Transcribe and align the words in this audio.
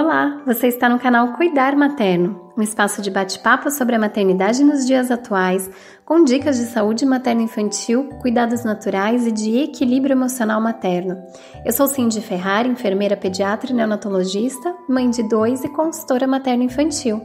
Olá, 0.00 0.40
você 0.46 0.68
está 0.68 0.88
no 0.88 0.98
canal 0.98 1.34
Cuidar 1.34 1.76
Materno, 1.76 2.50
um 2.56 2.62
espaço 2.62 3.02
de 3.02 3.10
bate-papo 3.10 3.70
sobre 3.70 3.94
a 3.94 3.98
maternidade 3.98 4.64
nos 4.64 4.86
dias 4.86 5.10
atuais, 5.10 5.70
com 6.06 6.24
dicas 6.24 6.56
de 6.56 6.64
saúde 6.64 7.04
materno-infantil, 7.04 8.08
cuidados 8.22 8.64
naturais 8.64 9.26
e 9.26 9.30
de 9.30 9.58
equilíbrio 9.58 10.14
emocional 10.14 10.58
materno. 10.58 11.18
Eu 11.66 11.72
sou 11.74 11.86
Cindy 11.86 12.22
Ferrari, 12.22 12.70
enfermeira 12.70 13.14
pediatra 13.14 13.72
e 13.72 13.74
neonatologista, 13.74 14.74
mãe 14.88 15.10
de 15.10 15.22
dois 15.28 15.64
e 15.64 15.68
consultora 15.68 16.26
materno-infantil. 16.26 17.20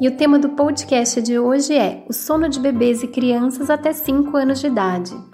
E 0.00 0.06
o 0.06 0.16
tema 0.16 0.38
do 0.38 0.50
podcast 0.50 1.20
de 1.20 1.40
hoje 1.40 1.76
é 1.76 2.04
o 2.08 2.12
sono 2.12 2.48
de 2.48 2.60
bebês 2.60 3.02
e 3.02 3.08
crianças 3.08 3.68
até 3.68 3.92
5 3.92 4.36
anos 4.36 4.60
de 4.60 4.68
idade. 4.68 5.31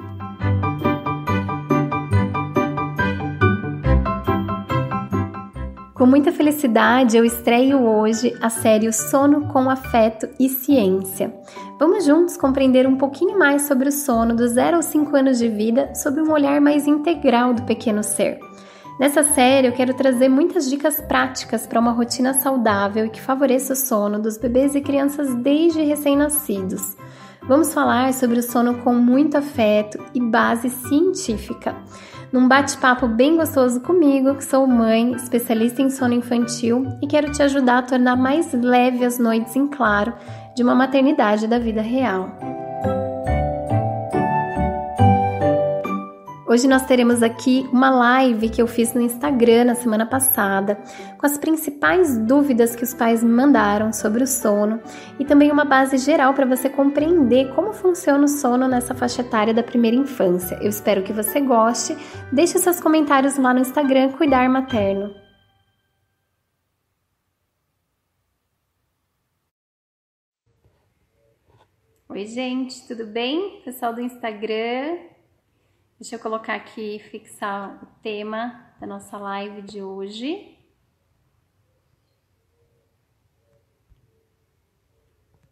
Com 5.99 6.07
muita 6.07 6.31
felicidade, 6.31 7.17
eu 7.17 7.25
estreio 7.25 7.83
hoje 7.85 8.33
a 8.41 8.49
série 8.49 8.87
O 8.87 8.93
Sono 8.93 9.49
com 9.49 9.69
Afeto 9.69 10.29
e 10.39 10.49
Ciência. 10.49 11.35
Vamos 11.77 12.05
juntos 12.05 12.37
compreender 12.37 12.87
um 12.87 12.97
pouquinho 12.97 13.37
mais 13.37 13.63
sobre 13.63 13.89
o 13.89 13.93
sono 13.93 14.33
dos 14.33 14.53
0 14.53 14.77
aos 14.77 14.85
5 14.85 15.17
anos 15.17 15.39
de 15.39 15.49
vida 15.49 15.93
sob 15.97 16.21
um 16.21 16.31
olhar 16.31 16.61
mais 16.61 16.87
integral 16.87 17.53
do 17.53 17.65
pequeno 17.65 18.05
ser. 18.05 18.39
Nessa 19.01 19.25
série, 19.25 19.67
eu 19.67 19.73
quero 19.73 19.93
trazer 19.93 20.29
muitas 20.29 20.71
dicas 20.71 21.01
práticas 21.01 21.67
para 21.67 21.81
uma 21.81 21.91
rotina 21.91 22.33
saudável 22.33 23.07
e 23.07 23.11
que 23.11 23.21
favoreça 23.21 23.73
o 23.73 23.77
sono 23.77 24.21
dos 24.21 24.39
bebês 24.39 24.77
e 24.77 24.81
crianças 24.81 25.35
desde 25.35 25.83
recém-nascidos. 25.83 26.97
Vamos 27.43 27.75
falar 27.75 28.13
sobre 28.13 28.39
o 28.39 28.43
sono 28.43 28.83
com 28.85 28.95
muito 28.95 29.37
afeto 29.37 29.99
e 30.15 30.21
base 30.21 30.71
científica 30.71 31.75
num 32.33 32.47
bate-papo 32.47 33.07
bem 33.07 33.37
gostoso 33.37 33.81
comigo, 33.81 34.35
que 34.35 34.45
sou 34.45 34.67
mãe, 34.67 35.13
especialista 35.13 35.81
em 35.81 35.91
sono 35.91 36.15
infantil 36.15 36.87
e 37.03 37.07
quero 37.07 37.33
te 37.33 37.43
ajudar 37.43 37.79
a 37.79 37.83
tornar 37.83 38.17
mais 38.17 38.53
leve 38.53 39.05
as 39.05 39.19
noites 39.19 39.57
em 39.57 39.67
claro 39.67 40.13
de 40.55 40.63
uma 40.63 40.75
maternidade 40.75 41.47
da 41.47 41.59
vida 41.59 41.81
real. 41.81 42.68
Hoje 46.49 46.67
nós 46.67 46.87
teremos 46.87 47.23
aqui 47.23 47.69
uma 47.71 47.91
live 47.91 48.49
que 48.49 48.63
eu 48.63 48.67
fiz 48.67 48.95
no 48.95 49.03
Instagram 49.03 49.65
na 49.65 49.75
semana 49.75 50.07
passada, 50.07 50.77
com 51.19 51.27
as 51.27 51.37
principais 51.37 52.17
dúvidas 52.17 52.75
que 52.75 52.83
os 52.83 52.95
pais 52.95 53.23
mandaram 53.23 53.93
sobre 53.93 54.25
o 54.25 54.27
sono 54.27 54.81
e 55.21 55.27
também 55.27 55.53
uma 55.53 55.67
base 55.67 55.99
geral 55.99 56.33
para 56.33 56.47
você 56.47 56.71
compreender 56.71 57.55
como 57.55 57.75
funciona 57.75 58.25
o 58.25 58.29
sono 58.29 58.67
nessa 58.67 58.95
faixa 58.95 59.21
etária 59.21 59.53
da 59.53 59.63
primeira 59.63 59.95
infância. 59.95 60.55
Eu 60.63 60.71
espero 60.71 61.03
que 61.03 61.13
você 61.13 61.39
goste. 61.39 61.95
Deixe 62.33 62.59
seus 62.59 62.81
comentários 62.81 63.37
lá 63.37 63.53
no 63.53 63.61
Instagram 63.61 64.13
Cuidar 64.13 64.49
Materno. 64.49 65.15
Oi, 72.09 72.25
gente, 72.25 72.89
tudo 72.89 73.07
bem? 73.07 73.61
Pessoal 73.67 73.93
do 73.93 74.01
Instagram, 74.01 74.97
Deixa 76.01 76.15
eu 76.15 76.21
colocar 76.21 76.55
aqui, 76.55 77.01
fixar 77.11 77.83
o 77.83 77.87
tema 78.01 78.73
da 78.79 78.87
nossa 78.87 79.19
live 79.19 79.63
de 79.63 79.83
hoje. 79.83 80.57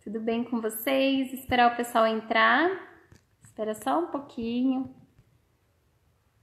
Tudo 0.05 0.21
bem 0.21 0.45
com 0.45 0.61
vocês? 0.61 1.33
Esperar 1.33 1.73
o 1.73 1.77
pessoal 1.77 2.07
entrar. 2.07 2.71
Espera 3.43 3.75
só 3.75 3.99
um 3.99 4.07
pouquinho. 4.07 4.95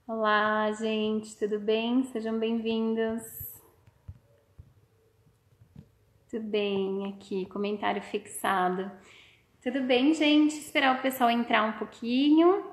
Olá, 0.06 0.70
gente, 0.74 1.38
tudo 1.38 1.58
bem? 1.58 2.04
Sejam 2.04 2.38
bem-vindos. 2.38 3.24
Tudo 6.30 6.46
bem, 6.46 7.14
aqui, 7.14 7.46
comentário 7.46 8.02
fixado. 8.02 8.92
Tudo 9.62 9.82
bem, 9.84 10.14
gente? 10.14 10.58
Esperar 10.58 11.00
o 11.00 11.02
pessoal 11.02 11.30
entrar 11.30 11.64
um 11.64 11.80
pouquinho. 11.80 12.73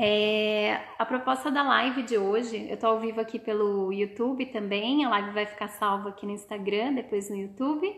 É, 0.00 0.80
a 0.96 1.04
proposta 1.04 1.50
da 1.50 1.60
live 1.64 2.04
de 2.04 2.16
hoje, 2.16 2.68
eu 2.70 2.76
tô 2.76 2.86
ao 2.86 3.00
vivo 3.00 3.20
aqui 3.20 3.36
pelo 3.36 3.92
YouTube 3.92 4.46
também, 4.46 5.04
a 5.04 5.08
live 5.08 5.30
vai 5.32 5.44
ficar 5.44 5.66
salva 5.66 6.10
aqui 6.10 6.24
no 6.24 6.30
Instagram, 6.30 6.94
depois 6.94 7.28
no 7.28 7.36
YouTube, 7.36 7.92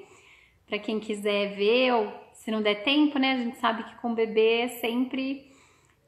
para 0.67 0.79
quem 0.79 0.99
quiser 0.99 1.55
ver, 1.57 1.93
ou 1.93 2.11
se 2.33 2.51
não 2.51 2.63
der 2.63 2.85
tempo, 2.85 3.19
né? 3.19 3.33
A 3.33 3.37
gente 3.37 3.59
sabe 3.59 3.85
que 3.85 3.95
com 3.97 4.15
bebê 4.15 4.61
é 4.63 4.69
sempre 4.69 5.53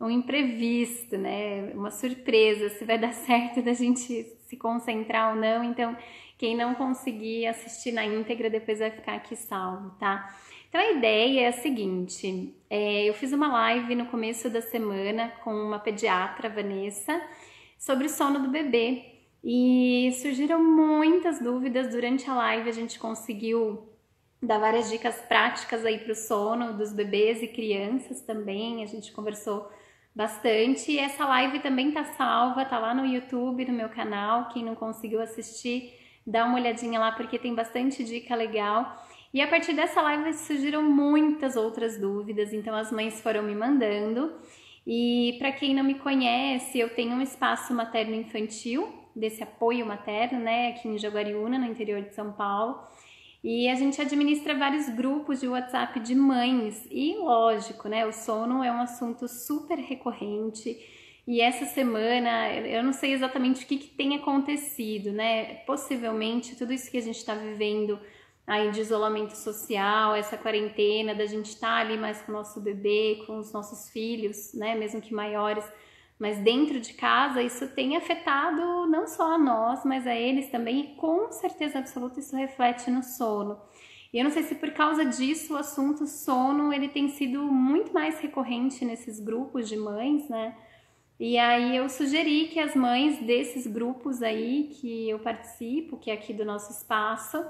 um 0.01 0.09
imprevisto, 0.09 1.19
né? 1.19 1.71
Uma 1.75 1.91
surpresa, 1.91 2.71
se 2.71 2.87
vai 2.87 2.97
dar 2.99 3.13
certo 3.13 3.61
da 3.61 3.75
gente 3.75 4.25
se 4.47 4.57
concentrar 4.57 5.35
ou 5.35 5.41
não. 5.41 5.63
Então, 5.63 5.95
quem 6.39 6.57
não 6.57 6.75
conseguir 6.75 7.47
assistir 7.47 7.93
na 7.93 8.07
íntegra, 8.07 8.49
depois 8.49 8.79
vai 8.79 8.91
ficar 8.91 9.17
aqui 9.17 9.37
salvo, 9.37 9.91
tá? 10.01 10.35
Então 10.73 10.81
a 10.81 10.91
ideia 10.93 11.43
é 11.43 11.49
a 11.49 11.53
seguinte: 11.53 12.57
é, 12.71 13.05
eu 13.05 13.13
fiz 13.13 13.31
uma 13.31 13.47
live 13.47 13.95
no 13.95 14.07
começo 14.07 14.49
da 14.49 14.63
semana 14.63 15.29
com 15.45 15.53
uma 15.53 15.79
pediatra, 15.79 16.49
Vanessa, 16.49 17.23
sobre 17.79 18.07
o 18.07 18.09
sono 18.09 18.41
do 18.41 18.49
bebê 18.49 19.05
e 19.45 20.11
surgiram 20.23 20.65
muitas 20.65 21.39
dúvidas 21.41 21.91
durante 21.91 22.29
a 22.31 22.35
live. 22.35 22.71
A 22.71 22.73
gente 22.73 22.99
conseguiu 22.99 23.87
dar 24.43 24.57
várias 24.57 24.89
dicas 24.89 25.17
práticas 25.17 25.85
aí 25.85 25.99
para 25.99 26.13
o 26.13 26.17
sono 26.17 26.73
dos 26.73 26.91
bebês 26.91 27.43
e 27.43 27.49
crianças 27.49 28.23
também. 28.23 28.83
A 28.83 28.87
gente 28.87 29.13
conversou 29.13 29.71
bastante. 30.15 30.91
E 30.91 30.99
essa 30.99 31.27
live 31.27 31.59
também 31.59 31.93
tá 31.93 32.03
salva, 32.05 32.65
tá 32.65 32.79
lá 32.79 32.95
no 32.95 33.05
YouTube, 33.05 33.67
no 33.67 33.75
meu 33.75 33.91
canal. 33.91 34.49
Quem 34.49 34.65
não 34.65 34.75
conseguiu 34.75 35.21
assistir, 35.21 35.93
dá 36.27 36.47
uma 36.47 36.55
olhadinha 36.55 36.99
lá 36.99 37.13
porque 37.13 37.39
tem 37.39 37.55
bastante 37.55 38.03
dica 38.03 38.35
legal. 38.35 39.07
E 39.33 39.41
a 39.41 39.49
partir 39.49 39.73
dessa 39.73 40.03
live 40.03 40.33
surgiram 40.35 40.83
muitas 40.83 41.57
outras 41.57 41.99
dúvidas, 41.99 42.53
então 42.53 42.75
as 42.75 42.93
mães 42.93 43.21
foram 43.21 43.43
me 43.43 43.55
mandando. 43.55 44.33
E 44.87 45.37
para 45.39 45.53
quem 45.53 45.75
não 45.75 45.85
me 45.85 45.95
conhece, 45.95 46.79
eu 46.79 46.91
tenho 46.91 47.13
um 47.13 47.23
espaço 47.23 47.73
materno-infantil, 47.73 48.93
desse 49.15 49.43
apoio 49.43 49.87
materno, 49.87 50.39
né, 50.39 50.69
aqui 50.69 50.89
em 50.89 50.99
Jaguariúna, 50.99 51.59
no 51.59 51.67
interior 51.67 52.03
de 52.03 52.15
São 52.15 52.33
Paulo. 52.33 52.79
E 53.45 53.69
a 53.69 53.75
gente 53.75 54.01
administra 54.01 54.55
vários 54.55 54.89
grupos 54.89 55.41
de 55.41 55.49
WhatsApp 55.49 55.99
de 56.01 56.15
mães. 56.15 56.87
E 56.91 57.17
lógico, 57.17 57.89
né, 57.89 58.07
o 58.07 58.13
sono 58.13 58.63
é 58.63 58.71
um 58.71 58.81
assunto 58.81 59.27
super 59.29 59.79
recorrente. 59.79 60.79
E 61.27 61.41
essa 61.41 61.65
semana, 61.67 62.53
eu 62.53 62.83
não 62.83 62.93
sei 62.93 63.13
exatamente 63.13 63.65
o 63.65 63.67
que, 63.67 63.79
que 63.79 63.89
tem 63.89 64.17
acontecido, 64.17 65.13
né? 65.13 65.57
Possivelmente 65.67 66.57
tudo 66.57 66.73
isso 66.73 66.91
que 66.91 66.99
a 66.99 67.03
gente 67.03 67.17
está 67.17 67.35
vivendo 67.35 67.99
aí 68.47 68.71
de 68.71 68.81
isolamento 68.81 69.37
social, 69.37 70.15
essa 70.15 70.37
quarentena, 70.37 71.15
da 71.15 71.27
gente 71.27 71.51
estar 71.51 71.69
tá 71.69 71.77
ali 71.77 71.97
mais 71.97 72.21
com 72.23 72.33
o 72.33 72.35
nosso 72.35 72.61
bebê, 72.61 73.23
com 73.27 73.39
os 73.39 73.53
nossos 73.53 73.91
filhos, 73.91 74.53
né, 74.55 74.75
mesmo 74.75 75.01
que 75.01 75.15
maiores, 75.15 75.65
mas 76.19 76.39
dentro 76.39 76.81
de 76.81 76.95
casa 76.95 77.43
isso 77.43 77.69
tem 77.69 77.97
afetado 77.97 78.87
não 78.87 79.07
só 79.07 79.35
a 79.35 79.39
nós, 79.39 79.85
mas 79.85 80.07
a 80.07 80.15
eles 80.15 80.51
também, 80.51 80.81
e 80.81 80.89
com 80.97 81.31
certeza 81.33 81.79
absoluta 81.79 82.21
isso 82.21 82.37
reflete 82.37 82.91
no 82.91 83.03
sono. 83.03 83.59
E 84.13 84.19
eu 84.19 84.25
não 84.25 84.31
sei 84.31 84.43
se 84.43 84.55
por 84.57 84.71
causa 84.73 85.05
disso 85.07 85.55
o 85.55 85.57
assunto 85.57 86.07
sono 86.07 86.73
ele 86.73 86.89
tem 86.89 87.09
sido 87.09 87.41
muito 87.41 87.93
mais 87.95 88.19
recorrente 88.19 88.85
nesses 88.85 89.19
grupos 89.19 89.69
de 89.69 89.77
mães, 89.77 90.29
né? 90.29 90.55
E 91.19 91.39
aí 91.39 91.77
eu 91.77 91.89
sugeri 91.89 92.49
que 92.49 92.59
as 92.59 92.75
mães 92.75 93.19
desses 93.25 93.67
grupos 93.67 94.23
aí 94.23 94.71
que 94.73 95.09
eu 95.09 95.19
participo, 95.19 95.97
que 95.97 96.11
é 96.11 96.15
aqui 96.15 96.35
do 96.35 96.45
nosso 96.45 96.73
espaço, 96.73 97.43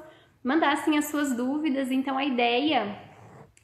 mandassem 0.42 0.98
as 0.98 1.06
suas 1.06 1.36
dúvidas. 1.36 1.90
Então 1.90 2.18
a 2.18 2.24
ideia 2.24 2.98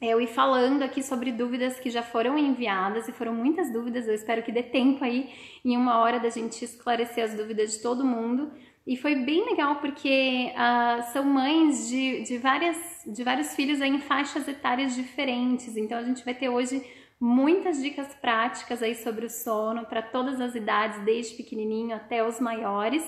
é 0.01 0.07
eu 0.07 0.21
ir 0.21 0.27
falando 0.27 0.81
aqui 0.81 1.03
sobre 1.03 1.31
dúvidas 1.31 1.79
que 1.79 1.89
já 1.89 2.01
foram 2.01 2.37
enviadas 2.37 3.07
e 3.07 3.11
foram 3.11 3.33
muitas 3.33 3.71
dúvidas. 3.71 4.07
Eu 4.07 4.15
espero 4.15 4.41
que 4.43 4.51
dê 4.51 4.63
tempo 4.63 5.03
aí 5.03 5.29
em 5.63 5.75
uma 5.75 5.99
hora 5.99 6.19
da 6.19 6.29
gente 6.29 6.63
esclarecer 6.63 7.23
as 7.23 7.33
dúvidas 7.33 7.73
de 7.73 7.81
todo 7.81 8.05
mundo. 8.05 8.51
E 8.87 8.95
foi 8.95 9.13
bem 9.15 9.45
legal 9.45 9.75
porque 9.75 10.51
uh, 10.55 11.11
são 11.11 11.23
mães 11.23 11.89
de, 11.89 12.23
de, 12.23 12.37
várias, 12.37 12.77
de 13.05 13.23
vários 13.23 13.53
filhos 13.55 13.81
em 13.81 13.99
faixas 13.99 14.47
etárias 14.47 14.95
diferentes. 14.95 15.75
Então 15.75 15.97
a 15.97 16.03
gente 16.03 16.23
vai 16.23 16.33
ter 16.33 16.49
hoje 16.49 16.81
muitas 17.19 17.81
dicas 17.81 18.07
práticas 18.15 18.81
aí 18.81 18.95
sobre 18.95 19.25
o 19.25 19.29
sono 19.29 19.85
para 19.85 20.01
todas 20.01 20.39
as 20.39 20.55
idades, 20.55 21.03
desde 21.03 21.35
pequenininho 21.35 21.95
até 21.95 22.25
os 22.25 22.39
maiores. 22.39 23.03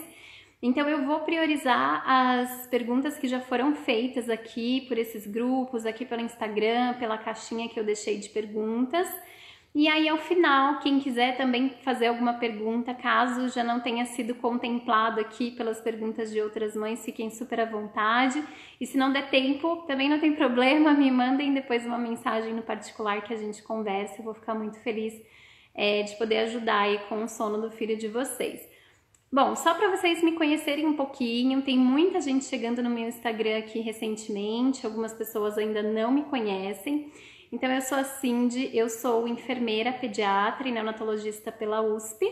Então 0.62 0.88
eu 0.88 1.04
vou 1.06 1.22
priorizar 1.22 2.04
as 2.08 2.68
perguntas 2.68 3.18
que 3.18 3.28
já 3.28 3.40
foram 3.40 3.74
feitas 3.74 4.30
aqui 4.30 4.82
por 4.82 4.96
esses 4.96 5.26
grupos, 5.26 5.88
aqui 5.88 6.06
pelo 6.06 6.22
Instagram, 6.22 6.94
pela 7.00 7.18
caixinha 7.18 7.68
que 7.68 7.80
eu 7.80 7.84
deixei 7.84 8.20
de 8.20 8.30
perguntas. 8.30 9.08
E 9.74 9.88
aí 9.88 10.08
ao 10.08 10.18
final, 10.18 10.80
quem 10.80 11.00
quiser 11.00 11.36
também 11.38 11.70
fazer 11.82 12.08
alguma 12.08 12.34
pergunta, 12.34 12.94
caso 12.94 13.48
já 13.50 13.64
não 13.64 13.80
tenha 13.80 14.06
sido 14.06 14.36
contemplado 14.36 15.20
aqui 15.20 15.50
pelas 15.50 15.82
perguntas 15.82 16.30
de 16.30 16.42
outras 16.42 16.76
mães, 16.76 17.04
fiquem 17.04 17.32
super 17.32 17.62
à 17.62 17.66
vontade. 17.66 18.44
E 18.80 18.86
se 18.86 18.98
não 18.98 19.12
der 19.12 19.32
tempo, 19.32 19.78
também 19.88 20.10
não 20.10 20.20
tem 20.20 20.34
problema, 20.34 20.94
me 20.94 21.10
mandem 21.10 21.54
depois 21.54 21.86
uma 21.86 21.98
mensagem 21.98 22.54
no 22.54 22.62
particular 22.62 23.24
que 23.24 23.34
a 23.34 23.38
gente 23.38 23.64
converse. 23.64 24.20
Eu 24.20 24.26
vou 24.26 24.34
ficar 24.36 24.54
muito 24.54 24.78
feliz 24.80 25.14
é, 25.74 26.04
de 26.04 26.16
poder 26.18 26.40
ajudar 26.40 26.82
aí 26.82 27.00
com 27.10 27.24
o 27.24 27.28
sono 27.28 27.60
do 27.62 27.72
filho 27.72 27.98
de 27.98 28.10
vocês. 28.10 28.71
Bom, 29.34 29.56
só 29.56 29.74
para 29.74 29.90
vocês 29.96 30.22
me 30.22 30.34
conhecerem 30.34 30.86
um 30.86 30.94
pouquinho, 30.94 31.62
tem 31.62 31.78
muita 31.78 32.20
gente 32.20 32.44
chegando 32.44 32.84
no 32.84 32.90
meu 32.90 33.08
Instagram 33.08 33.60
aqui 33.60 33.80
recentemente, 33.80 34.86
algumas 34.86 35.14
pessoas 35.14 35.58
ainda 35.58 35.82
não 35.82 36.12
me 36.12 36.24
conhecem. 36.24 37.10
Então, 37.50 37.72
eu 37.72 37.80
sou 37.80 37.98
a 37.98 38.04
Cindy, 38.04 38.70
eu 38.74 38.90
sou 38.90 39.26
enfermeira 39.30 39.94
pediatra 39.94 40.68
e 40.68 40.72
neonatologista 40.74 41.50
pela 41.50 41.82
USP 41.82 42.30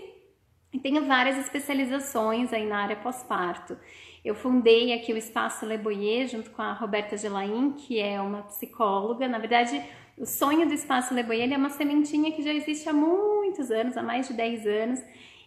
e 0.73 0.77
tenho 0.77 1.05
várias 1.05 1.37
especializações 1.37 2.51
aí 2.51 2.65
na 2.65 2.83
área 2.83 2.97
pós-parto. 2.97 3.77
Eu 4.23 4.35
fundei 4.35 4.91
aqui 4.91 5.13
o 5.13 5.17
Espaço 5.17 5.65
Le 5.65 5.77
Boyer 5.77 6.27
junto 6.27 6.51
com 6.51 6.61
a 6.61 6.73
Roberta 6.73 7.15
Gelain, 7.15 7.71
que 7.77 7.97
é 7.97 8.19
uma 8.19 8.41
psicóloga. 8.41 9.25
Na 9.25 9.39
verdade, 9.39 9.81
o 10.17 10.25
sonho 10.25 10.67
do 10.67 10.73
Espaço 10.73 11.13
Le 11.13 11.23
Boyer 11.23 11.53
é 11.53 11.55
uma 11.55 11.69
sementinha 11.69 12.33
que 12.33 12.41
já 12.41 12.53
existe 12.53 12.89
há 12.89 12.93
muitos 12.93 13.71
anos, 13.71 13.95
há 13.95 14.03
mais 14.03 14.27
de 14.27 14.33
10 14.33 14.67
anos 14.67 14.99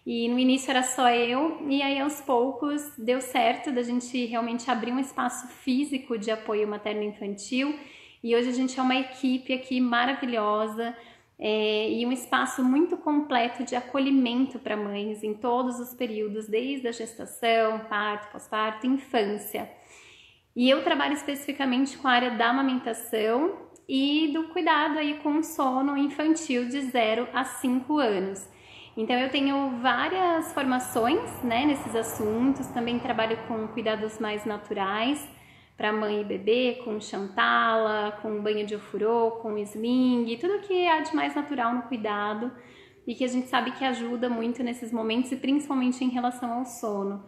e 0.04 0.28
no 0.28 0.38
início 0.38 0.70
era 0.70 0.82
só 0.82 1.08
eu, 1.10 1.64
e 1.68 1.80
aí 1.80 2.00
aos 2.00 2.20
poucos 2.20 2.82
deu 2.98 3.20
certo 3.20 3.70
da 3.70 3.82
gente 3.82 4.26
realmente 4.26 4.68
abrir 4.70 4.92
um 4.92 4.98
espaço 4.98 5.46
físico 5.46 6.18
de 6.18 6.30
apoio 6.30 6.66
materno-infantil. 6.66 7.78
E 8.22 8.34
hoje 8.34 8.48
a 8.48 8.52
gente 8.52 8.78
é 8.78 8.82
uma 8.82 8.96
equipe 8.96 9.52
aqui 9.52 9.80
maravilhosa 9.80 10.96
é, 11.38 11.90
e 11.90 12.04
um 12.04 12.12
espaço 12.12 12.64
muito 12.64 12.96
completo 12.96 13.64
de 13.64 13.76
acolhimento 13.76 14.58
para 14.58 14.76
mães 14.76 15.22
em 15.22 15.34
todos 15.34 15.78
os 15.78 15.94
períodos, 15.94 16.46
desde 16.46 16.88
a 16.88 16.92
gestação, 16.92 17.80
parto, 17.88 18.30
pós-parto, 18.30 18.86
infância. 18.86 19.70
E 20.54 20.68
eu 20.68 20.84
trabalho 20.84 21.14
especificamente 21.14 21.96
com 21.96 22.06
a 22.08 22.12
área 22.12 22.30
da 22.32 22.50
amamentação 22.50 23.56
e 23.88 24.30
do 24.32 24.48
cuidado 24.48 24.98
aí 24.98 25.14
com 25.22 25.38
o 25.38 25.42
sono 25.42 25.96
infantil 25.96 26.68
de 26.68 26.80
0 26.80 27.28
a 27.32 27.44
5 27.44 27.98
anos. 27.98 28.48
Então 28.96 29.16
eu 29.16 29.30
tenho 29.30 29.78
várias 29.80 30.52
formações 30.52 31.20
né, 31.42 31.64
nesses 31.64 31.96
assuntos, 31.96 32.66
também 32.68 32.98
trabalho 32.98 33.38
com 33.48 33.66
cuidados 33.68 34.18
mais 34.18 34.44
naturais 34.44 35.26
para 35.78 35.92
mãe 35.92 36.20
e 36.20 36.24
bebê, 36.24 36.80
com 36.84 37.00
chantala, 37.00 38.18
com 38.20 38.42
banho 38.42 38.66
de 38.66 38.76
ofurô, 38.76 39.32
com 39.42 39.56
sling, 39.56 40.36
tudo 40.38 40.60
que 40.60 40.86
há 40.86 41.00
de 41.00 41.16
mais 41.16 41.34
natural 41.34 41.74
no 41.74 41.82
cuidado 41.82 42.52
e 43.06 43.14
que 43.14 43.24
a 43.24 43.28
gente 43.28 43.48
sabe 43.48 43.72
que 43.72 43.84
ajuda 43.84 44.28
muito 44.28 44.62
nesses 44.62 44.92
momentos 44.92 45.32
e 45.32 45.36
principalmente 45.36 46.04
em 46.04 46.10
relação 46.10 46.52
ao 46.52 46.66
sono. 46.66 47.24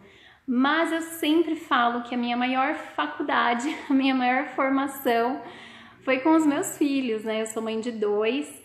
Mas 0.47 0.91
eu 0.91 1.01
sempre 1.01 1.55
falo 1.55 2.03
que 2.03 2.13
a 2.13 2.17
minha 2.17 2.37
maior 2.37 2.75
faculdade, 2.75 3.67
a 3.89 3.93
minha 3.93 4.13
maior 4.13 4.49
formação 4.49 5.41
foi 6.03 6.19
com 6.19 6.35
os 6.35 6.45
meus 6.45 6.77
filhos, 6.77 7.23
né? 7.23 7.41
Eu 7.41 7.47
sou 7.47 7.63
mãe 7.63 7.79
de 7.79 7.91
dois 7.91 8.63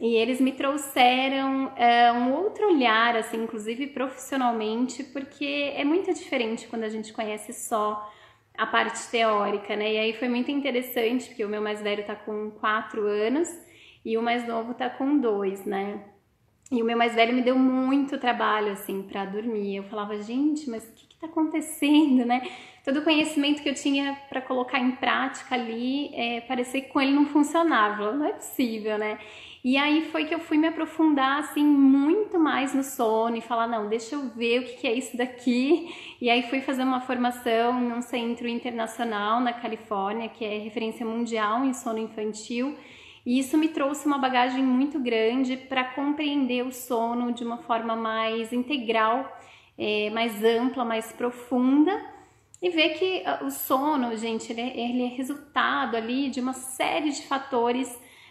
e 0.00 0.14
eles 0.14 0.40
me 0.40 0.52
trouxeram 0.52 1.72
é, 1.76 2.12
um 2.12 2.32
outro 2.32 2.68
olhar, 2.68 3.16
assim, 3.16 3.42
inclusive 3.42 3.88
profissionalmente, 3.88 5.02
porque 5.02 5.72
é 5.74 5.84
muito 5.84 6.12
diferente 6.14 6.68
quando 6.68 6.84
a 6.84 6.88
gente 6.88 7.12
conhece 7.12 7.52
só 7.52 8.08
a 8.56 8.66
parte 8.66 9.10
teórica, 9.10 9.74
né? 9.74 9.94
E 9.94 9.98
aí 9.98 10.12
foi 10.12 10.28
muito 10.28 10.50
interessante, 10.50 11.26
porque 11.28 11.44
o 11.44 11.48
meu 11.48 11.60
mais 11.60 11.82
velho 11.82 12.04
tá 12.06 12.14
com 12.14 12.50
quatro 12.52 13.06
anos 13.06 13.48
e 14.04 14.16
o 14.16 14.22
mais 14.22 14.46
novo 14.46 14.72
tá 14.74 14.88
com 14.88 15.18
dois, 15.18 15.64
né? 15.64 16.00
E 16.70 16.80
o 16.82 16.84
meu 16.84 16.96
mais 16.96 17.14
velho 17.14 17.34
me 17.34 17.42
deu 17.42 17.58
muito 17.58 18.18
trabalho, 18.18 18.72
assim, 18.72 19.02
para 19.02 19.24
dormir. 19.24 19.76
Eu 19.76 19.84
falava, 19.84 20.20
gente, 20.22 20.68
mas 20.68 20.84
o 20.84 20.92
que, 20.92 21.06
que 21.06 21.16
tá 21.16 21.26
acontecendo, 21.26 22.24
né? 22.24 22.42
Todo 22.84 23.00
o 23.00 23.02
conhecimento 23.04 23.62
que 23.62 23.68
eu 23.68 23.74
tinha 23.74 24.16
para 24.28 24.40
colocar 24.42 24.78
em 24.78 24.92
prática 24.92 25.54
ali, 25.54 26.14
é, 26.14 26.40
parecia 26.42 26.80
que 26.82 26.88
com 26.88 27.00
ele 27.00 27.12
não 27.12 27.26
funcionava. 27.26 28.12
Não 28.12 28.26
é 28.26 28.32
possível, 28.32 28.98
né? 28.98 29.18
E 29.64 29.76
aí 29.76 30.02
foi 30.10 30.24
que 30.24 30.34
eu 30.34 30.38
fui 30.38 30.56
me 30.56 30.68
aprofundar 30.68 31.40
assim 31.40 31.64
muito 31.64 32.38
mais 32.38 32.74
no 32.74 32.82
sono 32.84 33.36
e 33.36 33.40
falar, 33.40 33.66
não, 33.66 33.88
deixa 33.88 34.14
eu 34.14 34.28
ver 34.30 34.60
o 34.60 34.64
que 34.64 34.86
é 34.86 34.94
isso 34.94 35.16
daqui. 35.16 35.92
E 36.20 36.30
aí 36.30 36.44
fui 36.44 36.60
fazer 36.60 36.82
uma 36.82 37.00
formação 37.00 37.80
num 37.80 38.00
centro 38.00 38.46
internacional 38.46 39.40
na 39.40 39.52
Califórnia, 39.52 40.28
que 40.28 40.44
é 40.44 40.58
referência 40.58 41.04
mundial 41.04 41.64
em 41.64 41.74
sono 41.74 41.98
infantil. 41.98 42.76
E 43.26 43.38
isso 43.38 43.58
me 43.58 43.68
trouxe 43.68 44.06
uma 44.06 44.18
bagagem 44.18 44.62
muito 44.62 44.98
grande 44.98 45.56
para 45.56 45.84
compreender 45.84 46.64
o 46.64 46.72
sono 46.72 47.32
de 47.32 47.44
uma 47.44 47.58
forma 47.58 47.94
mais 47.96 48.52
integral, 48.52 49.36
é, 49.76 50.08
mais 50.10 50.42
ampla, 50.42 50.84
mais 50.84 51.12
profunda 51.12 51.92
e 52.60 52.70
ver 52.70 52.90
que 52.98 53.22
ah, 53.24 53.40
o 53.42 53.50
sono, 53.50 54.16
gente, 54.16 54.52
ele 54.52 54.60
é, 54.60 54.80
ele 54.80 55.04
é 55.04 55.08
resultado 55.08 55.96
ali 55.96 56.28
de 56.28 56.40
uma 56.40 56.52
série 56.52 57.10
de 57.10 57.22
fatores 57.26 57.88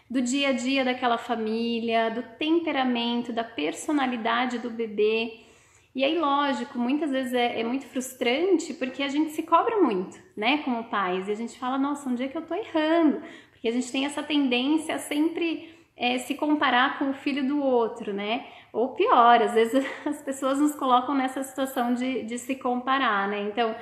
do 0.09 0.21
dia 0.21 0.49
a 0.49 0.53
dia 0.53 0.85
daquela 0.85 1.17
família, 1.17 2.09
do 2.09 2.23
temperamento, 2.37 3.33
da 3.33 3.43
personalidade 3.43 4.59
do 4.59 4.69
bebê. 4.69 5.39
E 5.93 6.03
aí, 6.03 6.17
lógico, 6.17 6.77
muitas 6.77 7.11
vezes 7.11 7.33
é, 7.33 7.59
é, 7.59 7.63
muito 7.63 7.85
frustrante 7.87 8.73
porque 8.73 9.03
a 9.03 9.07
gente 9.07 9.31
se 9.31 9.43
cobra 9.43 9.81
muito, 9.81 10.17
né, 10.35 10.59
como 10.59 10.83
pais, 10.85 11.27
e 11.27 11.31
a 11.31 11.35
gente 11.35 11.57
fala, 11.57 11.77
nossa, 11.77 12.07
onde 12.07 12.23
é 12.23 12.27
que 12.27 12.37
eu 12.37 12.45
tô 12.45 12.53
errando? 12.53 13.21
Porque 13.51 13.67
a 13.67 13.71
gente 13.71 13.91
tem 13.91 14.05
essa 14.05 14.21
tendência 14.21 14.95
a 14.95 14.99
sempre 14.99 15.75
é, 15.95 16.19
se 16.19 16.35
comparar 16.35 16.99
com 16.99 17.09
o 17.09 17.13
filho 17.13 17.45
do 17.45 17.59
outro, 17.59 18.13
né? 18.13 18.45
Ou 18.71 18.89
pior, 18.89 19.41
às 19.41 19.53
vezes 19.53 19.83
as 20.05 20.21
pessoas 20.21 20.59
nos 20.59 20.75
colocam 20.75 21.15
nessa 21.15 21.41
situação 21.41 21.95
de, 21.95 22.21
de 22.23 22.37
se 22.37 22.55
comparar, 22.55 23.27
né? 23.27 23.41
Então, 23.41 23.75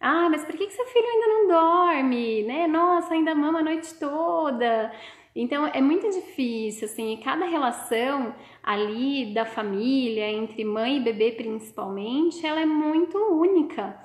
ah, 0.00 0.28
mas 0.28 0.44
por 0.44 0.56
que, 0.56 0.66
que 0.66 0.72
seu 0.72 0.86
filho 0.86 1.06
ainda 1.06 1.26
não 1.28 1.48
dorme, 1.48 2.42
né? 2.42 2.66
Nossa, 2.66 3.14
ainda 3.14 3.34
mama 3.34 3.60
a 3.60 3.62
noite 3.62 3.94
toda. 3.94 4.90
Então 5.34 5.66
é 5.66 5.80
muito 5.80 6.10
difícil, 6.10 6.86
assim, 6.86 7.18
cada 7.22 7.46
relação 7.46 8.34
ali 8.62 9.32
da 9.32 9.44
família, 9.44 10.28
entre 10.30 10.64
mãe 10.64 10.96
e 10.96 11.00
bebê 11.00 11.32
principalmente, 11.32 12.44
ela 12.44 12.60
é 12.60 12.66
muito 12.66 13.16
única, 13.16 13.96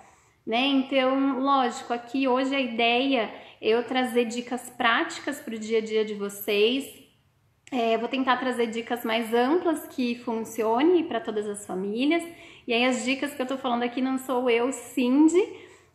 né? 0.45 0.67
Então, 0.67 1.39
lógico, 1.39 1.93
aqui 1.93 2.27
hoje 2.27 2.55
a 2.55 2.59
ideia 2.59 3.33
é 3.59 3.69
eu 3.69 3.83
trazer 3.83 4.25
dicas 4.25 4.69
práticas 4.69 5.39
para 5.39 5.55
o 5.55 5.59
dia 5.59 5.79
a 5.79 5.81
dia 5.81 6.05
de 6.05 6.13
vocês. 6.13 7.03
É, 7.71 7.97
vou 7.97 8.07
tentar 8.07 8.37
trazer 8.37 8.67
dicas 8.67 9.03
mais 9.03 9.33
amplas 9.33 9.87
que 9.87 10.15
funcione 10.19 11.03
para 11.03 11.19
todas 11.19 11.47
as 11.47 11.65
famílias. 11.65 12.23
E 12.67 12.73
aí 12.73 12.85
as 12.85 13.03
dicas 13.03 13.33
que 13.33 13.41
eu 13.41 13.47
tô 13.47 13.57
falando 13.57 13.83
aqui 13.83 14.01
não 14.01 14.19
sou 14.19 14.49
eu, 14.49 14.71
Cindy, 14.71 15.41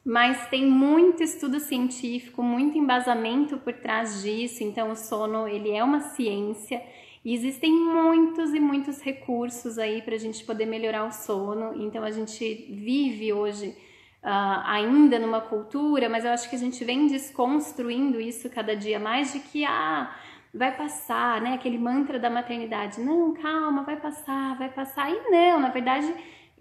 mas 0.05 0.49
tem 0.49 0.67
muito 0.67 1.23
estudo 1.23 1.61
científico, 1.61 2.43
muito 2.43 2.79
embasamento 2.79 3.59
por 3.59 3.73
trás 3.75 4.23
disso. 4.23 4.65
Então, 4.65 4.91
o 4.91 4.97
sono 4.97 5.47
ele 5.47 5.71
é 5.71 5.85
uma 5.85 6.01
ciência 6.01 6.83
e 7.25 7.35
existem 7.35 7.71
muitos 7.73 8.55
e 8.55 8.61
muitos 8.61 9.01
recursos 9.01 9.79
aí 9.79 10.01
para 10.01 10.15
a 10.15 10.19
gente 10.19 10.43
poder 10.45 10.67
melhorar 10.67 11.05
o 11.05 11.13
sono. 11.13 11.75
Então, 11.83 12.03
a 12.03 12.11
gente 12.11 12.67
vive 12.71 13.33
hoje 13.33 13.77
uh, 14.23 14.63
ainda 14.65 15.19
numa 15.19 15.41
cultura, 15.41 16.09
mas 16.09 16.25
eu 16.25 16.31
acho 16.31 16.49
que 16.49 16.57
a 16.57 16.59
gente 16.59 16.83
vem 16.83 17.07
desconstruindo 17.07 18.19
isso 18.19 18.49
cada 18.49 18.75
dia 18.75 18.99
mais 18.99 19.35
de 19.35 19.41
que 19.41 19.67
ah, 19.67 20.17
vai 20.53 20.75
passar, 20.75 21.43
né? 21.43 21.55
Aquele 21.55 21.79
mantra 21.79 22.19
da 22.19 22.31
maternidade, 22.31 23.03
não, 23.03 23.35
calma, 23.35 23.83
vai 23.83 23.97
passar, 23.97 24.57
vai 24.57 24.71
passar. 24.71 25.11
E 25.11 25.31
não, 25.31 25.61
na 25.61 25.69
verdade 25.69 26.13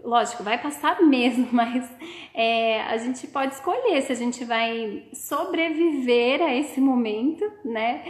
lógico, 0.04 0.44
vai 0.44 0.58
passar 0.58 1.02
mesmo, 1.04 1.48
mas 1.52 1.90
é, 2.34 2.82
a 2.84 2.98
gente 2.98 3.28
pode 3.28 3.54
escolher 3.54 4.02
se 4.02 4.12
a 4.12 4.16
gente 4.16 4.44
vai 4.46 5.04
sobreviver 5.14 6.42
a 6.42 6.56
esse 6.56 6.80
momento, 6.80 7.44
né? 7.64 8.04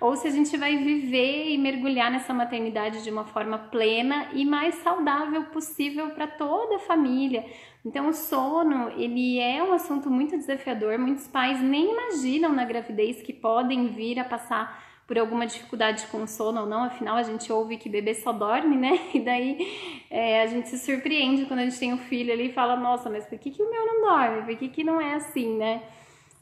Ou 0.00 0.16
se 0.16 0.28
a 0.28 0.30
gente 0.30 0.56
vai 0.56 0.76
viver 0.76 1.50
e 1.50 1.58
mergulhar 1.58 2.10
nessa 2.10 2.34
maternidade 2.34 3.02
de 3.02 3.10
uma 3.10 3.24
forma 3.24 3.58
plena 3.58 4.28
e 4.32 4.44
mais 4.44 4.74
saudável 4.76 5.44
possível 5.44 6.10
para 6.10 6.26
toda 6.26 6.76
a 6.76 6.80
família. 6.80 7.44
Então, 7.84 8.08
o 8.08 8.12
sono, 8.12 8.90
ele 8.96 9.38
é 9.38 9.62
um 9.62 9.72
assunto 9.72 10.10
muito 10.10 10.36
desafiador. 10.36 10.98
Muitos 10.98 11.28
pais 11.28 11.62
nem 11.62 11.92
imaginam 11.92 12.52
na 12.52 12.64
gravidez 12.64 13.22
que 13.22 13.32
podem 13.32 13.86
vir 13.88 14.18
a 14.18 14.24
passar 14.24 14.85
por 15.06 15.16
alguma 15.18 15.46
dificuldade 15.46 16.06
com 16.08 16.26
sono 16.26 16.62
ou 16.62 16.66
não, 16.66 16.82
afinal 16.82 17.16
a 17.16 17.22
gente 17.22 17.52
ouve 17.52 17.76
que 17.76 17.88
bebê 17.88 18.14
só 18.14 18.32
dorme, 18.32 18.76
né? 18.76 18.98
E 19.14 19.20
daí 19.20 20.04
é, 20.10 20.42
a 20.42 20.46
gente 20.46 20.68
se 20.68 20.78
surpreende 20.78 21.46
quando 21.46 21.60
a 21.60 21.64
gente 21.64 21.78
tem 21.78 21.92
um 21.92 21.98
filho 21.98 22.32
ali 22.32 22.48
e 22.48 22.52
fala, 22.52 22.76
nossa, 22.76 23.08
mas 23.08 23.24
por 23.24 23.38
que, 23.38 23.50
que 23.50 23.62
o 23.62 23.70
meu 23.70 23.86
não 23.86 24.00
dorme? 24.02 24.42
Por 24.42 24.56
que, 24.56 24.68
que 24.68 24.82
não 24.82 25.00
é 25.00 25.14
assim, 25.14 25.56
né? 25.56 25.82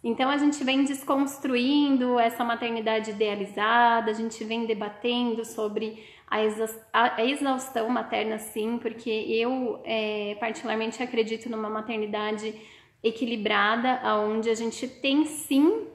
Então 0.03 0.29
a 0.29 0.37
gente 0.37 0.63
vem 0.65 0.85
desconstruindo 0.85 2.19
essa 2.19 2.45
maternidade 2.45 3.11
idealizada, 3.11 4.11
a 4.11 4.15
gente 4.15 4.43
vem 4.45 4.67
debatendo 4.67 5.45
sobre 5.45 6.05
a 6.27 7.23
exaustão 7.25 7.89
materna, 7.89 8.39
sim, 8.39 8.79
porque 8.79 9.11
eu 9.11 9.81
é, 9.85 10.37
particularmente 10.41 11.03
acredito 11.03 11.49
numa 11.49 11.71
maternidade 11.71 12.55
equilibrada, 13.03 14.01
onde 14.19 14.51
a 14.51 14.55
gente 14.55 14.89
tem 14.89 15.27
sim 15.27 15.87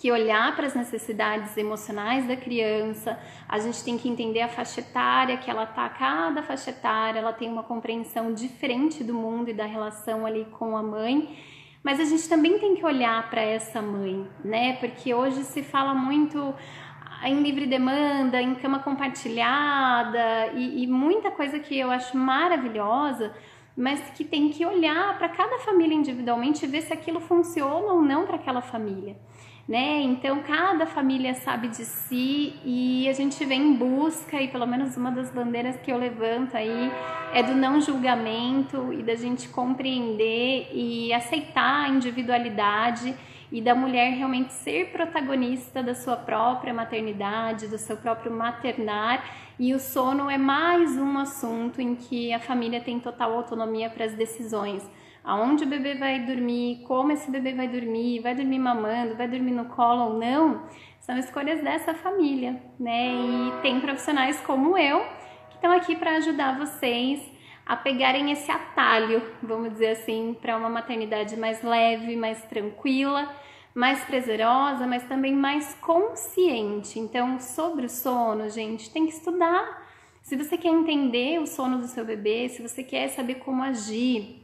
que 0.00 0.10
olhar 0.10 0.56
para 0.56 0.66
as 0.66 0.74
necessidades 0.74 1.54
emocionais 1.58 2.26
da 2.26 2.34
criança, 2.34 3.18
a 3.46 3.58
gente 3.58 3.84
tem 3.84 3.98
que 3.98 4.08
entender 4.08 4.40
a 4.40 4.48
faixa 4.48 4.80
etária 4.80 5.36
que 5.36 5.50
ela 5.50 5.66
tá, 5.66 5.86
cada 5.90 6.42
faixa 6.42 6.70
etária, 6.70 7.18
ela 7.18 7.34
tem 7.34 7.50
uma 7.50 7.62
compreensão 7.62 8.32
diferente 8.32 9.04
do 9.04 9.12
mundo 9.12 9.50
e 9.50 9.52
da 9.52 9.66
relação 9.66 10.24
ali 10.24 10.46
com 10.52 10.74
a 10.74 10.82
mãe. 10.82 11.36
Mas 11.82 12.00
a 12.00 12.04
gente 12.04 12.26
também 12.28 12.58
tem 12.58 12.74
que 12.76 12.84
olhar 12.84 13.28
para 13.28 13.42
essa 13.42 13.82
mãe, 13.82 14.26
né? 14.42 14.76
Porque 14.76 15.12
hoje 15.12 15.44
se 15.44 15.62
fala 15.62 15.92
muito 15.92 16.54
em 17.22 17.42
livre 17.42 17.66
demanda, 17.66 18.40
em 18.40 18.54
cama 18.54 18.78
compartilhada 18.78 20.52
e, 20.54 20.82
e 20.82 20.86
muita 20.86 21.30
coisa 21.30 21.58
que 21.58 21.78
eu 21.78 21.90
acho 21.90 22.16
maravilhosa, 22.16 23.34
mas 23.76 24.00
que 24.10 24.24
tem 24.24 24.48
que 24.48 24.64
olhar 24.64 25.18
para 25.18 25.28
cada 25.28 25.58
família 25.58 25.94
individualmente 25.94 26.64
e 26.64 26.68
ver 26.68 26.80
se 26.80 26.92
aquilo 26.92 27.20
funciona 27.20 27.92
ou 27.92 28.00
não 28.00 28.24
para 28.26 28.36
aquela 28.36 28.62
família. 28.62 29.16
Né? 29.70 30.00
Então 30.00 30.42
cada 30.42 30.84
família 30.84 31.32
sabe 31.32 31.68
de 31.68 31.84
si 31.84 32.54
e 32.64 33.08
a 33.08 33.12
gente 33.12 33.44
vem 33.44 33.68
em 33.68 33.74
busca 33.74 34.42
e 34.42 34.48
pelo 34.48 34.66
menos 34.66 34.96
uma 34.96 35.12
das 35.12 35.30
bandeiras 35.30 35.76
que 35.76 35.92
eu 35.92 35.96
levanto 35.96 36.56
aí 36.56 36.90
é 37.32 37.40
do 37.40 37.54
não 37.54 37.80
julgamento 37.80 38.92
e 38.92 39.00
da 39.00 39.14
gente 39.14 39.48
compreender 39.48 40.70
e 40.74 41.12
aceitar 41.12 41.84
a 41.84 41.88
individualidade 41.88 43.14
e 43.52 43.62
da 43.62 43.72
mulher 43.72 44.10
realmente 44.14 44.52
ser 44.52 44.86
protagonista 44.86 45.84
da 45.84 45.94
sua 45.94 46.16
própria 46.16 46.74
maternidade, 46.74 47.68
do 47.68 47.78
seu 47.78 47.96
próprio 47.96 48.32
maternar. 48.32 49.24
E 49.56 49.72
o 49.72 49.78
sono 49.78 50.28
é 50.28 50.36
mais 50.36 50.96
um 50.96 51.16
assunto 51.16 51.80
em 51.80 51.94
que 51.94 52.32
a 52.32 52.40
família 52.40 52.80
tem 52.80 52.98
total 52.98 53.34
autonomia 53.34 53.88
para 53.88 54.04
as 54.04 54.14
decisões. 54.14 54.82
Aonde 55.22 55.64
o 55.64 55.66
bebê 55.66 55.94
vai 55.94 56.20
dormir, 56.20 56.82
como 56.86 57.12
esse 57.12 57.30
bebê 57.30 57.52
vai 57.52 57.68
dormir, 57.68 58.20
vai 58.20 58.34
dormir 58.34 58.58
mamando, 58.58 59.16
vai 59.16 59.28
dormir 59.28 59.52
no 59.52 59.66
colo 59.66 60.12
ou 60.12 60.18
não, 60.18 60.62
são 61.00 61.18
escolhas 61.18 61.62
dessa 61.62 61.94
família, 61.94 62.62
né? 62.78 63.14
E 63.14 63.62
tem 63.62 63.80
profissionais 63.80 64.40
como 64.40 64.78
eu 64.78 65.00
que 65.50 65.56
estão 65.56 65.72
aqui 65.72 65.94
para 65.96 66.16
ajudar 66.16 66.58
vocês 66.58 67.20
a 67.66 67.76
pegarem 67.76 68.32
esse 68.32 68.50
atalho, 68.50 69.22
vamos 69.42 69.72
dizer 69.72 69.90
assim, 69.90 70.36
para 70.40 70.56
uma 70.56 70.68
maternidade 70.68 71.36
mais 71.36 71.62
leve, 71.62 72.16
mais 72.16 72.42
tranquila, 72.46 73.30
mais 73.74 74.02
prazerosa, 74.04 74.86
mas 74.86 75.04
também 75.04 75.32
mais 75.32 75.74
consciente. 75.74 76.98
Então, 76.98 77.38
sobre 77.38 77.86
o 77.86 77.88
sono, 77.88 78.48
gente, 78.48 78.90
tem 78.90 79.06
que 79.06 79.12
estudar. 79.12 79.88
Se 80.22 80.36
você 80.36 80.58
quer 80.58 80.68
entender 80.68 81.40
o 81.40 81.46
sono 81.46 81.78
do 81.78 81.86
seu 81.86 82.04
bebê, 82.04 82.48
se 82.48 82.60
você 82.60 82.82
quer 82.82 83.08
saber 83.08 83.36
como 83.36 83.62
agir, 83.62 84.39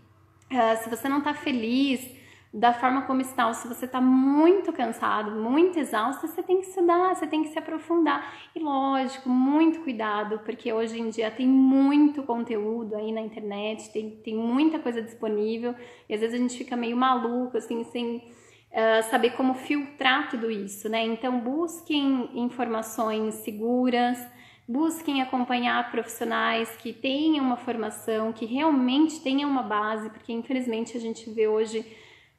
uh, 0.51 0.83
se 0.83 0.89
você 0.89 1.09
não 1.09 1.19
está 1.19 1.35
feliz 1.35 2.17
da 2.57 2.73
forma 2.73 3.03
como 3.03 3.21
está, 3.21 3.49
ou 3.49 3.55
se 3.55 3.69
você 3.69 3.85
está 3.85 4.01
muito 4.01 4.73
cansado, 4.73 5.31
muito 5.31 5.79
exausto, 5.79 6.27
você 6.27 6.43
tem 6.43 6.61
que 6.61 6.69
estudar, 6.69 7.15
você 7.15 7.27
tem 7.27 7.43
que 7.43 7.51
se 7.51 7.59
aprofundar. 7.59 8.33
E 8.55 8.61
lógico, 8.61 9.29
muito 9.29 9.81
cuidado, 9.81 10.39
porque 10.39 10.73
hoje 10.73 10.99
em 10.99 11.11
dia 11.11 11.31
tem 11.31 11.47
muito 11.47 12.23
conteúdo 12.23 12.97
aí 12.97 13.13
na 13.13 13.21
internet, 13.21 13.93
tem, 13.93 14.11
tem 14.25 14.35
muita 14.35 14.79
coisa 14.79 15.03
disponível, 15.03 15.75
e 16.09 16.15
às 16.15 16.21
vezes 16.21 16.35
a 16.35 16.43
gente 16.43 16.57
fica 16.57 16.75
meio 16.75 16.97
maluco, 16.97 17.59
assim, 17.59 17.85
sem 17.85 18.17
uh, 18.17 19.03
saber 19.11 19.31
como 19.37 19.53
filtrar 19.53 20.31
tudo 20.31 20.51
isso, 20.51 20.89
né? 20.89 21.05
Então 21.05 21.39
busquem 21.41 22.31
informações 22.33 23.35
seguras, 23.35 24.19
busquem 24.69 25.23
acompanhar 25.23 25.91
profissionais 25.91 26.71
que 26.77 26.93
tenham 26.93 27.45
uma 27.45 27.57
formação, 27.57 28.33
que 28.33 28.45
realmente 28.45 29.21
tenham 29.21 29.49
uma 29.49 29.63
base, 29.63 30.11
porque 30.11 30.33
infelizmente 30.33 30.97
a 30.97 31.01
gente 31.01 31.31
vê 31.31 31.47
hoje 31.47 31.87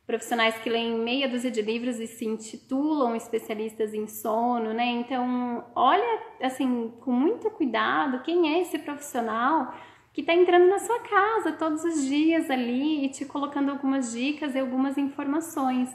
profissionais 0.05 0.57
que 0.59 0.69
leem 0.69 0.97
meia 0.97 1.27
dúzia 1.27 1.51
de 1.51 1.61
livros 1.61 1.99
e 1.99 2.07
se 2.07 2.25
intitulam 2.25 3.15
especialistas 3.15 3.93
em 3.93 4.07
sono, 4.07 4.73
né? 4.73 4.85
Então, 4.85 5.65
olha 5.75 6.21
assim 6.41 6.93
com 7.01 7.11
muito 7.11 7.49
cuidado 7.51 8.23
quem 8.23 8.55
é 8.55 8.61
esse 8.61 8.79
profissional 8.79 9.73
que 10.13 10.21
está 10.21 10.33
entrando 10.33 10.67
na 10.67 10.79
sua 10.79 10.99
casa 11.01 11.51
todos 11.51 11.83
os 11.83 12.05
dias 12.05 12.49
ali 12.49 13.05
e 13.05 13.09
te 13.09 13.25
colocando 13.25 13.69
algumas 13.69 14.13
dicas 14.13 14.55
e 14.55 14.59
algumas 14.59 14.97
informações. 14.97 15.89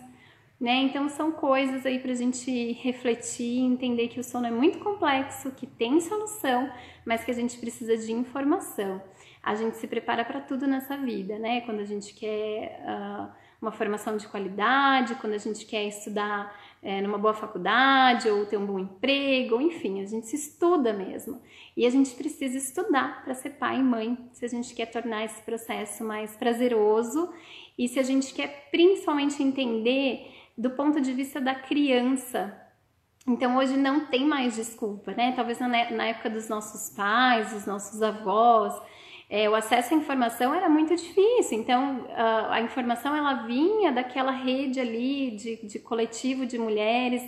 Né? 0.63 0.83
Então 0.83 1.09
são 1.09 1.33
coisas 1.33 1.85
aí 1.85 1.99
para 1.99 2.13
a 2.13 2.15
gente 2.15 2.73
refletir, 2.75 3.59
entender 3.59 4.07
que 4.07 4.21
o 4.21 4.23
sono 4.23 4.47
é 4.47 4.51
muito 4.53 4.79
complexo, 4.79 5.51
que 5.51 5.67
tem 5.67 6.01
solução, 6.01 6.71
mas 7.05 7.25
que 7.25 7.33
a 7.33 7.35
gente 7.35 7.59
precisa 7.59 7.97
de 7.97 8.13
informação. 8.13 9.03
A 9.43 9.57
gente 9.57 9.77
se 9.77 9.89
prepara 9.89 10.25
para 10.25 10.41
tudo 10.41 10.69
nessa 10.69 10.97
vida, 10.97 11.37
né? 11.37 11.63
Quando 11.63 11.81
a 11.81 11.85
gente 11.85 12.15
quer 12.15 12.81
uh, 12.85 13.29
uma 13.61 13.73
formação 13.73 14.17
de 14.17 14.29
qualidade, 14.29 15.17
quando 15.17 15.33
a 15.33 15.39
gente 15.39 15.67
quer 15.67 15.83
estudar 15.85 16.57
é, 16.81 17.01
numa 17.01 17.19
boa 17.19 17.35
faculdade 17.35 18.29
ou 18.29 18.47
ter 18.47 18.57
um 18.57 18.65
bom 18.65 18.79
emprego, 18.79 19.61
enfim, 19.61 20.01
a 20.01 20.07
gente 20.07 20.29
se 20.29 20.37
estuda 20.37 20.93
mesmo. 20.93 21.43
E 21.77 21.85
a 21.85 21.91
gente 21.91 22.15
precisa 22.15 22.57
estudar 22.57 23.25
para 23.25 23.35
ser 23.35 23.51
pai 23.51 23.81
e 23.81 23.83
mãe, 23.83 24.17
se 24.33 24.45
a 24.45 24.49
gente 24.49 24.73
quer 24.77 24.87
tornar 24.87 25.25
esse 25.25 25.43
processo 25.43 26.05
mais 26.05 26.37
prazeroso 26.37 27.33
e 27.77 27.89
se 27.89 27.99
a 27.99 28.03
gente 28.05 28.33
quer 28.33 28.69
principalmente 28.71 29.43
entender 29.43 30.42
do 30.57 30.71
ponto 30.71 31.01
de 31.01 31.13
vista 31.13 31.41
da 31.41 31.55
criança. 31.55 32.59
Então 33.27 33.57
hoje 33.57 33.77
não 33.77 34.07
tem 34.07 34.27
mais 34.27 34.57
desculpa, 34.57 35.13
né? 35.13 35.33
Talvez 35.35 35.59
na, 35.61 36.07
época 36.07 36.29
dos 36.29 36.49
nossos 36.49 36.95
pais, 36.95 37.53
dos 37.53 37.67
nossos 37.67 38.03
avós, 38.03 38.75
é, 39.31 39.49
o 39.49 39.55
acesso 39.55 39.95
à 39.95 39.97
informação 39.97 40.53
era 40.53 40.69
muito 40.69 40.95
difícil, 40.95 41.59
então 41.59 42.07
a, 42.15 42.57
a 42.57 42.61
informação 42.61 43.17
ela 43.17 43.47
vinha 43.47 43.91
daquela 43.91 44.33
rede 44.33 44.79
ali 44.79 45.31
de, 45.31 45.67
de, 45.67 45.79
coletivo 45.79 46.45
de 46.45 46.59
mulheres, 46.59 47.23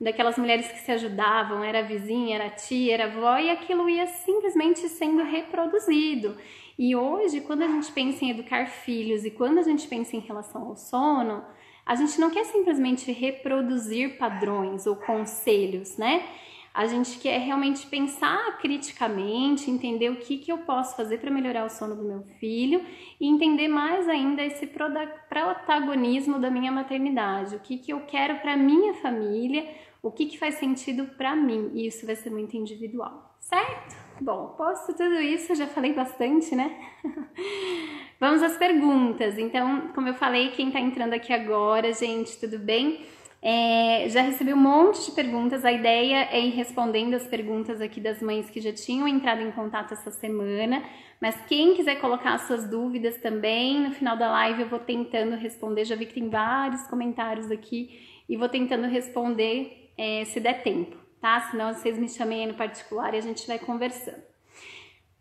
daquelas 0.00 0.38
mulheres 0.38 0.68
que 0.68 0.78
se 0.78 0.92
ajudavam, 0.92 1.64
era 1.64 1.82
vizinha, 1.82 2.36
era 2.36 2.50
tia, 2.50 2.94
era 2.94 3.04
avó, 3.06 3.36
e 3.38 3.50
aquilo 3.50 3.88
ia 3.88 4.06
simplesmente 4.06 4.88
sendo 4.88 5.24
reproduzido. 5.24 6.36
E 6.78 6.94
hoje, 6.94 7.40
quando 7.40 7.62
a 7.62 7.66
gente 7.66 7.90
pensa 7.92 8.24
em 8.24 8.30
educar 8.30 8.66
filhos 8.66 9.24
e 9.24 9.30
quando 9.30 9.58
a 9.58 9.62
gente 9.62 9.88
pensa 9.88 10.16
em 10.16 10.20
relação 10.20 10.68
ao 10.68 10.76
sono, 10.76 11.44
a 11.84 11.94
gente 11.94 12.20
não 12.20 12.30
quer 12.30 12.44
simplesmente 12.44 13.10
reproduzir 13.10 14.18
padrões 14.18 14.86
ou 14.86 14.96
conselhos, 14.96 15.96
né? 15.96 16.24
A 16.72 16.86
gente 16.86 17.18
quer 17.18 17.38
realmente 17.40 17.84
pensar 17.88 18.58
criticamente, 18.58 19.68
entender 19.68 20.08
o 20.08 20.16
que, 20.16 20.38
que 20.38 20.52
eu 20.52 20.58
posso 20.58 20.96
fazer 20.96 21.18
para 21.18 21.30
melhorar 21.30 21.64
o 21.64 21.68
sono 21.68 21.96
do 21.96 22.04
meu 22.04 22.22
filho 22.38 22.84
e 23.20 23.26
entender 23.26 23.66
mais 23.66 24.08
ainda 24.08 24.42
esse 24.42 24.68
protagonismo 24.68 26.38
da 26.38 26.48
minha 26.48 26.70
maternidade, 26.70 27.56
o 27.56 27.60
que, 27.60 27.76
que 27.76 27.92
eu 27.92 28.00
quero 28.06 28.38
para 28.38 28.56
minha 28.56 28.94
família, 28.94 29.68
o 30.00 30.12
que, 30.12 30.26
que 30.26 30.38
faz 30.38 30.54
sentido 30.54 31.06
para 31.16 31.34
mim. 31.34 31.72
E 31.74 31.88
isso 31.88 32.06
vai 32.06 32.14
ser 32.14 32.30
muito 32.30 32.56
individual, 32.56 33.34
certo? 33.40 34.09
Bom, 34.20 34.48
posto 34.48 34.92
tudo 34.92 35.18
isso, 35.20 35.54
já 35.54 35.66
falei 35.66 35.94
bastante, 35.94 36.54
né? 36.54 36.76
Vamos 38.20 38.42
às 38.42 38.56
perguntas. 38.58 39.38
Então, 39.38 39.92
como 39.94 40.08
eu 40.08 40.14
falei, 40.14 40.50
quem 40.50 40.66
está 40.66 40.78
entrando 40.78 41.14
aqui 41.14 41.32
agora, 41.32 41.90
gente, 41.94 42.38
tudo 42.38 42.58
bem? 42.58 43.06
É, 43.42 44.06
já 44.10 44.20
recebi 44.20 44.52
um 44.52 44.58
monte 44.58 45.06
de 45.06 45.12
perguntas. 45.12 45.64
A 45.64 45.72
ideia 45.72 46.28
é 46.30 46.38
ir 46.38 46.50
respondendo 46.50 47.14
as 47.14 47.26
perguntas 47.26 47.80
aqui 47.80 47.98
das 47.98 48.20
mães 48.20 48.50
que 48.50 48.60
já 48.60 48.72
tinham 48.74 49.08
entrado 49.08 49.40
em 49.40 49.50
contato 49.52 49.92
essa 49.92 50.10
semana. 50.10 50.84
Mas 51.18 51.40
quem 51.46 51.74
quiser 51.74 51.98
colocar 51.98 52.36
suas 52.40 52.68
dúvidas 52.68 53.16
também, 53.16 53.80
no 53.80 53.92
final 53.92 54.18
da 54.18 54.30
live 54.30 54.62
eu 54.62 54.68
vou 54.68 54.78
tentando 54.80 55.34
responder. 55.36 55.86
Já 55.86 55.96
vi 55.96 56.04
que 56.04 56.14
tem 56.14 56.28
vários 56.28 56.86
comentários 56.88 57.50
aqui 57.50 58.22
e 58.28 58.36
vou 58.36 58.50
tentando 58.50 58.86
responder 58.86 59.92
é, 59.96 60.26
se 60.26 60.38
der 60.40 60.62
tempo, 60.62 60.96
tá? 61.20 61.40
Senão 61.50 61.72
vocês 61.72 61.98
me 61.98 62.08
chamem 62.08 62.42
aí 62.42 62.46
no 62.46 62.54
particular 62.54 63.14
e 63.14 63.18
a 63.18 63.22
gente 63.22 63.46
vai 63.46 63.58
conversando. 63.58 64.22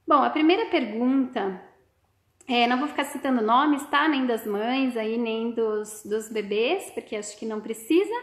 Bom, 0.08 0.24
a 0.24 0.29
primeira 0.29 0.65
pergunta 0.65 1.62
é, 2.48 2.65
não 2.65 2.79
vou 2.79 2.88
ficar 2.88 3.03
citando 3.03 3.44
nomes, 3.44 3.86
tá? 3.88 4.08
Nem 4.08 4.25
das 4.25 4.46
mães 4.46 4.98
aí, 4.98 5.18
nem 5.18 5.51
dos, 5.51 6.03
dos 6.03 6.29
bebês, 6.29 6.89
porque 6.91 7.15
acho 7.15 7.38
que 7.38 7.46
não 7.46 7.62
precisa. 7.62 8.13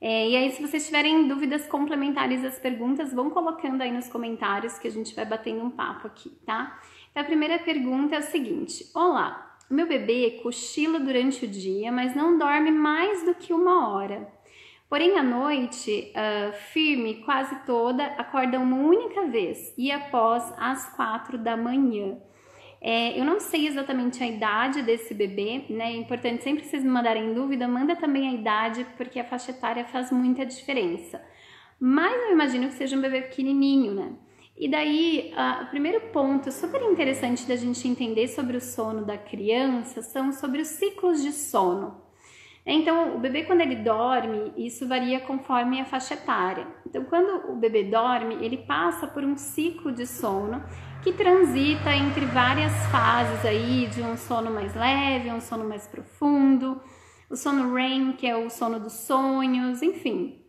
É, 0.00 0.28
e 0.30 0.36
aí, 0.36 0.50
se 0.52 0.62
vocês 0.62 0.86
tiverem 0.86 1.26
dúvidas 1.26 1.66
complementares 1.66 2.44
às 2.44 2.58
perguntas, 2.58 3.12
vão 3.12 3.28
colocando 3.28 3.82
aí 3.82 3.90
nos 3.90 4.08
comentários 4.08 4.78
que 4.78 4.86
a 4.86 4.90
gente 4.90 5.14
vai 5.14 5.26
batendo 5.26 5.62
um 5.62 5.70
papo 5.70 6.06
aqui, 6.06 6.30
tá? 6.46 6.80
Então, 7.10 7.22
a 7.22 7.26
primeira 7.26 7.58
pergunta 7.58 8.14
é 8.14 8.20
o 8.20 8.22
seguinte: 8.22 8.88
Olá, 8.94 9.58
meu 9.68 9.86
bebê 9.86 10.38
cochila 10.42 11.00
durante 11.00 11.44
o 11.44 11.48
dia, 11.48 11.90
mas 11.90 12.14
não 12.14 12.38
dorme 12.38 12.70
mais 12.70 13.24
do 13.24 13.34
que 13.34 13.52
uma 13.52 13.88
hora. 13.88 14.32
Porém, 14.90 15.16
à 15.16 15.22
noite, 15.22 16.12
uh, 16.16 16.52
firme 16.72 17.22
quase 17.24 17.54
toda, 17.64 18.04
acorda 18.04 18.58
uma 18.58 18.76
única 18.76 19.28
vez 19.28 19.72
e 19.78 19.92
após 19.92 20.52
as 20.58 20.92
quatro 20.96 21.38
da 21.38 21.56
manhã. 21.56 22.18
É, 22.82 23.16
eu 23.16 23.24
não 23.24 23.38
sei 23.38 23.68
exatamente 23.68 24.20
a 24.20 24.26
idade 24.26 24.82
desse 24.82 25.14
bebê, 25.14 25.64
né? 25.70 25.92
É 25.92 25.96
importante 25.96 26.42
sempre 26.42 26.64
vocês 26.64 26.82
me 26.82 26.90
mandarem 26.90 27.32
dúvida, 27.32 27.68
manda 27.68 27.94
também 27.94 28.28
a 28.28 28.32
idade, 28.32 28.84
porque 28.96 29.20
a 29.20 29.24
faixa 29.24 29.52
etária 29.52 29.84
faz 29.84 30.10
muita 30.10 30.44
diferença. 30.44 31.22
Mas 31.78 32.12
eu 32.24 32.32
imagino 32.32 32.66
que 32.66 32.74
seja 32.74 32.96
um 32.96 33.00
bebê 33.00 33.20
pequenininho, 33.22 33.94
né? 33.94 34.12
E 34.56 34.68
daí, 34.68 35.32
uh, 35.36 35.66
o 35.66 35.66
primeiro 35.68 36.00
ponto 36.08 36.50
super 36.50 36.82
interessante 36.82 37.46
da 37.46 37.54
gente 37.54 37.86
entender 37.86 38.26
sobre 38.26 38.56
o 38.56 38.60
sono 38.60 39.04
da 39.04 39.16
criança 39.16 40.02
são 40.02 40.32
sobre 40.32 40.62
os 40.62 40.68
ciclos 40.68 41.22
de 41.22 41.30
sono. 41.30 42.09
Então, 42.64 43.16
o 43.16 43.18
bebê, 43.18 43.44
quando 43.44 43.62
ele 43.62 43.76
dorme, 43.76 44.52
isso 44.56 44.86
varia 44.86 45.20
conforme 45.20 45.80
a 45.80 45.84
faixa 45.84 46.14
etária. 46.14 46.66
Então, 46.86 47.04
quando 47.04 47.50
o 47.50 47.56
bebê 47.56 47.84
dorme, 47.84 48.34
ele 48.44 48.58
passa 48.58 49.06
por 49.06 49.24
um 49.24 49.36
ciclo 49.36 49.92
de 49.92 50.06
sono 50.06 50.62
que 51.02 51.12
transita 51.12 51.94
entre 51.94 52.26
várias 52.26 52.72
fases 52.88 53.44
aí, 53.46 53.86
de 53.86 54.02
um 54.02 54.16
sono 54.16 54.50
mais 54.50 54.74
leve, 54.74 55.30
um 55.30 55.40
sono 55.40 55.66
mais 55.66 55.86
profundo, 55.86 56.80
o 57.30 57.36
sono 57.36 57.74
REM, 57.74 58.12
que 58.12 58.26
é 58.26 58.36
o 58.36 58.50
sono 58.50 58.78
dos 58.78 58.92
sonhos, 58.92 59.82
enfim. 59.82 60.44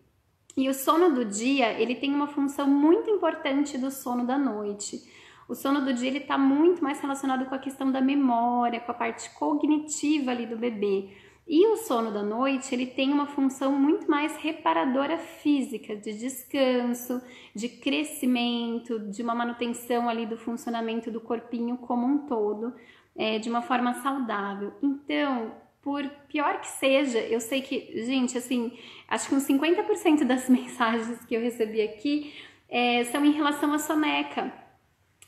E 0.57 0.67
o 0.67 0.73
sono 0.73 1.15
do 1.15 1.23
dia, 1.23 1.71
ele 1.79 1.95
tem 1.95 2.13
uma 2.13 2.27
função 2.27 2.67
muito 2.67 3.09
importante 3.09 3.77
do 3.77 3.89
sono 3.89 4.25
da 4.25 4.37
noite. 4.37 5.01
o 5.47 5.55
sono 5.55 5.81
do 5.81 5.93
dia 5.93 6.07
ele 6.07 6.19
está 6.19 6.37
muito 6.37 6.81
mais 6.81 6.99
relacionado 7.01 7.45
com 7.45 7.55
a 7.55 7.59
questão 7.59 7.91
da 7.91 7.99
memória, 7.99 8.79
com 8.79 8.91
a 8.91 8.95
parte 8.95 9.29
cognitiva 9.31 10.31
ali 10.31 10.45
do 10.45 10.57
bebê. 10.57 11.09
E 11.53 11.67
o 11.67 11.75
sono 11.75 12.13
da 12.13 12.23
noite, 12.23 12.73
ele 12.73 12.85
tem 12.85 13.11
uma 13.11 13.27
função 13.27 13.77
muito 13.77 14.09
mais 14.09 14.37
reparadora 14.37 15.17
física, 15.17 15.97
de 15.97 16.13
descanso, 16.13 17.21
de 17.53 17.67
crescimento, 17.67 18.97
de 18.97 19.21
uma 19.21 19.35
manutenção 19.35 20.07
ali 20.07 20.25
do 20.25 20.37
funcionamento 20.37 21.11
do 21.11 21.19
corpinho 21.19 21.75
como 21.75 22.07
um 22.07 22.19
todo, 22.19 22.73
é, 23.17 23.37
de 23.37 23.49
uma 23.49 23.61
forma 23.61 23.95
saudável. 23.95 24.71
Então, 24.81 25.51
por 25.81 26.07
pior 26.29 26.61
que 26.61 26.67
seja, 26.69 27.19
eu 27.19 27.41
sei 27.41 27.61
que, 27.61 28.01
gente, 28.05 28.37
assim, 28.37 28.71
acho 29.09 29.27
que 29.27 29.35
uns 29.35 29.45
50% 29.45 30.23
das 30.23 30.47
mensagens 30.47 31.25
que 31.25 31.35
eu 31.35 31.41
recebi 31.41 31.81
aqui 31.81 32.33
é, 32.69 33.03
são 33.03 33.25
em 33.25 33.33
relação 33.33 33.73
à 33.73 33.77
soneca. 33.77 34.53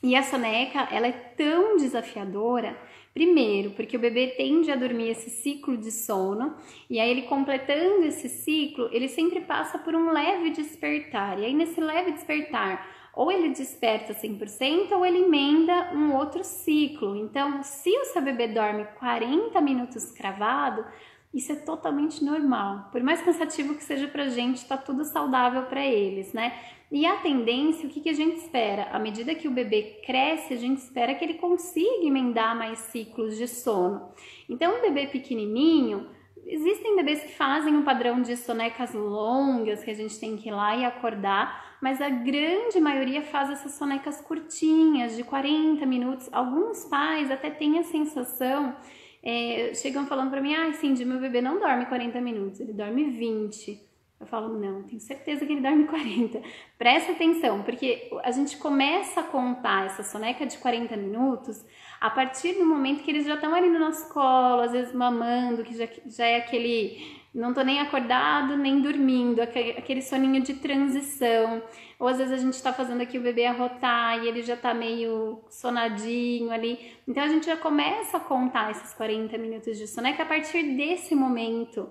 E 0.02 0.16
a 0.16 0.22
soneca, 0.22 0.88
ela 0.90 1.06
é 1.06 1.12
tão 1.12 1.76
desafiadora 1.76 2.74
Primeiro, 3.14 3.70
porque 3.70 3.96
o 3.96 4.00
bebê 4.00 4.34
tende 4.36 4.72
a 4.72 4.76
dormir 4.76 5.10
esse 5.10 5.30
ciclo 5.30 5.76
de 5.76 5.92
sono, 5.92 6.56
e 6.90 6.98
aí 6.98 7.08
ele 7.08 7.22
completando 7.22 8.04
esse 8.04 8.28
ciclo, 8.28 8.88
ele 8.90 9.06
sempre 9.06 9.40
passa 9.40 9.78
por 9.78 9.94
um 9.94 10.10
leve 10.10 10.50
despertar. 10.50 11.38
E 11.38 11.44
aí 11.44 11.54
nesse 11.54 11.80
leve 11.80 12.10
despertar, 12.10 12.84
ou 13.14 13.30
ele 13.30 13.50
desperta 13.50 14.12
100% 14.12 14.90
ou 14.90 15.06
ele 15.06 15.18
emenda 15.18 15.92
um 15.94 16.12
outro 16.14 16.42
ciclo. 16.42 17.14
Então, 17.14 17.62
se 17.62 17.90
o 17.90 18.04
seu 18.06 18.20
bebê 18.20 18.48
dorme 18.48 18.84
40 18.98 19.60
minutos 19.60 20.10
cravado, 20.10 20.84
isso 21.32 21.52
é 21.52 21.56
totalmente 21.56 22.24
normal. 22.24 22.88
Por 22.90 23.02
mais 23.02 23.22
cansativo 23.22 23.74
que 23.74 23.84
seja 23.84 24.08
pra 24.08 24.28
gente, 24.28 24.66
tá 24.66 24.76
tudo 24.76 25.04
saudável 25.04 25.62
para 25.64 25.84
eles, 25.84 26.32
né? 26.32 26.52
E 26.92 27.06
a 27.06 27.16
tendência, 27.16 27.88
o 27.88 27.90
que, 27.90 28.00
que 28.00 28.08
a 28.08 28.14
gente 28.14 28.36
espera? 28.36 28.84
À 28.92 28.98
medida 28.98 29.34
que 29.34 29.48
o 29.48 29.50
bebê 29.50 30.00
cresce, 30.04 30.54
a 30.54 30.56
gente 30.56 30.78
espera 30.78 31.14
que 31.14 31.24
ele 31.24 31.34
consiga 31.34 32.04
emendar 32.04 32.56
mais 32.56 32.78
ciclos 32.78 33.36
de 33.36 33.48
sono. 33.48 34.10
Então, 34.48 34.78
um 34.78 34.82
bebê 34.82 35.06
pequenininho, 35.06 36.08
existem 36.46 36.94
bebês 36.94 37.22
que 37.22 37.32
fazem 37.32 37.74
um 37.74 37.82
padrão 37.82 38.20
de 38.20 38.36
sonecas 38.36 38.92
longas, 38.92 39.82
que 39.82 39.90
a 39.90 39.94
gente 39.94 40.18
tem 40.20 40.36
que 40.36 40.48
ir 40.48 40.52
lá 40.52 40.76
e 40.76 40.84
acordar, 40.84 41.78
mas 41.80 42.00
a 42.00 42.08
grande 42.08 42.78
maioria 42.80 43.22
faz 43.22 43.50
essas 43.50 43.74
sonecas 43.74 44.20
curtinhas, 44.20 45.16
de 45.16 45.24
40 45.24 45.84
minutos. 45.86 46.28
Alguns 46.32 46.84
pais 46.84 47.30
até 47.30 47.50
têm 47.50 47.78
a 47.78 47.82
sensação, 47.82 48.76
é, 49.22 49.72
chegam 49.74 50.06
falando 50.06 50.30
para 50.30 50.40
mim, 50.40 50.54
ah, 50.54 50.72
Cindy, 50.74 51.04
meu 51.04 51.18
bebê 51.18 51.40
não 51.40 51.58
dorme 51.58 51.86
40 51.86 52.20
minutos, 52.20 52.60
ele 52.60 52.72
dorme 52.72 53.10
20. 53.10 53.83
Eu 54.20 54.26
falo, 54.26 54.58
não, 54.58 54.82
tenho 54.84 55.00
certeza 55.00 55.44
que 55.44 55.52
ele 55.52 55.60
dorme 55.60 55.84
40. 55.88 56.40
Presta 56.78 57.12
atenção, 57.12 57.62
porque 57.62 58.10
a 58.22 58.30
gente 58.30 58.56
começa 58.56 59.20
a 59.20 59.24
contar 59.24 59.86
essa 59.86 60.02
soneca 60.02 60.46
de 60.46 60.56
40 60.58 60.96
minutos 60.96 61.64
a 62.00 62.10
partir 62.10 62.54
do 62.54 62.64
momento 62.64 63.02
que 63.02 63.10
eles 63.10 63.26
já 63.26 63.34
estão 63.34 63.54
ali 63.54 63.68
no 63.68 63.78
nosso 63.78 64.12
colo, 64.12 64.62
às 64.62 64.72
vezes 64.72 64.94
mamando, 64.94 65.62
que 65.62 65.76
já, 65.76 65.88
já 66.06 66.26
é 66.26 66.36
aquele 66.36 67.24
não 67.34 67.52
tô 67.52 67.62
nem 67.62 67.80
acordado 67.80 68.56
nem 68.56 68.80
dormindo, 68.80 69.40
aquele 69.42 70.00
soninho 70.00 70.40
de 70.40 70.54
transição. 70.54 71.62
Ou 71.98 72.06
às 72.06 72.18
vezes 72.18 72.32
a 72.32 72.36
gente 72.36 72.62
tá 72.62 72.72
fazendo 72.72 73.00
aqui 73.00 73.18
o 73.18 73.22
bebê 73.22 73.46
arrotar 73.46 74.22
e 74.22 74.28
ele 74.28 74.42
já 74.42 74.56
tá 74.56 74.72
meio 74.72 75.40
sonadinho 75.50 76.52
ali. 76.52 76.92
Então 77.08 77.24
a 77.24 77.28
gente 77.28 77.46
já 77.46 77.56
começa 77.56 78.18
a 78.18 78.20
contar 78.20 78.70
esses 78.70 78.94
40 78.94 79.36
minutos 79.36 79.76
de 79.76 79.88
soneca 79.88 80.22
a 80.22 80.26
partir 80.26 80.62
desse 80.76 81.14
momento. 81.16 81.90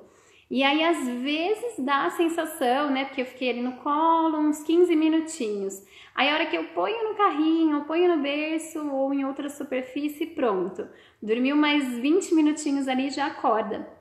E 0.53 0.61
aí, 0.61 0.83
às 0.83 1.07
vezes, 1.07 1.79
dá 1.79 2.05
a 2.05 2.11
sensação, 2.11 2.91
né? 2.91 3.05
Porque 3.05 3.21
eu 3.21 3.25
fiquei 3.25 3.49
ali 3.49 3.61
no 3.63 3.77
colo 3.77 4.37
uns 4.37 4.61
15 4.61 4.95
minutinhos. 4.95 5.83
Aí, 6.13 6.29
a 6.29 6.35
hora 6.35 6.45
que 6.45 6.55
eu 6.55 6.65
ponho 6.75 7.09
no 7.09 7.15
carrinho, 7.15 7.77
eu 7.77 7.85
ponho 7.85 8.15
no 8.15 8.21
berço 8.21 8.87
ou 8.87 9.11
em 9.11 9.25
outra 9.25 9.49
superfície, 9.49 10.27
pronto. 10.27 10.87
Dormiu 11.19 11.55
mais 11.55 11.97
20 11.97 12.35
minutinhos 12.35 12.87
ali 12.87 13.09
já 13.09 13.25
acorda. 13.25 13.91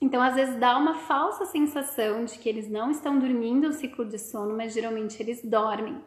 Então, 0.00 0.22
às 0.22 0.34
vezes, 0.34 0.56
dá 0.56 0.78
uma 0.78 0.94
falsa 0.94 1.44
sensação 1.44 2.24
de 2.24 2.38
que 2.38 2.48
eles 2.48 2.70
não 2.70 2.90
estão 2.90 3.18
dormindo 3.18 3.68
o 3.68 3.72
ciclo 3.74 4.06
de 4.06 4.18
sono, 4.18 4.56
mas 4.56 4.72
geralmente 4.72 5.22
eles 5.22 5.44
dormem. 5.44 6.02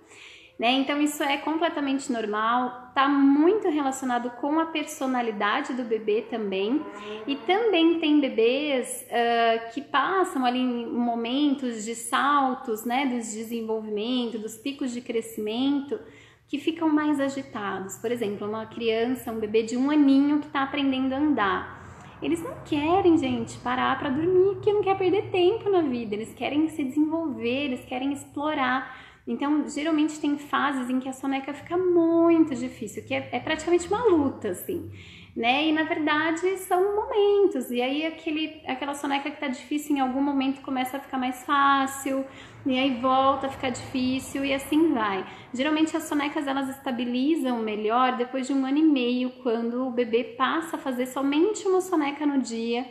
Né? 0.62 0.74
Então 0.74 1.02
isso 1.02 1.24
é 1.24 1.38
completamente 1.38 2.12
normal, 2.12 2.90
está 2.90 3.10
muito 3.10 3.68
relacionado 3.68 4.30
com 4.40 4.60
a 4.60 4.68
personalidade 4.68 5.74
do 5.74 5.84
bebê 5.84 6.22
também. 6.30 6.86
E 7.26 7.36
também 7.36 8.00
tem 8.00 8.20
bebês 8.20 9.04
uh, 9.08 9.74
que 9.74 9.82
passam 9.82 10.46
ali 10.46 10.64
momentos 10.64 11.84
de 11.84 11.96
saltos, 11.96 12.86
né, 12.86 13.08
dos 13.08 13.32
desenvolvimento, 13.32 14.38
dos 14.38 14.56
picos 14.56 14.92
de 14.92 15.02
crescimento, 15.02 16.00
que 16.48 16.60
ficam 16.60 16.88
mais 16.90 17.20
agitados. 17.20 17.98
Por 17.98 18.12
exemplo, 18.12 18.48
uma 18.48 18.68
criança, 18.68 19.32
um 19.32 19.40
bebê 19.40 19.64
de 19.64 19.76
um 19.76 19.90
aninho 19.90 20.42
que 20.42 20.46
está 20.46 20.62
aprendendo 20.62 21.14
a 21.14 21.18
andar. 21.18 21.82
Eles 22.22 22.40
não 22.44 22.54
querem, 22.64 23.18
gente, 23.18 23.58
parar 23.62 23.98
para 23.98 24.12
dormir, 24.12 24.54
porque 24.54 24.72
não 24.72 24.84
quer 24.84 24.96
perder 24.96 25.32
tempo 25.32 25.72
na 25.72 25.82
vida. 25.82 26.14
Eles 26.14 26.32
querem 26.36 26.68
se 26.68 26.84
desenvolver, 26.84 27.66
eles 27.66 27.84
querem 27.86 28.14
explorar. 28.14 29.10
Então, 29.28 29.68
geralmente 29.70 30.20
tem 30.20 30.38
fases 30.38 30.90
em 30.90 31.00
que 31.00 31.08
a 31.08 31.14
soneca 31.14 31.54
fica 31.54 31.78
muito 31.78 32.56
difícil, 32.56 33.04
que 33.04 33.14
é, 33.14 33.30
é 33.32 33.40
praticamente 33.40 33.88
uma 33.88 34.04
luta, 34.06 34.50
assim, 34.50 34.92
né? 35.36 35.68
E 35.68 35.72
na 35.72 35.84
verdade 35.84 36.58
são 36.58 36.96
momentos, 36.96 37.70
e 37.72 37.82
aí 37.82 38.06
aquele, 38.06 38.62
aquela 38.68 38.94
soneca 38.94 39.30
que 39.30 39.40
tá 39.40 39.48
difícil 39.48 39.96
em 39.96 40.00
algum 40.00 40.22
momento 40.22 40.62
começa 40.62 40.98
a 40.98 41.00
ficar 41.00 41.18
mais 41.18 41.44
fácil, 41.44 42.26
e 42.66 42.78
aí 42.78 43.00
volta 43.00 43.48
a 43.48 43.50
ficar 43.50 43.70
difícil 43.70 44.44
e 44.44 44.54
assim 44.54 44.92
vai. 44.92 45.26
Geralmente 45.54 45.96
as 45.96 46.04
sonecas 46.04 46.48
elas 46.48 46.70
estabilizam 46.70 47.60
melhor 47.60 48.18
depois 48.18 48.48
de 48.48 48.54
um 48.54 48.66
ano 48.66 48.80
e 48.80 48.84
meio, 48.84 49.30
quando 49.44 49.88
o 49.88 49.92
bebê 49.92 50.24
passa 50.24 50.76
a 50.78 50.80
fazer 50.80 51.06
somente 51.06 51.68
uma 51.68 51.80
soneca 51.80 52.26
no 52.26 52.42
dia, 52.42 52.86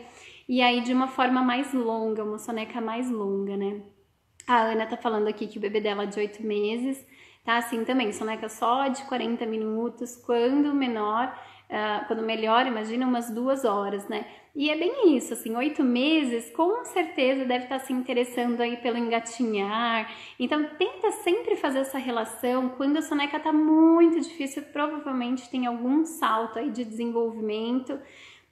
e 0.48 0.62
aí 0.62 0.80
de 0.80 0.92
uma 0.92 1.08
forma 1.08 1.42
mais 1.42 1.74
longa, 1.74 2.24
uma 2.24 2.38
soneca 2.38 2.80
mais 2.80 3.10
longa, 3.10 3.56
né? 3.56 3.82
A 4.50 4.62
Ana 4.62 4.84
tá 4.84 4.96
falando 4.96 5.28
aqui 5.28 5.46
que 5.46 5.58
o 5.58 5.60
bebê 5.60 5.80
dela 5.80 6.02
é 6.02 6.06
de 6.06 6.18
8 6.18 6.44
meses, 6.44 7.06
tá 7.44 7.56
assim 7.58 7.84
também, 7.84 8.12
soneca 8.12 8.48
só 8.48 8.88
de 8.88 9.00
40 9.04 9.46
minutos, 9.46 10.16
quando 10.16 10.74
menor, 10.74 11.32
uh, 11.68 12.04
quando 12.08 12.22
melhor, 12.24 12.66
imagina 12.66 13.06
umas 13.06 13.30
duas 13.30 13.64
horas, 13.64 14.08
né? 14.08 14.26
E 14.56 14.68
é 14.68 14.76
bem 14.76 15.16
isso, 15.16 15.34
assim, 15.34 15.54
oito 15.54 15.84
meses, 15.84 16.50
com 16.50 16.84
certeza 16.84 17.44
deve 17.44 17.64
estar 17.64 17.78
tá 17.78 17.84
se 17.84 17.92
interessando 17.92 18.60
aí 18.60 18.76
pelo 18.78 18.98
engatinhar. 18.98 20.12
Então, 20.36 20.64
tenta 20.76 21.12
sempre 21.12 21.54
fazer 21.54 21.78
essa 21.78 21.98
relação. 21.98 22.70
Quando 22.70 22.96
a 22.96 23.02
soneca 23.02 23.38
tá 23.38 23.52
muito 23.52 24.20
difícil, 24.20 24.64
provavelmente 24.72 25.48
tem 25.48 25.66
algum 25.66 26.04
salto 26.04 26.58
aí 26.58 26.70
de 26.70 26.84
desenvolvimento. 26.84 27.96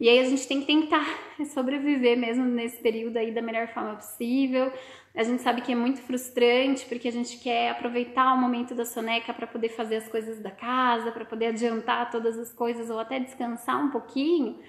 E 0.01 0.09
aí 0.09 0.21
a 0.21 0.25
gente 0.25 0.47
tem 0.47 0.61
que 0.61 0.67
tentar 0.67 1.05
sobreviver 1.53 2.17
mesmo 2.17 2.45
nesse 2.45 2.81
período 2.81 3.17
aí 3.17 3.33
da 3.33 3.43
melhor 3.43 3.67
forma 3.67 3.97
possível. 3.97 4.73
A 5.19 5.25
gente 5.25 5.43
sabe 5.43 5.63
que 5.63 5.73
é 5.73 5.75
muito 5.75 6.01
frustrante 6.01 6.87
porque 6.87 7.09
a 7.09 7.11
gente 7.11 7.39
quer 7.39 7.71
aproveitar 7.71 8.33
o 8.35 8.39
momento 8.39 8.73
da 8.73 8.85
soneca 8.85 9.35
para 9.35 9.49
poder 9.49 9.71
fazer 9.71 9.97
as 9.97 10.07
coisas 10.07 10.39
da 10.39 10.53
casa, 10.53 11.11
para 11.11 11.25
poder 11.25 11.47
adiantar 11.47 12.09
todas 12.09 12.39
as 12.39 12.53
coisas 12.53 12.89
ou 12.89 13.01
até 13.01 13.19
descansar 13.19 13.85
um 13.85 13.91
pouquinho. 13.91 14.61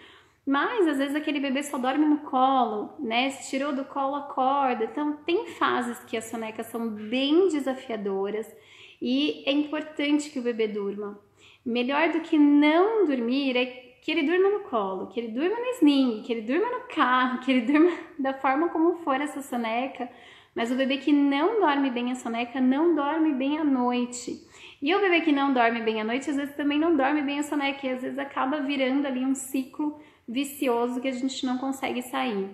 Mas 0.43 0.87
às 0.87 0.97
vezes 0.97 1.15
aquele 1.15 1.39
bebê 1.39 1.61
só 1.61 1.77
dorme 1.77 2.03
no 2.03 2.21
colo, 2.21 2.95
né? 2.97 3.29
Se 3.29 3.51
tirou 3.51 3.75
do 3.75 3.85
colo, 3.85 4.15
acorda. 4.15 4.85
Então 4.85 5.17
tem 5.17 5.45
fases 5.49 5.99
que 6.05 6.17
as 6.17 6.23
sonecas 6.23 6.65
são 6.65 6.89
bem 6.89 7.49
desafiadoras 7.49 8.51
e 8.99 9.43
é 9.45 9.51
importante 9.51 10.31
que 10.31 10.39
o 10.39 10.41
bebê 10.41 10.67
durma. 10.67 11.19
Melhor 11.63 12.09
do 12.09 12.21
que 12.21 12.39
não 12.39 13.05
dormir 13.05 13.55
é 13.55 13.67
que 14.01 14.09
ele 14.09 14.23
durma 14.23 14.49
no 14.49 14.61
colo, 14.61 15.05
que 15.09 15.19
ele 15.19 15.27
durma 15.27 15.55
no 15.59 15.71
sling, 15.75 16.23
que 16.23 16.33
ele 16.33 16.41
durma 16.41 16.71
no 16.71 16.87
carro, 16.87 17.39
que 17.41 17.51
ele 17.51 17.61
durma 17.71 17.91
da 18.17 18.33
forma 18.33 18.69
como 18.69 18.95
for 19.03 19.21
essa 19.21 19.43
soneca, 19.43 20.09
mas 20.55 20.71
o 20.71 20.75
bebê 20.75 20.97
que 20.97 21.13
não 21.13 21.59
dorme 21.59 21.89
bem 21.89 22.11
a 22.11 22.15
soneca 22.15 22.59
não 22.59 22.95
dorme 22.95 23.33
bem 23.33 23.57
à 23.57 23.63
noite. 23.63 24.47
E 24.81 24.93
o 24.95 25.01
bebê 25.01 25.21
que 25.21 25.31
não 25.31 25.53
dorme 25.53 25.81
bem 25.81 25.99
à 25.99 26.03
noite, 26.03 26.29
às 26.29 26.35
vezes 26.35 26.55
também 26.55 26.79
não 26.79 26.95
dorme 26.95 27.21
bem 27.21 27.39
a 27.39 27.43
soneca, 27.43 27.85
e 27.85 27.91
às 27.91 28.01
vezes 28.01 28.17
acaba 28.17 28.61
virando 28.61 29.05
ali 29.05 29.25
um 29.25 29.35
ciclo 29.35 29.99
vicioso 30.27 31.01
que 31.01 31.07
a 31.07 31.11
gente 31.11 31.45
não 31.45 31.57
consegue 31.57 32.01
sair. 32.01 32.49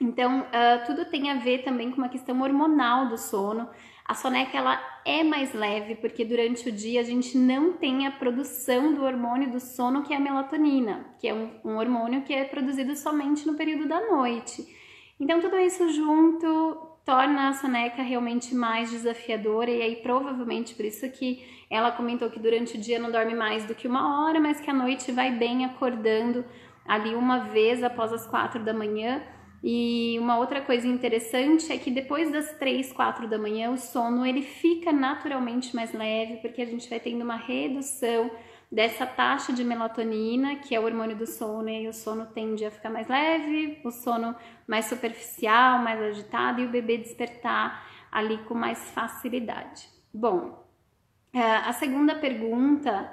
Então, 0.00 0.40
uh, 0.40 0.86
tudo 0.86 1.04
tem 1.04 1.30
a 1.30 1.34
ver 1.34 1.62
também 1.62 1.90
com 1.90 1.98
uma 1.98 2.08
questão 2.08 2.40
hormonal 2.40 3.08
do 3.08 3.18
sono. 3.18 3.68
A 4.06 4.14
soneca 4.14 4.56
ela 4.56 4.80
é 5.04 5.22
mais 5.22 5.52
leve 5.52 5.94
porque 5.96 6.24
durante 6.24 6.68
o 6.68 6.72
dia 6.72 7.00
a 7.00 7.04
gente 7.04 7.36
não 7.36 7.74
tem 7.74 8.06
a 8.06 8.10
produção 8.10 8.94
do 8.94 9.04
hormônio 9.04 9.50
do 9.50 9.60
sono 9.60 10.02
que 10.02 10.14
é 10.14 10.16
a 10.16 10.20
melatonina, 10.20 11.14
que 11.20 11.28
é 11.28 11.34
um, 11.34 11.50
um 11.62 11.76
hormônio 11.76 12.22
que 12.22 12.32
é 12.32 12.44
produzido 12.44 12.96
somente 12.96 13.46
no 13.46 13.54
período 13.54 13.86
da 13.86 14.00
noite. 14.08 14.66
Então, 15.20 15.38
tudo 15.38 15.58
isso 15.58 15.86
junto 15.90 16.89
torna 17.10 17.48
a 17.48 17.52
soneca 17.52 18.02
realmente 18.02 18.54
mais 18.54 18.88
desafiadora 18.88 19.68
e 19.68 19.82
aí 19.82 19.96
provavelmente 19.96 20.76
por 20.76 20.84
isso 20.84 21.10
que 21.10 21.44
ela 21.68 21.90
comentou 21.90 22.30
que 22.30 22.38
durante 22.38 22.76
o 22.76 22.80
dia 22.80 23.00
não 23.00 23.10
dorme 23.10 23.34
mais 23.34 23.64
do 23.64 23.74
que 23.74 23.88
uma 23.88 24.28
hora, 24.28 24.38
mas 24.38 24.60
que 24.60 24.70
à 24.70 24.72
noite 24.72 25.10
vai 25.10 25.32
bem 25.32 25.64
acordando 25.64 26.44
ali 26.86 27.16
uma 27.16 27.40
vez 27.40 27.82
após 27.82 28.12
as 28.12 28.28
quatro 28.28 28.62
da 28.62 28.72
manhã. 28.72 29.20
E 29.60 30.16
uma 30.20 30.38
outra 30.38 30.60
coisa 30.60 30.86
interessante 30.86 31.72
é 31.72 31.78
que 31.78 31.90
depois 31.90 32.30
das 32.30 32.52
3, 32.58 32.92
4 32.92 33.26
da 33.26 33.36
manhã, 33.36 33.72
o 33.72 33.76
sono 33.76 34.24
ele 34.24 34.42
fica 34.42 34.92
naturalmente 34.92 35.74
mais 35.74 35.92
leve, 35.92 36.36
porque 36.36 36.62
a 36.62 36.66
gente 36.66 36.88
vai 36.88 37.00
tendo 37.00 37.22
uma 37.22 37.36
redução 37.36 38.30
dessa 38.70 39.04
taxa 39.04 39.52
de 39.52 39.64
melatonina, 39.64 40.56
que 40.56 40.74
é 40.74 40.80
o 40.80 40.84
hormônio 40.84 41.16
do 41.16 41.26
sono, 41.26 41.68
e 41.68 41.88
o 41.88 41.92
sono 41.92 42.26
tende 42.26 42.64
a 42.64 42.70
ficar 42.70 42.88
mais 42.88 43.08
leve, 43.08 43.80
o 43.84 43.90
sono 43.90 44.34
mais 44.66 44.86
superficial, 44.86 45.80
mais 45.80 46.00
agitado, 46.00 46.60
e 46.60 46.66
o 46.66 46.70
bebê 46.70 46.96
despertar 46.96 47.88
ali 48.12 48.38
com 48.44 48.54
mais 48.54 48.90
facilidade. 48.90 49.88
Bom, 50.14 50.64
é, 51.32 51.40
a 51.40 51.72
segunda 51.72 52.14
pergunta, 52.14 53.10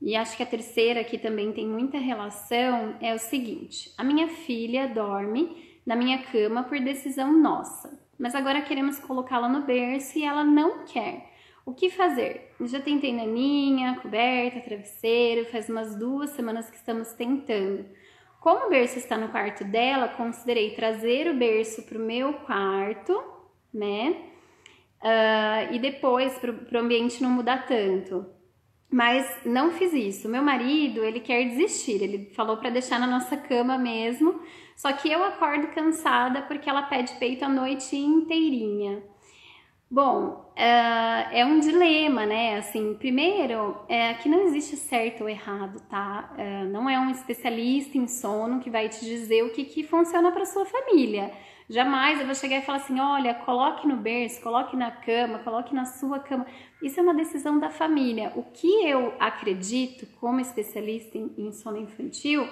e 0.00 0.14
acho 0.14 0.36
que 0.36 0.42
a 0.42 0.46
terceira 0.46 1.02
que 1.02 1.18
também 1.18 1.52
tem 1.52 1.66
muita 1.66 1.98
relação, 1.98 2.96
é 3.00 3.14
o 3.14 3.18
seguinte: 3.18 3.92
a 3.96 4.04
minha 4.04 4.28
filha 4.28 4.88
dorme 4.88 5.80
na 5.86 5.96
minha 5.96 6.22
cama 6.22 6.64
por 6.64 6.78
decisão 6.80 7.32
nossa, 7.32 7.98
mas 8.18 8.34
agora 8.34 8.60
queremos 8.60 8.98
colocá-la 8.98 9.48
no 9.48 9.62
berço 9.62 10.18
e 10.18 10.24
ela 10.24 10.44
não 10.44 10.84
quer. 10.84 11.37
O 11.68 11.74
que 11.74 11.90
fazer? 11.90 12.50
Já 12.62 12.80
tentei 12.80 13.12
naninha, 13.12 13.98
coberta, 14.00 14.58
travesseiro, 14.58 15.44
faz 15.50 15.68
umas 15.68 15.94
duas 15.94 16.30
semanas 16.30 16.70
que 16.70 16.76
estamos 16.76 17.12
tentando. 17.12 17.84
Como 18.40 18.64
o 18.64 18.70
berço 18.70 18.96
está 18.96 19.18
no 19.18 19.28
quarto 19.28 19.64
dela, 19.64 20.08
considerei 20.08 20.74
trazer 20.74 21.28
o 21.28 21.36
berço 21.36 21.82
para 21.82 21.98
o 21.98 22.00
meu 22.00 22.32
quarto, 22.32 23.22
né? 23.72 24.16
Uh, 25.02 25.74
e 25.74 25.78
depois 25.78 26.38
para 26.38 26.78
o 26.78 26.82
ambiente 26.82 27.22
não 27.22 27.28
mudar 27.28 27.66
tanto. 27.66 28.24
Mas 28.90 29.30
não 29.44 29.70
fiz 29.70 29.92
isso. 29.92 30.26
Meu 30.26 30.42
marido, 30.42 31.04
ele 31.04 31.20
quer 31.20 31.44
desistir. 31.50 32.02
Ele 32.02 32.32
falou 32.34 32.56
para 32.56 32.70
deixar 32.70 32.98
na 32.98 33.06
nossa 33.06 33.36
cama 33.36 33.76
mesmo. 33.76 34.40
Só 34.74 34.90
que 34.94 35.12
eu 35.12 35.22
acordo 35.22 35.68
cansada 35.74 36.40
porque 36.40 36.70
ela 36.70 36.84
pede 36.84 37.12
peito 37.16 37.44
a 37.44 37.48
noite 37.50 37.94
inteirinha. 37.94 39.02
Bom, 39.90 40.52
uh, 40.54 41.32
é 41.32 41.42
um 41.46 41.60
dilema, 41.60 42.26
né? 42.26 42.58
Assim, 42.58 42.92
primeiro, 42.92 43.74
é 43.88 44.12
que 44.12 44.28
não 44.28 44.42
existe 44.42 44.76
certo 44.76 45.22
ou 45.22 45.28
errado, 45.30 45.80
tá? 45.88 46.30
Uh, 46.36 46.68
não 46.68 46.90
é 46.90 47.00
um 47.00 47.10
especialista 47.10 47.96
em 47.96 48.06
sono 48.06 48.60
que 48.60 48.68
vai 48.68 48.90
te 48.90 49.02
dizer 49.02 49.42
o 49.44 49.50
que, 49.50 49.64
que 49.64 49.82
funciona 49.82 50.30
para 50.30 50.44
sua 50.44 50.66
família. 50.66 51.32
Jamais 51.70 52.20
eu 52.20 52.26
vou 52.26 52.34
chegar 52.34 52.58
e 52.58 52.62
falar 52.62 52.78
assim: 52.78 53.00
olha, 53.00 53.32
coloque 53.32 53.88
no 53.88 53.96
berço, 53.96 54.42
coloque 54.42 54.76
na 54.76 54.90
cama, 54.90 55.38
coloque 55.38 55.74
na 55.74 55.86
sua 55.86 56.18
cama. 56.18 56.46
Isso 56.82 57.00
é 57.00 57.02
uma 57.02 57.14
decisão 57.14 57.58
da 57.58 57.70
família. 57.70 58.30
O 58.36 58.42
que 58.42 58.86
eu 58.86 59.14
acredito, 59.18 60.06
como 60.20 60.38
especialista 60.38 61.16
em, 61.16 61.32
em 61.38 61.50
sono 61.50 61.78
infantil, 61.78 62.46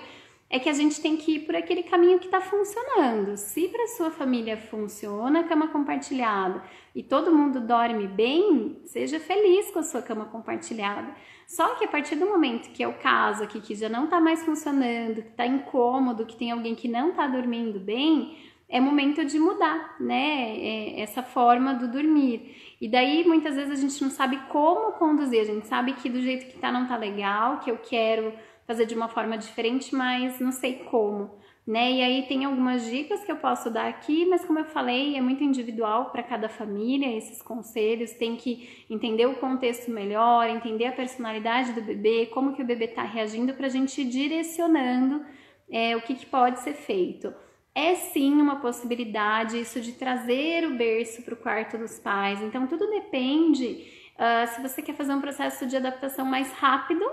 é 0.49 0.59
que 0.59 0.69
a 0.69 0.73
gente 0.73 1.01
tem 1.01 1.17
que 1.17 1.37
ir 1.37 1.39
por 1.41 1.57
aquele 1.57 1.83
caminho 1.83 2.19
que 2.19 2.27
está 2.27 2.41
funcionando. 2.41 3.37
Se 3.37 3.69
para 3.69 3.89
sua 3.89 4.11
família 4.11 4.57
funciona 4.57 5.41
a 5.41 5.45
cama 5.45 5.69
compartilhada 5.69 6.63
e 6.95 7.03
todo 7.03 7.35
mundo 7.35 7.61
dorme 7.61 8.07
bem, 8.07 8.81
seja 8.85 9.19
feliz 9.19 9.71
com 9.73 9.81
a 9.81 9.83
sua 9.83 10.01
cama 10.01 10.27
compartilhada. 10.27 11.13
Só 11.49 11.75
que 11.75 11.85
a 11.85 11.89
partir 11.89 12.17
do 12.17 12.27
momento 12.27 12.71
que 12.71 12.83
é 12.83 12.89
o 12.89 12.95
caso 12.95 13.43
aqui, 13.43 13.61
que 13.61 13.75
já 13.75 13.89
não 13.89 14.05
está 14.05 14.21
mais 14.21 14.45
funcionando, 14.45 15.23
que 15.23 15.29
está 15.29 15.47
incômodo, 15.47 16.27
que 16.27 16.37
tem 16.37 16.53
alguém 16.53 16.75
que 16.75 16.89
não 16.89 17.11
está 17.11 17.27
dormindo 17.27 17.81
bem, 17.81 18.37
é 18.69 18.81
momento 18.81 19.25
de 19.25 19.39
mudar, 19.39 19.97
né? 20.01 20.57
É 20.59 21.01
essa 21.01 21.23
forma 21.23 21.75
do 21.75 21.89
dormir. 21.89 22.77
E 22.81 22.89
daí 22.89 23.27
muitas 23.27 23.55
vezes 23.55 23.79
a 23.79 23.81
gente 23.81 24.03
não 24.03 24.11
sabe 24.11 24.39
como 24.49 24.93
conduzir, 24.93 25.41
a 25.41 25.45
gente 25.45 25.67
sabe 25.67 25.93
que 25.95 26.09
do 26.09 26.21
jeito 26.21 26.47
que 26.47 26.59
tá 26.59 26.71
não 26.71 26.87
tá 26.87 26.97
legal, 26.97 27.61
que 27.61 27.71
eu 27.71 27.79
quero 27.79 28.33
fazer 28.67 28.87
de 28.87 28.95
uma 28.95 29.09
forma 29.09 29.39
diferente, 29.39 29.95
mas 29.95 30.41
não 30.41 30.51
sei 30.51 30.85
como, 30.91 31.31
né? 31.67 31.93
E 31.93 32.03
aí 32.03 32.23
tem 32.27 32.45
algumas 32.45 32.85
dicas 32.85 33.25
que 33.25 33.31
eu 33.31 33.37
posso 33.37 33.71
dar 33.71 33.89
aqui, 33.89 34.27
mas 34.27 34.45
como 34.45 34.59
eu 34.59 34.65
falei, 34.65 35.17
é 35.17 35.21
muito 35.21 35.45
individual 35.45 36.11
para 36.11 36.23
cada 36.23 36.49
família 36.49 37.17
esses 37.17 37.41
conselhos, 37.41 38.13
tem 38.13 38.37
que 38.37 38.85
entender 38.91 39.27
o 39.27 39.37
contexto 39.37 39.91
melhor, 39.91 40.49
entender 40.49 40.87
a 40.87 40.93
personalidade 40.93 41.73
do 41.73 41.81
bebê, 41.81 42.27
como 42.27 42.55
que 42.55 42.63
o 42.63 42.67
bebê 42.67 42.87
está 42.87 43.03
reagindo 43.03 43.55
para 43.55 43.67
a 43.67 43.71
gente 43.71 44.01
ir 44.01 44.07
direcionando 44.07 45.25
é, 45.71 45.97
o 45.97 46.03
que, 46.03 46.15
que 46.15 46.27
pode 46.27 46.61
ser 46.61 46.75
feito. 46.75 47.33
É 47.75 47.95
sim 47.95 48.33
uma 48.33 48.57
possibilidade 48.57 49.61
isso 49.61 49.81
de 49.81 49.93
trazer 49.93 50.67
o 50.67 50.77
berço 50.77 51.23
para 51.23 51.35
o 51.35 51.37
quarto 51.37 51.77
dos 51.77 51.99
pais. 51.99 52.41
Então, 52.41 52.67
tudo 52.67 52.89
depende 52.89 53.87
uh, 54.15 54.47
se 54.49 54.63
você 54.63 54.81
quer 54.81 54.95
fazer 54.95 55.13
um 55.13 55.21
processo 55.21 55.67
de 55.67 55.77
adaptação 55.77 56.25
mais 56.25 56.51
rápido 56.53 57.05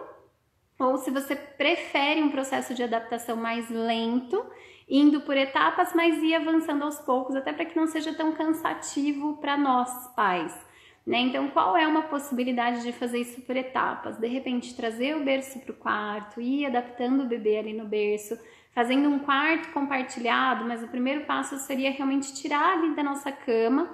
ou 0.88 0.98
se 0.98 1.12
você 1.12 1.36
prefere 1.36 2.22
um 2.22 2.30
processo 2.30 2.74
de 2.74 2.84
adaptação 2.84 3.36
mais 3.36 3.70
lento, 3.70 4.44
indo 4.90 5.22
por 5.22 5.38
etapas, 5.38 5.94
mas 5.94 6.22
ir 6.22 6.36
avançando 6.36 6.84
aos 6.84 7.00
poucos, 7.00 7.36
até 7.36 7.54
para 7.54 7.66
que 7.66 7.76
não 7.76 7.88
seja 7.88 8.14
tão 8.14 8.34
cansativo 8.34 9.38
para 9.38 9.58
nós 9.58 10.08
pais. 10.16 10.54
Né? 11.06 11.20
Então, 11.20 11.50
qual 11.50 11.76
é 11.76 11.86
uma 11.86 12.04
possibilidade 12.04 12.82
de 12.82 12.94
fazer 12.94 13.20
isso 13.20 13.42
por 13.42 13.56
etapas? 13.58 14.18
De 14.18 14.28
repente, 14.28 14.76
trazer 14.76 15.16
o 15.16 15.24
berço 15.24 15.60
para 15.60 15.72
o 15.72 15.76
quarto, 15.76 16.40
ir 16.40 16.66
adaptando 16.66 17.24
o 17.24 17.28
bebê 17.28 17.58
ali 17.58 17.74
no 17.74 17.86
berço, 17.86 18.40
fazendo 18.74 19.10
um 19.10 19.20
quarto 19.20 19.72
compartilhado, 19.74 20.66
mas 20.66 20.82
o 20.82 20.88
primeiro 20.88 21.26
passo 21.26 21.58
seria 21.60 21.92
realmente 21.92 22.34
tirar 22.34 22.78
ali 22.78 22.96
da 22.96 23.04
nossa 23.04 23.32
cama. 23.32 23.90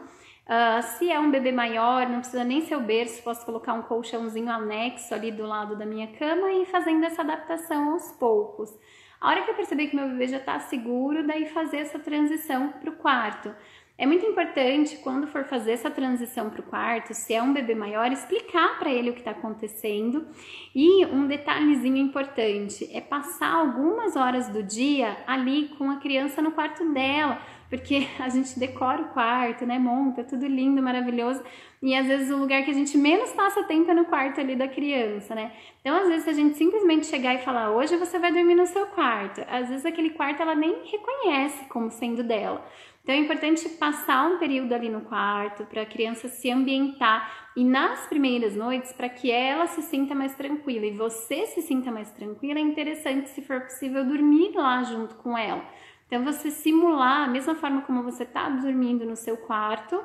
Uh, 0.49 0.81
se 0.81 1.11
é 1.11 1.19
um 1.19 1.29
bebê 1.29 1.51
maior, 1.51 2.09
não 2.09 2.21
precisa 2.21 2.43
nem 2.43 2.61
ser 2.61 2.75
o 2.75 2.79
berço, 2.79 3.21
posso 3.21 3.45
colocar 3.45 3.75
um 3.75 3.83
colchãozinho 3.83 4.49
anexo 4.49 5.13
ali 5.13 5.31
do 5.31 5.45
lado 5.45 5.75
da 5.75 5.85
minha 5.85 6.07
cama 6.07 6.51
e 6.51 6.63
ir 6.63 6.65
fazendo 6.65 7.05
essa 7.05 7.21
adaptação 7.21 7.91
aos 7.91 8.11
poucos. 8.13 8.75
A 9.21 9.29
hora 9.29 9.43
que 9.43 9.51
eu 9.51 9.55
perceber 9.55 9.87
que 9.89 9.95
meu 9.95 10.07
bebê 10.07 10.25
já 10.25 10.37
está 10.37 10.57
seguro, 10.59 11.27
daí 11.27 11.45
fazer 11.49 11.77
essa 11.77 11.99
transição 11.99 12.69
para 12.69 12.89
o 12.89 12.95
quarto. 12.95 13.53
É 13.95 14.07
muito 14.07 14.25
importante 14.25 14.95
quando 15.03 15.27
for 15.27 15.43
fazer 15.43 15.73
essa 15.73 15.91
transição 15.91 16.49
para 16.49 16.61
o 16.61 16.63
quarto, 16.63 17.13
se 17.13 17.33
é 17.33 17.43
um 17.43 17.51
bebê 17.51 17.75
maior, 17.75 18.09
explicar 18.11 18.79
para 18.79 18.89
ele 18.89 19.09
o 19.09 19.13
que 19.13 19.19
está 19.19 19.31
acontecendo. 19.31 20.25
E 20.73 21.05
um 21.07 21.27
detalhezinho 21.27 21.97
importante 21.97 22.89
é 22.91 23.01
passar 23.01 23.53
algumas 23.53 24.15
horas 24.15 24.47
do 24.47 24.63
dia 24.63 25.17
ali 25.27 25.67
com 25.77 25.91
a 25.91 25.97
criança 25.97 26.41
no 26.41 26.53
quarto 26.53 26.91
dela, 26.93 27.39
porque 27.69 28.07
a 28.19 28.29
gente 28.29 28.59
decora 28.59 29.01
o 29.01 29.09
quarto, 29.09 29.65
né? 29.65 29.77
Monta 29.77 30.23
tudo 30.23 30.47
lindo, 30.47 30.81
maravilhoso. 30.81 31.43
E 31.81 31.95
às 31.95 32.07
vezes 32.07 32.29
o 32.29 32.37
lugar 32.37 32.63
que 32.63 32.71
a 32.71 32.73
gente 32.73 32.97
menos 32.97 33.31
passa 33.31 33.63
tempo 33.63 33.89
é 33.89 33.93
no 33.93 34.05
quarto 34.05 34.41
ali 34.41 34.55
da 34.55 34.67
criança, 34.67 35.33
né? 35.33 35.51
Então, 35.79 35.95
às 35.95 36.09
vezes, 36.09 36.27
a 36.27 36.33
gente 36.33 36.57
simplesmente 36.57 37.05
chegar 37.05 37.35
e 37.35 37.37
falar, 37.37 37.71
hoje 37.71 37.95
você 37.95 38.19
vai 38.19 38.33
dormir 38.33 38.55
no 38.55 38.65
seu 38.65 38.85
quarto, 38.87 39.41
às 39.49 39.69
vezes 39.69 39.85
aquele 39.85 40.09
quarto 40.09 40.41
ela 40.41 40.55
nem 40.55 40.83
reconhece 40.83 41.65
como 41.69 41.89
sendo 41.89 42.21
dela. 42.21 42.65
Então 43.09 43.17
é 43.17 43.21
importante 43.23 43.67
passar 43.69 44.29
um 44.29 44.37
período 44.37 44.71
ali 44.71 44.87
no 44.87 45.01
quarto 45.01 45.65
para 45.65 45.81
a 45.81 45.85
criança 45.85 46.27
se 46.27 46.51
ambientar 46.51 47.49
e 47.55 47.63
nas 47.63 48.05
primeiras 48.05 48.55
noites 48.55 48.93
para 48.93 49.09
que 49.09 49.31
ela 49.31 49.65
se 49.65 49.81
sinta 49.81 50.13
mais 50.13 50.35
tranquila 50.35 50.85
e 50.85 50.91
você 50.91 51.47
se 51.47 51.61
sinta 51.63 51.91
mais 51.91 52.11
tranquila. 52.11 52.59
É 52.59 52.61
interessante, 52.61 53.29
se 53.29 53.41
for 53.41 53.61
possível, 53.61 54.05
dormir 54.05 54.51
lá 54.53 54.83
junto 54.83 55.15
com 55.15 55.35
ela. 55.35 55.63
Então 56.09 56.23
você 56.23 56.49
simular 56.49 57.25
a 57.25 57.27
mesma 57.27 57.53
forma 57.53 57.83
como 57.83 58.01
você 58.01 58.23
está 58.23 58.49
dormindo 58.49 59.05
no 59.05 59.15
seu 59.15 59.37
quarto, 59.37 60.03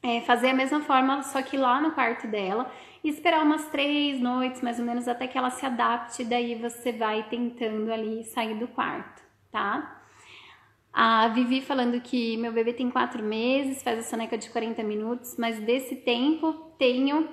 é, 0.00 0.20
fazer 0.20 0.50
a 0.50 0.54
mesma 0.54 0.80
forma, 0.80 1.22
só 1.24 1.42
que 1.42 1.56
lá 1.56 1.80
no 1.80 1.90
quarto 1.90 2.28
dela, 2.28 2.70
e 3.02 3.08
esperar 3.08 3.42
umas 3.42 3.66
três 3.68 4.20
noites, 4.20 4.62
mais 4.62 4.78
ou 4.78 4.84
menos, 4.84 5.08
até 5.08 5.26
que 5.26 5.36
ela 5.36 5.50
se 5.50 5.66
adapte, 5.66 6.24
daí 6.24 6.54
você 6.54 6.92
vai 6.92 7.24
tentando 7.24 7.92
ali 7.92 8.22
sair 8.22 8.54
do 8.54 8.68
quarto, 8.68 9.22
tá? 9.50 10.02
A 10.92 11.26
Vivi 11.28 11.60
falando 11.60 12.00
que 12.00 12.36
meu 12.36 12.52
bebê 12.52 12.72
tem 12.72 12.88
quatro 12.88 13.20
meses, 13.20 13.82
faz 13.82 13.98
a 13.98 14.02
soneca 14.04 14.38
de 14.38 14.48
40 14.50 14.84
minutos, 14.84 15.34
mas 15.36 15.58
desse 15.58 15.96
tempo 15.96 16.52
tenho 16.78 17.28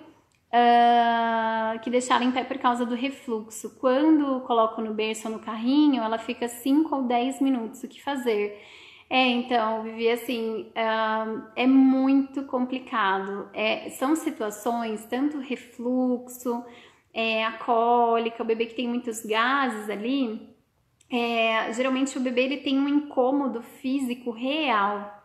uh, 0.53 1.79
que 1.79 1.89
deixá-la 1.89 2.23
em 2.23 2.31
pé 2.31 2.43
por 2.43 2.57
causa 2.57 2.85
do 2.85 2.95
refluxo. 2.95 3.77
Quando 3.79 4.41
coloco 4.41 4.81
no 4.81 4.93
berço 4.93 5.27
ou 5.27 5.33
no 5.33 5.39
carrinho, 5.39 6.03
ela 6.03 6.17
fica 6.17 6.47
5 6.47 6.95
ou 6.95 7.03
10 7.03 7.41
minutos. 7.41 7.83
O 7.83 7.87
que 7.87 8.01
fazer? 8.01 8.61
É, 9.09 9.27
então, 9.27 9.83
Vivi, 9.83 10.09
assim, 10.09 10.71
uh, 10.71 11.43
é 11.55 11.67
muito 11.67 12.43
complicado. 12.43 13.49
É, 13.53 13.89
são 13.91 14.15
situações, 14.15 15.05
tanto 15.05 15.39
refluxo, 15.39 16.63
é, 17.13 17.43
a 17.43 17.51
cólica, 17.53 18.41
o 18.41 18.45
bebê 18.45 18.65
que 18.67 18.75
tem 18.75 18.87
muitos 18.87 19.25
gases 19.25 19.89
ali, 19.89 20.49
é, 21.11 21.73
geralmente 21.73 22.17
o 22.17 22.21
bebê 22.21 22.43
ele 22.43 22.57
tem 22.57 22.79
um 22.79 22.87
incômodo 22.87 23.61
físico 23.61 24.31
real. 24.31 25.20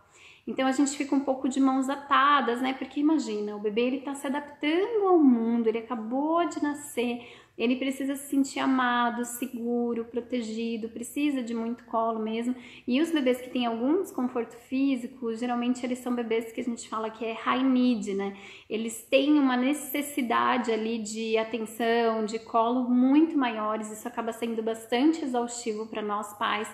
Então 0.47 0.67
a 0.67 0.73
gente 0.73 0.97
fica 0.97 1.15
um 1.15 1.21
pouco 1.21 1.49
de 1.49 1.59
mãos 1.59 1.89
atadas, 1.89 2.61
né? 2.61 2.73
Porque 2.73 3.01
imagina, 3.01 3.57
o 3.57 3.59
bebê 3.59 3.83
ele 3.83 3.97
está 3.97 4.15
se 4.15 4.27
adaptando 4.29 5.09
ao 5.09 5.19
mundo, 5.19 5.67
ele 5.67 5.79
acabou 5.79 6.49
de 6.49 6.63
nascer, 6.63 7.27
ele 7.59 7.75
precisa 7.77 8.15
se 8.15 8.29
sentir 8.29 8.61
amado, 8.61 9.25
seguro, 9.25 10.05
protegido, 10.05 10.89
precisa 10.89 11.43
de 11.43 11.53
muito 11.53 11.85
colo 11.85 12.21
mesmo. 12.21 12.55
E 12.87 13.01
os 13.01 13.11
bebês 13.11 13.41
que 13.41 13.51
têm 13.51 13.67
algum 13.67 14.03
desconforto 14.03 14.55
físico, 14.69 15.35
geralmente 15.35 15.85
eles 15.85 15.99
são 15.99 16.15
bebês 16.15 16.53
que 16.53 16.61
a 16.61 16.65
gente 16.65 16.89
fala 16.89 17.11
que 17.11 17.25
é 17.25 17.33
high 17.33 17.65
need, 17.65 18.15
né? 18.15 18.37
Eles 18.71 19.03
têm 19.03 19.41
uma 19.41 19.57
necessidade 19.57 20.71
ali 20.71 20.99
de 20.99 21.37
atenção, 21.39 22.25
de 22.25 22.39
colo 22.39 22.89
muito 22.89 23.37
maiores. 23.37 23.91
Isso 23.91 24.07
acaba 24.07 24.33
sendo 24.33 24.63
bastante 24.63 25.25
exaustivo 25.25 25.87
para 25.87 26.03
nós 26.03 26.35
pais 26.35 26.69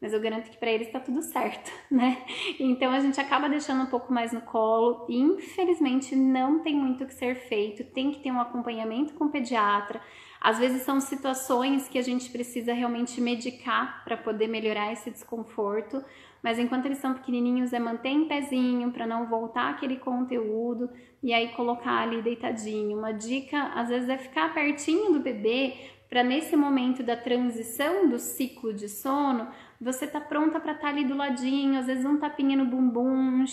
mas 0.00 0.12
eu 0.12 0.20
garanto 0.20 0.50
que 0.50 0.58
para 0.58 0.70
eles 0.70 0.88
está 0.88 1.00
tudo 1.00 1.22
certo, 1.22 1.70
né? 1.90 2.22
Então 2.60 2.92
a 2.92 3.00
gente 3.00 3.20
acaba 3.20 3.48
deixando 3.48 3.82
um 3.82 3.86
pouco 3.86 4.12
mais 4.12 4.32
no 4.32 4.42
colo 4.42 5.06
e 5.08 5.18
infelizmente 5.18 6.14
não 6.14 6.60
tem 6.60 6.74
muito 6.74 7.04
o 7.04 7.06
que 7.06 7.14
ser 7.14 7.34
feito, 7.34 7.84
tem 7.84 8.10
que 8.10 8.20
ter 8.20 8.30
um 8.30 8.40
acompanhamento 8.40 9.14
com 9.14 9.24
o 9.24 9.30
pediatra. 9.30 10.00
Às 10.40 10.58
vezes 10.58 10.82
são 10.82 11.00
situações 11.00 11.88
que 11.88 11.98
a 11.98 12.02
gente 12.02 12.30
precisa 12.30 12.72
realmente 12.72 13.20
medicar 13.20 14.04
para 14.04 14.16
poder 14.16 14.46
melhorar 14.46 14.92
esse 14.92 15.10
desconforto, 15.10 16.04
mas 16.42 16.58
enquanto 16.58 16.86
eles 16.86 16.98
são 16.98 17.14
pequenininhos 17.14 17.72
é 17.72 17.78
manter 17.78 18.10
em 18.10 18.28
pezinho 18.28 18.92
para 18.92 19.06
não 19.06 19.26
voltar 19.26 19.70
aquele 19.70 19.96
conteúdo 19.96 20.90
e 21.22 21.32
aí 21.32 21.48
colocar 21.48 22.02
ali 22.02 22.22
deitadinho. 22.22 22.98
Uma 22.98 23.12
dica 23.12 23.72
às 23.74 23.88
vezes 23.88 24.08
é 24.08 24.18
ficar 24.18 24.54
pertinho 24.54 25.14
do 25.14 25.20
bebê 25.20 25.72
para 26.08 26.22
nesse 26.22 26.56
momento 26.56 27.02
da 27.02 27.16
transição 27.16 28.08
do 28.08 28.18
ciclo 28.18 28.72
de 28.72 28.88
sono, 28.88 29.48
você 29.80 30.06
tá 30.06 30.20
pronta 30.20 30.58
para 30.58 30.72
estar 30.72 30.86
tá 30.86 30.88
ali 30.88 31.04
do 31.04 31.16
ladinho, 31.16 31.78
às 31.78 31.86
vezes 31.86 32.04
um 32.04 32.18
tapinha 32.18 32.56
no 32.56 32.64
bumbum 32.64 33.44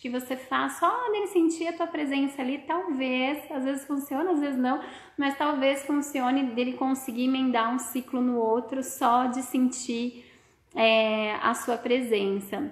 que 0.00 0.08
você 0.08 0.36
faz 0.36 0.74
só 0.74 1.10
dele 1.10 1.26
sentir 1.28 1.68
a 1.68 1.72
tua 1.72 1.86
presença 1.86 2.40
ali, 2.40 2.58
talvez, 2.58 3.50
às 3.50 3.64
vezes 3.64 3.84
funciona, 3.84 4.32
às 4.32 4.40
vezes 4.40 4.58
não, 4.58 4.80
mas 5.16 5.36
talvez 5.36 5.84
funcione 5.84 6.44
dele 6.54 6.74
conseguir 6.74 7.24
emendar 7.24 7.74
um 7.74 7.78
ciclo 7.78 8.20
no 8.20 8.38
outro 8.38 8.82
só 8.82 9.26
de 9.26 9.42
sentir 9.42 10.24
é, 10.74 11.34
a 11.42 11.54
sua 11.54 11.76
presença. 11.76 12.70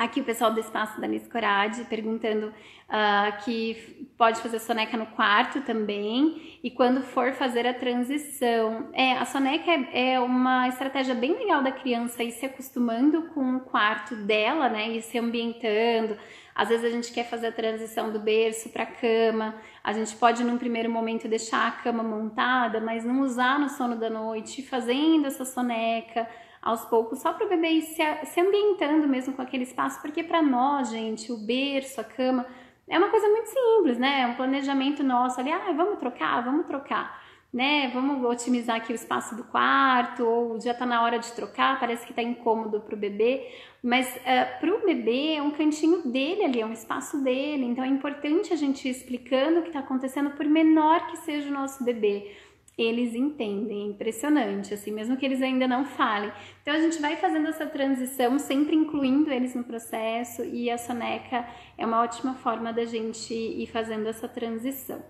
Aqui 0.00 0.22
o 0.22 0.24
pessoal 0.24 0.50
do 0.50 0.58
espaço 0.58 0.98
da 0.98 1.06
Miss 1.06 1.28
Corade 1.28 1.84
perguntando 1.84 2.46
uh, 2.46 3.44
que 3.44 4.08
pode 4.16 4.40
fazer 4.40 4.58
soneca 4.58 4.96
no 4.96 5.04
quarto 5.04 5.60
também 5.60 6.58
e 6.64 6.70
quando 6.70 7.02
for 7.02 7.34
fazer 7.34 7.66
a 7.66 7.74
transição. 7.74 8.88
É, 8.94 9.12
a 9.12 9.26
soneca 9.26 9.70
é, 9.70 10.12
é 10.12 10.20
uma 10.20 10.66
estratégia 10.68 11.14
bem 11.14 11.34
legal 11.34 11.62
da 11.62 11.70
criança 11.70 12.22
ir 12.22 12.30
se 12.30 12.46
acostumando 12.46 13.24
com 13.34 13.56
o 13.56 13.60
quarto 13.60 14.16
dela, 14.16 14.70
né, 14.70 14.88
e 14.88 15.02
se 15.02 15.18
ambientando. 15.18 16.16
Às 16.54 16.70
vezes 16.70 16.86
a 16.86 16.90
gente 16.90 17.12
quer 17.12 17.28
fazer 17.28 17.48
a 17.48 17.52
transição 17.52 18.10
do 18.10 18.18
berço 18.18 18.70
para 18.70 18.84
a 18.84 18.86
cama, 18.86 19.54
a 19.84 19.92
gente 19.92 20.16
pode 20.16 20.42
num 20.42 20.56
primeiro 20.56 20.90
momento 20.90 21.28
deixar 21.28 21.68
a 21.68 21.72
cama 21.72 22.02
montada, 22.02 22.80
mas 22.80 23.04
não 23.04 23.20
usar 23.20 23.58
no 23.58 23.68
sono 23.68 23.96
da 23.96 24.08
noite, 24.08 24.62
fazendo 24.62 25.26
essa 25.26 25.44
soneca 25.44 26.26
aos 26.62 26.84
poucos, 26.84 27.20
só 27.20 27.32
para 27.32 27.46
o 27.46 27.48
bebê 27.48 27.68
ir 27.68 27.82
se, 27.82 28.02
se 28.26 28.40
ambientando 28.40 29.08
mesmo 29.08 29.32
com 29.32 29.42
aquele 29.42 29.64
espaço, 29.64 30.00
porque 30.02 30.22
para 30.22 30.42
nós, 30.42 30.90
gente, 30.90 31.32
o 31.32 31.38
berço, 31.38 32.00
a 32.00 32.04
cama, 32.04 32.46
é 32.88 32.98
uma 32.98 33.08
coisa 33.08 33.28
muito 33.28 33.48
simples, 33.48 33.98
né? 33.98 34.22
É 34.22 34.26
um 34.26 34.34
planejamento 34.34 35.02
nosso 35.02 35.40
ali, 35.40 35.50
ah, 35.50 35.72
vamos 35.74 35.98
trocar, 35.98 36.44
vamos 36.44 36.66
trocar, 36.66 37.22
né? 37.52 37.88
Vamos 37.94 38.22
otimizar 38.24 38.76
aqui 38.76 38.92
o 38.92 38.94
espaço 38.94 39.34
do 39.36 39.44
quarto, 39.44 40.24
ou 40.24 40.60
já 40.60 40.74
tá 40.74 40.84
na 40.84 41.02
hora 41.02 41.18
de 41.18 41.32
trocar, 41.32 41.80
parece 41.80 42.04
que 42.06 42.12
tá 42.12 42.22
incômodo 42.22 42.80
para 42.80 42.94
o 42.94 42.98
bebê, 42.98 43.48
mas 43.82 44.06
uh, 44.16 44.20
eh, 44.26 44.60
o 44.64 44.84
bebê 44.84 45.34
é 45.34 45.42
um 45.42 45.52
cantinho 45.52 46.02
dele 46.02 46.44
ali, 46.44 46.60
é 46.60 46.66
um 46.66 46.72
espaço 46.72 47.22
dele, 47.22 47.64
então 47.64 47.82
é 47.82 47.88
importante 47.88 48.52
a 48.52 48.56
gente 48.56 48.86
ir 48.86 48.90
explicando 48.90 49.60
o 49.60 49.62
que 49.62 49.68
está 49.68 49.80
acontecendo, 49.80 50.30
por 50.30 50.44
menor 50.44 51.06
que 51.06 51.16
seja 51.18 51.48
o 51.48 51.52
nosso 51.52 51.82
bebê 51.82 52.36
eles 52.76 53.14
entendem, 53.14 53.82
é 53.82 53.86
impressionante, 53.86 54.72
assim, 54.72 54.90
mesmo 54.90 55.16
que 55.16 55.26
eles 55.26 55.42
ainda 55.42 55.68
não 55.68 55.84
falem. 55.84 56.32
Então 56.62 56.74
a 56.74 56.80
gente 56.80 57.00
vai 57.00 57.16
fazendo 57.16 57.48
essa 57.48 57.66
transição, 57.66 58.38
sempre 58.38 58.74
incluindo 58.74 59.30
eles 59.30 59.54
no 59.54 59.64
processo, 59.64 60.44
e 60.44 60.70
a 60.70 60.78
soneca 60.78 61.46
é 61.76 61.84
uma 61.84 62.00
ótima 62.00 62.34
forma 62.34 62.72
da 62.72 62.84
gente 62.84 63.34
ir 63.34 63.66
fazendo 63.66 64.08
essa 64.08 64.26
transição. 64.28 65.02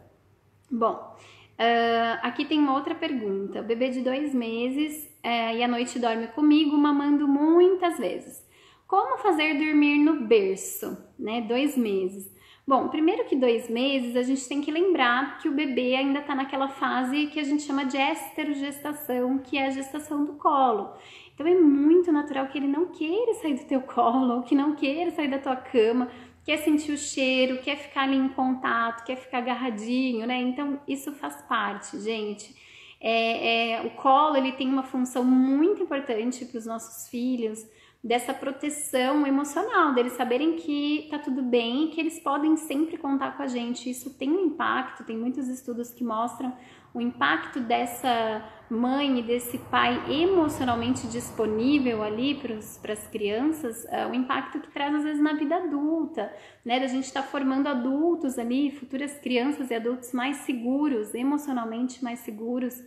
Bom, 0.71 0.95
uh, 0.95 2.19
aqui 2.23 2.45
tem 2.45 2.59
uma 2.59 2.75
outra 2.75 2.95
pergunta. 2.95 3.61
O 3.61 3.65
bebê 3.65 3.91
de 3.91 4.01
dois 4.01 4.35
meses 4.35 5.05
uh, 5.25 5.57
e 5.57 5.63
à 5.63 5.69
noite 5.69 5.99
dorme 5.99 6.29
comigo, 6.29 6.77
mamando 6.77 7.27
muitas 7.29 7.99
vezes. 7.99 8.49
Como 8.87 9.19
fazer 9.19 9.55
dormir 9.55 9.99
no 9.99 10.27
berço, 10.27 10.99
né? 11.17 11.43
Dois 11.43 11.77
meses. 11.77 12.29
Bom, 12.71 12.87
primeiro 12.87 13.25
que 13.25 13.35
dois 13.35 13.69
meses, 13.69 14.15
a 14.15 14.23
gente 14.23 14.47
tem 14.49 14.61
que 14.61 14.71
lembrar 14.71 15.39
que 15.39 15.49
o 15.49 15.53
bebê 15.53 15.97
ainda 15.97 16.21
está 16.21 16.37
naquela 16.37 16.69
fase 16.69 17.27
que 17.27 17.41
a 17.41 17.43
gente 17.43 17.65
chama 17.65 17.85
de 17.85 17.97
esterogestação, 17.97 19.39
que 19.39 19.59
é 19.59 19.67
a 19.67 19.71
gestação 19.71 20.25
do 20.25 20.35
colo. 20.35 20.93
Então 21.35 21.45
é 21.49 21.55
muito 21.57 22.13
natural 22.13 22.47
que 22.47 22.57
ele 22.57 22.69
não 22.69 22.87
queira 22.87 23.35
sair 23.35 23.55
do 23.55 23.65
teu 23.65 23.81
colo, 23.81 24.45
que 24.45 24.55
não 24.55 24.77
queira 24.77 25.11
sair 25.11 25.27
da 25.27 25.41
tua 25.41 25.57
cama, 25.57 26.13
quer 26.45 26.59
sentir 26.59 26.93
o 26.93 26.97
cheiro, 26.97 27.59
quer 27.61 27.75
ficar 27.75 28.03
ali 28.03 28.17
em 28.17 28.29
contato, 28.29 29.05
quer 29.05 29.17
ficar 29.17 29.39
agarradinho, 29.39 30.25
né? 30.25 30.41
Então 30.41 30.81
isso 30.87 31.11
faz 31.11 31.43
parte, 31.49 31.99
gente. 31.99 32.55
É, 33.01 33.73
é, 33.73 33.83
o 33.83 33.91
colo 33.97 34.37
ele 34.37 34.53
tem 34.53 34.69
uma 34.69 34.85
função 34.85 35.25
muito 35.25 35.83
importante 35.83 36.45
para 36.45 36.59
os 36.59 36.67
nossos 36.67 37.09
filhos 37.09 37.67
dessa 38.03 38.33
proteção 38.33 39.27
emocional, 39.27 39.93
deles 39.93 40.15
saberem 40.15 40.57
que 40.57 41.07
tá 41.11 41.19
tudo 41.19 41.43
bem 41.43 41.85
e 41.85 41.89
que 41.89 42.01
eles 42.01 42.19
podem 42.19 42.57
sempre 42.57 42.97
contar 42.97 43.37
com 43.37 43.43
a 43.43 43.47
gente. 43.47 43.91
Isso 43.91 44.15
tem 44.15 44.31
um 44.31 44.47
impacto, 44.47 45.05
tem 45.05 45.17
muitos 45.17 45.49
estudos 45.49 45.93
que 45.93 46.03
mostram 46.03 46.53
o 46.95 47.01
impacto 47.01 47.61
dessa 47.61 48.43
mãe 48.71 49.19
e 49.19 49.23
desse 49.23 49.59
pai 49.59 50.01
emocionalmente 50.11 51.07
disponível 51.09 52.03
ali 52.03 52.35
para 52.81 52.93
as 52.93 53.07
crianças, 53.09 53.87
o 54.11 54.15
impacto 54.15 54.61
que 54.61 54.71
traz 54.71 54.95
às 54.95 55.05
vezes 55.05 55.23
na 55.23 55.35
vida 55.35 55.57
adulta, 55.57 56.33
né? 56.65 56.81
Da 56.81 56.87
gente 56.87 57.05
estar 57.05 57.23
tá 57.23 57.29
formando 57.29 57.69
adultos 57.69 58.39
ali, 58.39 58.71
futuras 58.71 59.19
crianças 59.19 59.71
e 59.71 59.75
adultos 59.75 60.13
mais 60.13 60.39
seguros, 60.39 61.15
emocionalmente 61.15 62.03
mais 62.03 62.21
seguros. 62.21 62.83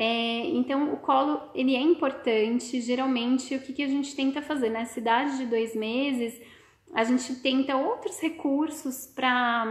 É, 0.00 0.46
então, 0.50 0.92
o 0.94 0.96
colo 0.98 1.40
ele 1.52 1.74
é 1.74 1.80
importante. 1.80 2.80
Geralmente, 2.80 3.56
o 3.56 3.60
que, 3.60 3.72
que 3.72 3.82
a 3.82 3.88
gente 3.88 4.14
tenta 4.14 4.40
fazer 4.40 4.70
na 4.70 4.84
cidade 4.84 5.38
de 5.38 5.46
dois 5.46 5.74
meses? 5.74 6.40
A 6.94 7.02
gente 7.02 7.34
tenta 7.42 7.76
outros 7.76 8.20
recursos 8.20 9.06
para 9.06 9.66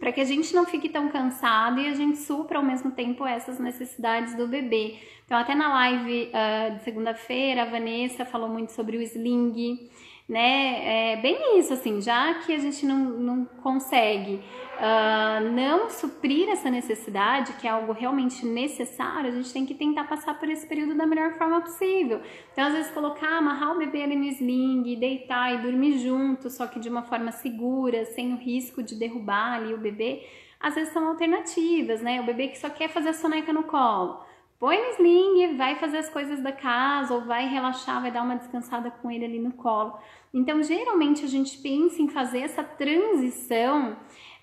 para 0.00 0.12
que 0.12 0.20
a 0.20 0.24
gente 0.24 0.54
não 0.54 0.64
fique 0.64 0.88
tão 0.88 1.08
cansado 1.08 1.80
e 1.80 1.88
a 1.88 1.92
gente 1.92 2.18
supra 2.18 2.58
ao 2.58 2.64
mesmo 2.64 2.92
tempo 2.92 3.26
essas 3.26 3.58
necessidades 3.58 4.36
do 4.36 4.46
bebê. 4.46 4.96
Então, 5.24 5.36
até 5.36 5.56
na 5.56 5.68
live 5.70 6.30
uh, 6.30 6.76
de 6.76 6.84
segunda-feira, 6.84 7.62
a 7.62 7.64
Vanessa 7.64 8.24
falou 8.24 8.48
muito 8.48 8.70
sobre 8.70 8.96
o 8.96 9.02
sling, 9.02 9.90
né? 10.28 11.14
É 11.14 11.16
bem 11.16 11.58
isso, 11.58 11.72
assim, 11.72 12.00
já 12.00 12.34
que 12.34 12.52
a 12.52 12.58
gente 12.58 12.86
não, 12.86 12.96
não 12.96 13.44
consegue 13.44 14.40
uh, 14.78 15.52
não 15.52 15.90
suprir 15.90 16.48
essa 16.48 16.70
necessidade, 16.70 17.52
que 17.54 17.66
é 17.66 17.70
algo 17.70 17.92
realmente 17.92 18.46
necessário, 18.46 19.28
a 19.28 19.32
gente 19.32 19.52
tem 19.52 19.66
que 19.66 19.74
tentar 19.74 20.04
passar 20.04 20.38
por 20.38 20.48
esse 20.48 20.66
período 20.66 20.94
da 20.94 21.06
melhor 21.06 21.34
forma 21.34 21.60
possível. 21.60 22.20
Então, 22.52 22.66
às 22.66 22.72
vezes, 22.72 22.90
colocar, 22.92 23.38
amarrar 23.38 23.74
o 23.74 23.78
bebê 23.78 24.02
ali 24.02 24.16
no 24.16 24.24
sling, 24.24 24.98
deitar 24.98 25.54
e 25.54 25.58
dormir 25.58 25.98
junto, 25.98 26.48
só 26.48 26.66
que 26.66 26.80
de 26.80 26.88
uma 26.88 27.02
forma 27.02 27.32
segura, 27.32 28.04
sem 28.06 28.32
o 28.32 28.36
risco 28.36 28.82
de 28.82 28.94
derrubar 28.94 29.54
ali 29.54 29.74
o 29.74 29.78
bebê, 29.78 30.26
às 30.60 30.74
vezes 30.74 30.92
são 30.92 31.06
alternativas, 31.06 32.00
né? 32.00 32.20
O 32.20 32.24
bebê 32.24 32.48
que 32.48 32.58
só 32.58 32.70
quer 32.70 32.88
fazer 32.88 33.10
a 33.10 33.14
soneca 33.14 33.52
no 33.52 33.64
colo 33.64 34.26
põe 34.58 34.76
no 34.76 34.90
sling, 34.94 35.56
vai 35.56 35.76
fazer 35.76 35.98
as 35.98 36.08
coisas 36.08 36.42
da 36.42 36.52
casa 36.52 37.14
ou 37.14 37.20
vai 37.22 37.48
relaxar, 37.48 38.02
vai 38.02 38.10
dar 38.10 38.22
uma 38.22 38.36
descansada 38.36 38.90
com 38.90 39.10
ele 39.10 39.24
ali 39.24 39.38
no 39.38 39.52
colo. 39.52 39.96
Então, 40.34 40.62
geralmente 40.62 41.24
a 41.24 41.28
gente 41.28 41.58
pensa 41.58 42.02
em 42.02 42.08
fazer 42.08 42.40
essa 42.40 42.62
transição 42.62 43.96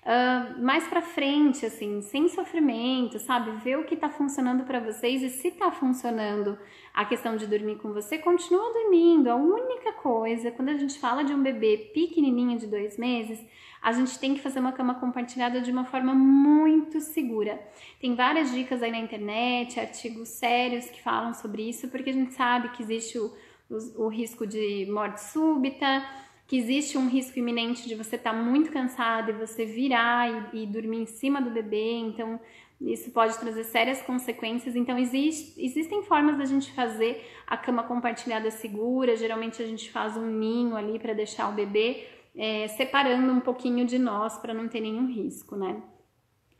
uh, 0.06 0.62
mais 0.62 0.86
para 0.86 1.02
frente, 1.02 1.66
assim, 1.66 2.00
sem 2.00 2.28
sofrimento, 2.28 3.18
sabe? 3.18 3.50
Ver 3.62 3.78
o 3.78 3.84
que 3.84 3.96
tá 3.96 4.08
funcionando 4.08 4.64
para 4.64 4.78
vocês 4.78 5.22
e 5.22 5.28
se 5.28 5.50
tá 5.50 5.70
funcionando 5.70 6.56
a 6.94 7.04
questão 7.04 7.36
de 7.36 7.46
dormir 7.46 7.76
com 7.76 7.92
você, 7.92 8.16
continua 8.16 8.72
dormindo. 8.72 9.28
A 9.28 9.34
única 9.34 9.92
coisa, 9.92 10.50
quando 10.52 10.70
a 10.70 10.76
gente 10.76 10.98
fala 10.98 11.24
de 11.24 11.34
um 11.34 11.42
bebê 11.42 11.90
pequenininho 11.92 12.58
de 12.58 12.66
dois 12.66 12.96
meses, 12.96 13.44
a 13.82 13.92
gente 13.92 14.18
tem 14.18 14.34
que 14.34 14.40
fazer 14.40 14.60
uma 14.60 14.72
cama 14.72 14.94
compartilhada 14.94 15.60
de 15.60 15.70
uma 15.70 15.84
forma 15.84 16.14
muito 16.14 17.00
segura. 17.00 17.60
Tem 18.00 18.14
várias 18.14 18.50
dicas 18.50 18.82
aí 18.82 18.90
na 18.90 18.98
internet, 18.98 19.78
artigos 19.78 20.28
sérios 20.28 20.86
que 20.86 21.02
falam 21.02 21.34
sobre 21.34 21.68
isso, 21.68 21.88
porque 21.88 22.10
a 22.10 22.12
gente 22.12 22.32
sabe 22.32 22.70
que 22.70 22.82
existe 22.82 23.18
o 23.18 23.30
o, 23.70 24.04
o 24.04 24.08
risco 24.08 24.46
de 24.46 24.86
morte 24.90 25.20
súbita, 25.20 26.04
que 26.46 26.56
existe 26.56 26.96
um 26.96 27.08
risco 27.08 27.38
iminente 27.38 27.88
de 27.88 27.94
você 27.94 28.16
estar 28.16 28.32
tá 28.32 28.36
muito 28.36 28.70
cansado 28.70 29.30
e 29.30 29.34
você 29.34 29.64
virar 29.64 30.52
e, 30.52 30.62
e, 30.62 30.66
dormir 30.66 30.98
em 30.98 31.06
cima 31.06 31.40
do 31.40 31.50
bebê, 31.50 31.94
então 31.96 32.38
isso 32.80 33.10
pode 33.10 33.36
trazer 33.38 33.64
sérias 33.64 34.02
consequências. 34.02 34.76
Então 34.76 34.98
existe, 34.98 35.60
existem 35.64 36.02
formas 36.02 36.38
da 36.38 36.44
gente 36.44 36.72
fazer 36.72 37.26
a 37.46 37.56
cama 37.56 37.82
compartilhada 37.82 38.50
segura. 38.50 39.16
Geralmente 39.16 39.62
a 39.62 39.66
gente 39.66 39.90
faz 39.90 40.16
um 40.16 40.26
ninho 40.26 40.76
ali 40.76 40.98
para 40.98 41.14
deixar 41.14 41.48
o 41.48 41.52
bebê 41.52 42.06
é, 42.36 42.68
separando 42.68 43.32
um 43.32 43.40
pouquinho 43.40 43.86
de 43.86 43.98
nós 43.98 44.38
para 44.38 44.54
não 44.54 44.68
ter 44.68 44.80
nenhum 44.80 45.06
risco, 45.06 45.56
né? 45.56 45.82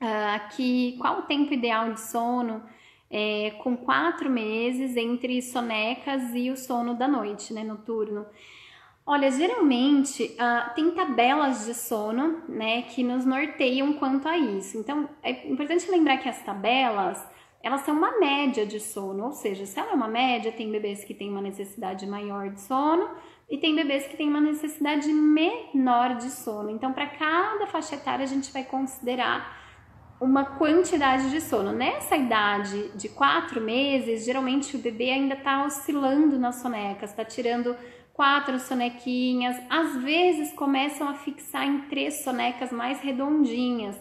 Uh, 0.00 0.34
aqui, 0.34 0.96
qual 0.98 1.20
o 1.20 1.22
tempo 1.22 1.54
ideal 1.54 1.92
de 1.92 2.00
sono? 2.00 2.62
é, 3.10 3.50
com 3.62 3.76
quatro 3.76 4.28
meses 4.28 4.96
entre 4.96 5.40
sonecas 5.40 6.34
e 6.34 6.50
o 6.50 6.56
sono 6.56 6.94
da 6.94 7.06
noite, 7.06 7.52
né, 7.52 7.62
noturno. 7.62 8.26
Olha, 9.06 9.30
geralmente 9.30 10.24
uh, 10.34 10.74
tem 10.74 10.90
tabelas 10.90 11.64
de 11.64 11.74
sono, 11.74 12.42
né, 12.48 12.82
que 12.82 13.04
nos 13.04 13.24
norteiam 13.24 13.92
quanto 13.92 14.26
a 14.26 14.36
isso. 14.36 14.76
Então, 14.76 15.08
é 15.22 15.46
importante 15.48 15.88
lembrar 15.88 16.16
que 16.16 16.28
as 16.28 16.42
tabelas 16.42 17.24
elas 17.62 17.80
são 17.80 17.96
uma 17.96 18.18
média 18.20 18.64
de 18.64 18.78
sono, 18.78 19.24
ou 19.24 19.32
seja, 19.32 19.66
se 19.66 19.78
ela 19.78 19.90
é 19.90 19.94
uma 19.94 20.06
média, 20.06 20.52
tem 20.52 20.70
bebês 20.70 21.04
que 21.04 21.12
têm 21.12 21.30
uma 21.30 21.40
necessidade 21.40 22.06
maior 22.06 22.50
de 22.50 22.60
sono 22.60 23.08
e 23.50 23.58
tem 23.58 23.74
bebês 23.74 24.06
que 24.06 24.16
têm 24.16 24.28
uma 24.28 24.40
necessidade 24.40 25.12
menor 25.12 26.14
de 26.16 26.30
sono. 26.30 26.70
Então, 26.70 26.92
para 26.92 27.08
cada 27.08 27.66
faixa 27.66 27.96
etária, 27.96 28.22
a 28.22 28.28
gente 28.28 28.52
vai 28.52 28.62
considerar 28.62 29.66
uma 30.20 30.44
quantidade 30.44 31.30
de 31.30 31.40
sono. 31.40 31.72
Nessa 31.72 32.16
idade 32.16 32.88
de 32.96 33.08
quatro 33.08 33.60
meses, 33.60 34.24
geralmente 34.24 34.76
o 34.76 34.78
bebê 34.78 35.10
ainda 35.10 35.34
está 35.34 35.64
oscilando 35.64 36.38
nas 36.38 36.56
sonecas, 36.56 37.10
está 37.10 37.24
tirando 37.24 37.76
quatro 38.16 38.58
sonequinhas, 38.58 39.62
às 39.68 40.02
vezes 40.02 40.50
começam 40.54 41.06
a 41.06 41.12
fixar 41.12 41.66
em 41.66 41.82
três 41.82 42.24
sonecas 42.24 42.72
mais 42.72 42.98
redondinhas. 43.00 43.94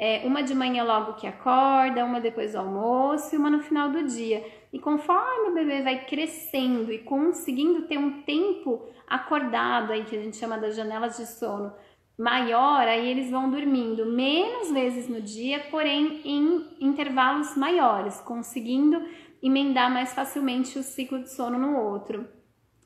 É, 0.00 0.22
uma 0.24 0.42
de 0.42 0.54
manhã 0.54 0.84
logo 0.84 1.14
que 1.14 1.26
acorda, 1.26 2.04
uma 2.04 2.18
depois 2.18 2.52
do 2.52 2.58
almoço 2.58 3.34
e 3.34 3.38
uma 3.38 3.50
no 3.50 3.60
final 3.60 3.90
do 3.90 4.04
dia. 4.04 4.42
E 4.72 4.78
conforme 4.78 5.50
o 5.50 5.54
bebê 5.54 5.82
vai 5.82 6.06
crescendo 6.06 6.90
e 6.90 6.98
conseguindo 6.98 7.82
ter 7.82 7.98
um 7.98 8.22
tempo 8.22 8.86
acordado 9.06 9.92
aí 9.92 10.04
que 10.04 10.16
a 10.16 10.22
gente 10.22 10.38
chama 10.38 10.56
das 10.56 10.74
janelas 10.74 11.18
de 11.18 11.26
sono 11.26 11.70
maior, 12.16 12.88
aí 12.88 13.06
eles 13.06 13.30
vão 13.30 13.50
dormindo 13.50 14.06
menos 14.06 14.72
vezes 14.72 15.08
no 15.08 15.20
dia, 15.20 15.66
porém 15.70 16.22
em 16.24 16.64
intervalos 16.80 17.54
maiores, 17.54 18.18
conseguindo 18.22 19.02
emendar 19.42 19.92
mais 19.92 20.14
facilmente 20.14 20.78
o 20.78 20.82
ciclo 20.82 21.18
de 21.22 21.30
sono 21.30 21.58
no 21.58 21.76
outro. 21.76 22.37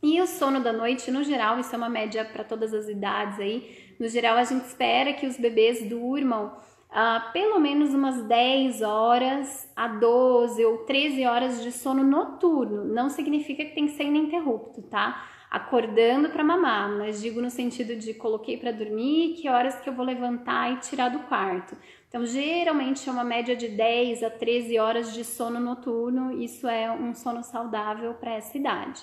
E 0.02 0.20
o 0.20 0.26
sono 0.26 0.60
da 0.60 0.72
noite, 0.72 1.10
no 1.10 1.22
geral, 1.22 1.60
isso 1.60 1.74
é 1.74 1.78
uma 1.78 1.88
média 1.88 2.24
para 2.24 2.42
todas 2.42 2.74
as 2.74 2.88
idades 2.88 3.38
aí. 3.38 3.94
No 4.00 4.08
geral, 4.08 4.36
a 4.36 4.44
gente 4.44 4.64
espera 4.64 5.12
que 5.12 5.26
os 5.26 5.36
bebês 5.36 5.88
durmam 5.88 6.56
uh, 6.92 7.32
pelo 7.32 7.58
menos 7.58 7.94
umas 7.94 8.22
10 8.24 8.82
horas 8.82 9.70
a 9.74 9.88
12 9.88 10.64
ou 10.64 10.78
13 10.78 11.24
horas 11.24 11.62
de 11.62 11.72
sono 11.72 12.02
noturno. 12.04 12.84
Não 12.84 13.08
significa 13.08 13.64
que 13.64 13.74
tem 13.74 13.86
que 13.86 13.92
ser 13.92 14.04
ininterrupto, 14.04 14.82
tá? 14.82 15.24
Acordando 15.50 16.30
para 16.30 16.42
mamar, 16.42 16.90
mas 16.96 17.20
digo 17.20 17.40
no 17.40 17.50
sentido 17.50 17.94
de 17.94 18.14
coloquei 18.14 18.56
para 18.56 18.72
dormir, 18.72 19.34
que 19.34 19.48
horas 19.48 19.76
que 19.76 19.88
eu 19.88 19.92
vou 19.92 20.04
levantar 20.04 20.72
e 20.72 20.76
tirar 20.78 21.10
do 21.10 21.20
quarto. 21.20 21.76
Então, 22.08 22.24
geralmente 22.24 23.06
é 23.06 23.12
uma 23.12 23.24
média 23.24 23.54
de 23.54 23.68
10 23.68 24.22
a 24.22 24.30
13 24.30 24.78
horas 24.78 25.12
de 25.12 25.24
sono 25.24 25.60
noturno, 25.60 26.32
isso 26.42 26.66
é 26.66 26.90
um 26.90 27.14
sono 27.14 27.42
saudável 27.42 28.14
para 28.14 28.32
essa 28.32 28.56
idade, 28.56 29.02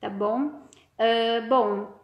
tá 0.00 0.08
bom? 0.08 0.46
Uh, 0.98 1.48
bom, 1.48 1.98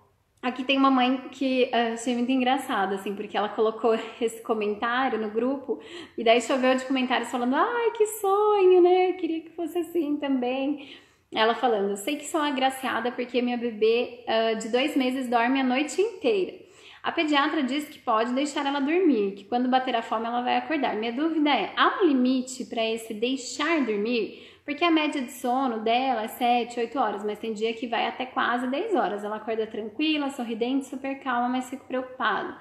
Aqui 0.45 0.63
tem 0.63 0.77
uma 0.77 0.91
mãe 0.91 1.17
que 1.31 1.71
uh, 1.73 1.95
achei 1.95 2.15
muito 2.15 2.31
engraçada, 2.31 2.97
assim, 2.97 3.15
porque 3.15 3.35
ela 3.35 3.49
colocou 3.49 3.95
esse 4.21 4.43
comentário 4.43 5.19
no 5.19 5.31
grupo 5.31 5.81
e 6.19 6.23
daí 6.23 6.39
choveu 6.43 6.75
de 6.75 6.85
comentários 6.85 7.31
falando: 7.31 7.55
ai, 7.57 7.93
que 7.93 8.07
sonho, 8.07 8.83
né? 8.83 9.13
Queria 9.15 9.41
que 9.41 9.49
fosse 9.53 9.79
assim 9.79 10.19
também. 10.19 10.97
Ela 11.33 11.55
falando: 11.55 11.97
sei 11.97 12.17
que 12.17 12.27
sou 12.27 12.43
agraciada 12.43 13.11
porque 13.11 13.41
minha 13.41 13.57
bebê 13.57 14.23
uh, 14.29 14.59
de 14.59 14.69
dois 14.69 14.95
meses 14.95 15.31
dorme 15.31 15.61
a 15.61 15.65
noite 15.65 16.03
inteira. 16.03 16.63
A 17.03 17.11
pediatra 17.11 17.63
diz 17.63 17.89
que 17.89 17.99
pode 17.99 18.35
deixar 18.35 18.67
ela 18.67 18.81
dormir, 18.81 19.33
que 19.33 19.45
quando 19.45 19.71
bater 19.71 19.97
a 19.97 20.03
fome 20.03 20.27
ela 20.27 20.43
vai 20.43 20.59
acordar. 20.59 20.95
Minha 20.95 21.13
dúvida 21.13 21.49
é: 21.49 21.73
há 21.75 22.03
um 22.03 22.07
limite 22.07 22.67
para 22.67 22.85
esse 22.85 23.15
deixar 23.15 23.81
dormir? 23.81 24.54
Porque 24.65 24.83
a 24.83 24.91
média 24.91 25.21
de 25.21 25.31
sono 25.31 25.81
dela 25.81 26.23
é 26.23 26.29
7, 26.29 26.81
8 26.81 26.99
horas, 26.99 27.25
mas 27.25 27.39
tem 27.39 27.53
dia 27.53 27.75
que 27.75 27.87
vai 27.87 28.07
até 28.07 28.25
quase 28.25 28.67
10 28.67 28.95
horas. 28.95 29.23
Ela 29.23 29.37
acorda 29.37 29.67
tranquila, 29.67 30.31
sorridente, 30.31 30.87
super 30.87 31.21
calma, 31.21 31.49
mas 31.49 31.69
fica 31.69 31.85
preocupada. 31.85 32.57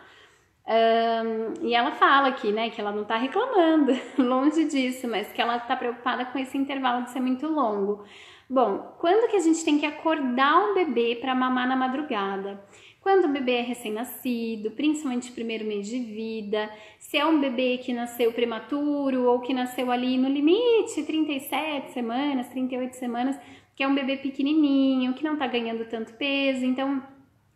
Um, 0.66 1.68
e 1.68 1.74
ela 1.74 1.92
fala 1.92 2.30
aqui, 2.30 2.52
né, 2.52 2.70
que 2.70 2.80
ela 2.80 2.92
não 2.92 3.04
tá 3.04 3.18
reclamando, 3.18 3.92
longe 4.18 4.66
disso, 4.66 5.08
mas 5.08 5.32
que 5.32 5.42
ela 5.42 5.60
tá 5.60 5.76
preocupada 5.76 6.26
com 6.26 6.40
esse 6.40 6.58
intervalo 6.58 7.04
de 7.04 7.12
ser 7.12 7.20
muito 7.20 7.48
longo. 7.48 8.04
Bom, 8.50 8.96
quando 9.00 9.30
que 9.30 9.38
a 9.38 9.42
gente 9.42 9.64
tem 9.64 9.80
que 9.80 9.86
acordar 9.86 10.58
um 10.58 10.74
bebê 10.74 11.18
para 11.20 11.34
mamar 11.34 11.68
na 11.68 11.76
madrugada? 11.76 12.64
Quando 13.04 13.26
o 13.26 13.34
bebê 13.34 13.56
é 13.56 13.62
recém-nascido, 13.62 14.72
principalmente 14.72 15.30
primeiro 15.34 15.66
mês 15.66 15.88
de 15.88 16.00
vida, 16.00 16.70
se 16.98 17.18
é 17.18 17.26
um 17.26 17.38
bebê 17.38 17.78
que 17.78 17.92
nasceu 17.92 18.32
prematuro 18.32 19.26
ou 19.26 19.42
que 19.42 19.54
nasceu 19.54 19.92
ali 19.92 20.18
no 20.18 20.30
limite, 20.30 21.04
37 21.04 21.92
semanas, 21.92 22.48
38 22.48 22.96
semanas, 22.96 23.38
que 23.76 23.84
é 23.84 23.88
um 23.90 23.94
bebê 23.94 24.16
pequenininho, 24.16 25.14
que 25.14 25.24
não 25.24 25.36
tá 25.36 25.46
ganhando 25.48 25.84
tanto 25.84 26.14
peso, 26.14 26.64
então 26.64 27.04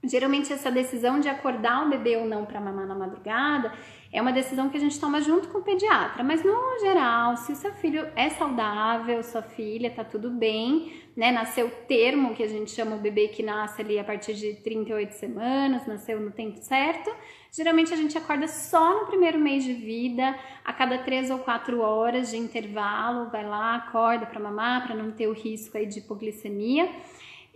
Geralmente 0.03 0.53
essa 0.53 0.71
decisão 0.71 1.19
de 1.19 1.27
acordar 1.27 1.86
o 1.86 1.89
bebê 1.89 2.17
ou 2.17 2.25
não 2.25 2.45
para 2.45 2.62
mamar 2.62 2.86
na 2.86 2.93
madrugada 2.93 3.73
é 4.17 4.21
uma 4.21 4.34
decisão 4.34 4.67
que 4.67 4.77
a 4.77 4.80
gente 4.80 4.99
toma 4.99 5.21
junto 5.21 5.47
com 5.49 5.60
o 5.60 5.62
pediatra, 5.62 6.23
mas 6.23 6.43
no 6.43 6.80
geral, 6.80 7.38
se 7.38 7.51
o 7.51 7.56
seu 7.56 7.71
filho 7.73 8.08
é 8.15 8.30
saudável, 8.30 9.21
sua 9.21 9.43
filha 9.43 9.91
tá 9.91 10.03
tudo 10.03 10.32
bem, 10.32 10.91
né? 11.15 11.32
Nasceu 11.32 11.69
termo, 11.88 12.34
que 12.34 12.41
a 12.41 12.47
gente 12.47 12.71
chama 12.71 12.95
o 12.95 12.99
bebê 12.99 13.27
que 13.27 13.43
nasce 13.43 13.80
ali 13.80 13.99
a 13.99 14.03
partir 14.03 14.34
de 14.34 14.56
38 14.56 15.12
semanas, 15.12 15.86
nasceu 15.86 16.19
no 16.19 16.32
tempo 16.32 16.58
certo. 16.58 17.12
Geralmente 17.51 17.93
a 17.93 17.95
gente 17.95 18.17
acorda 18.17 18.47
só 18.47 19.01
no 19.01 19.06
primeiro 19.06 19.38
mês 19.38 19.63
de 19.63 19.73
vida, 19.73 20.36
a 20.65 20.73
cada 20.73 20.97
três 20.97 21.30
ou 21.30 21.38
quatro 21.38 21.82
horas 21.82 22.32
de 22.32 22.38
intervalo, 22.38 23.30
vai 23.30 23.45
lá, 23.45 23.75
acorda 23.75 24.25
para 24.25 24.39
mamar, 24.39 24.88
para 24.88 24.95
não 24.95 25.12
ter 25.12 25.27
o 25.27 25.34
risco 25.34 25.77
aí 25.77 25.86
de 25.86 25.99
hipoglicemia. 25.99 26.89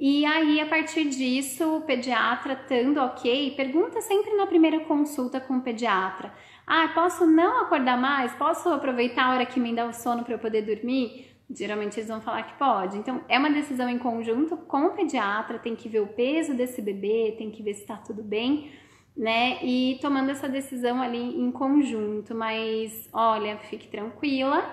E 0.03 0.25
aí, 0.25 0.59
a 0.59 0.65
partir 0.65 1.05
disso, 1.09 1.77
o 1.77 1.81
pediatra, 1.81 2.53
estando 2.53 2.99
ok, 2.99 3.53
pergunta 3.55 4.01
sempre 4.01 4.35
na 4.35 4.47
primeira 4.47 4.79
consulta 4.79 5.39
com 5.39 5.57
o 5.57 5.61
pediatra: 5.61 6.33
Ah, 6.73 6.87
posso 6.87 7.25
não 7.25 7.63
acordar 7.63 7.99
mais? 7.99 8.33
Posso 8.35 8.69
aproveitar 8.69 9.25
a 9.25 9.33
hora 9.33 9.45
que 9.45 9.59
me 9.59 9.75
dá 9.75 9.87
o 9.87 9.93
sono 9.93 10.23
para 10.23 10.35
eu 10.35 10.39
poder 10.39 10.61
dormir? 10.61 11.27
Geralmente 11.53 11.99
eles 11.99 12.07
vão 12.07 12.21
falar 12.21 12.43
que 12.43 12.57
pode. 12.57 12.97
Então, 12.97 13.19
é 13.27 13.37
uma 13.37 13.49
decisão 13.49 13.89
em 13.89 13.97
conjunto 13.97 14.55
com 14.55 14.85
o 14.85 14.91
pediatra, 14.91 15.59
tem 15.59 15.75
que 15.75 15.89
ver 15.89 15.99
o 15.99 16.07
peso 16.07 16.53
desse 16.53 16.81
bebê, 16.81 17.35
tem 17.37 17.51
que 17.51 17.61
ver 17.61 17.73
se 17.73 17.81
está 17.81 17.97
tudo 17.97 18.23
bem, 18.23 18.71
né? 19.17 19.61
E 19.61 19.99
tomando 20.01 20.31
essa 20.31 20.47
decisão 20.47 21.01
ali 21.01 21.41
em 21.41 21.51
conjunto. 21.51 22.33
Mas, 22.33 23.09
olha, 23.11 23.57
fique 23.57 23.89
tranquila, 23.89 24.63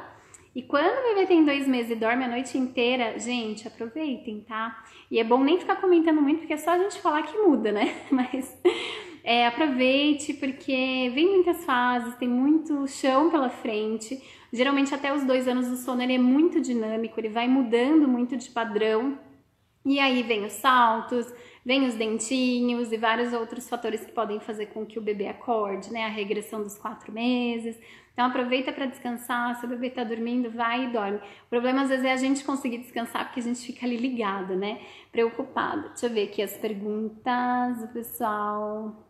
e 0.55 0.63
quando 0.63 0.87
o 0.87 1.15
bebê 1.15 1.27
tem 1.27 1.45
dois 1.45 1.67
meses 1.67 1.91
e 1.91 1.95
dorme 1.95 2.25
a 2.25 2.29
noite 2.29 2.57
inteira, 2.57 3.19
gente, 3.19 3.67
aproveitem, 3.67 4.41
tá? 4.41 4.85
E 5.11 5.19
é 5.19 5.25
bom 5.25 5.43
nem 5.43 5.59
ficar 5.59 5.77
comentando 5.77 6.23
muito, 6.23 6.39
porque 6.39 6.53
é 6.53 6.57
só 6.57 6.71
a 6.73 6.79
gente 6.79 7.01
falar 7.01 7.23
que 7.23 7.37
muda, 7.39 7.71
né? 7.73 8.03
Mas 8.11 8.57
é, 9.29 9.47
aproveite, 9.47 10.33
porque 10.33 11.13
vem 11.15 11.29
muitas 11.29 11.63
fases, 11.63 12.15
tem 12.15 12.27
muito 12.27 12.89
chão 12.89 13.31
pela 13.31 13.51
frente. 13.51 14.19
Geralmente, 14.51 14.95
até 14.95 15.13
os 15.13 15.23
dois 15.23 15.47
anos 15.47 15.69
do 15.69 15.77
sono, 15.77 16.01
ele 16.01 16.15
é 16.15 16.19
muito 16.19 16.63
dinâmico, 16.63 17.21
ele 17.21 17.29
vai 17.29 17.47
mudando 17.47 18.09
muito 18.09 18.39
de 18.39 18.49
padrão. 18.49 19.19
E 19.85 20.01
aí 20.01 20.23
vem 20.23 20.47
os 20.47 20.55
saltos, 20.55 21.31
vem 21.63 21.87
os 21.87 21.93
dentinhos 21.93 22.91
e 22.91 22.97
vários 22.97 23.35
outros 23.35 23.69
fatores 23.69 24.03
que 24.03 24.13
podem 24.13 24.41
fazer 24.41 24.67
com 24.69 24.87
que 24.87 24.99
o 24.99 25.03
bebê 25.03 25.29
acorde, 25.29 25.93
né? 25.93 26.07
A 26.07 26.09
regressão 26.09 26.63
dos 26.63 26.79
quatro 26.79 27.13
meses. 27.13 27.79
Então 28.15 28.25
aproveita 28.25 28.73
para 28.73 28.87
descansar, 28.87 29.57
se 29.57 29.67
o 29.67 29.69
bebê 29.69 29.89
está 29.89 30.05
dormindo, 30.05 30.51
vai 30.51 30.87
e 30.87 30.89
dorme. 30.89 31.19
O 31.19 31.51
problema 31.51 31.83
às 31.83 31.91
vezes 31.91 32.07
é 32.07 32.13
a 32.13 32.17
gente 32.17 32.43
conseguir 32.45 32.79
descansar 32.79 33.27
porque 33.27 33.41
a 33.41 33.43
gente 33.43 33.61
fica 33.61 33.85
ali 33.85 33.99
ligado, 33.99 34.57
né? 34.57 34.81
Preocupado. 35.13 35.91
Deixa 35.91 36.07
eu 36.07 36.11
ver 36.11 36.29
aqui 36.29 36.41
as 36.41 36.57
perguntas 36.57 37.85
pessoal. 37.93 39.08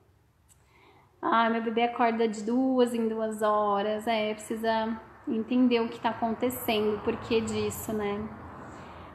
Ah, 1.21 1.51
meu 1.51 1.63
bebê 1.63 1.83
acorda 1.83 2.29
de 2.29 2.43
duas 2.45 2.95
em 2.95 3.09
duas 3.09 3.43
horas. 3.43 4.07
É, 4.07 4.33
precisa 4.35 5.01
entender 5.27 5.81
o 5.81 5.89
que 5.89 5.97
está 5.97 6.11
acontecendo, 6.11 7.03
por 7.03 7.17
que 7.17 7.41
disso, 7.41 7.93
né? 7.93 8.29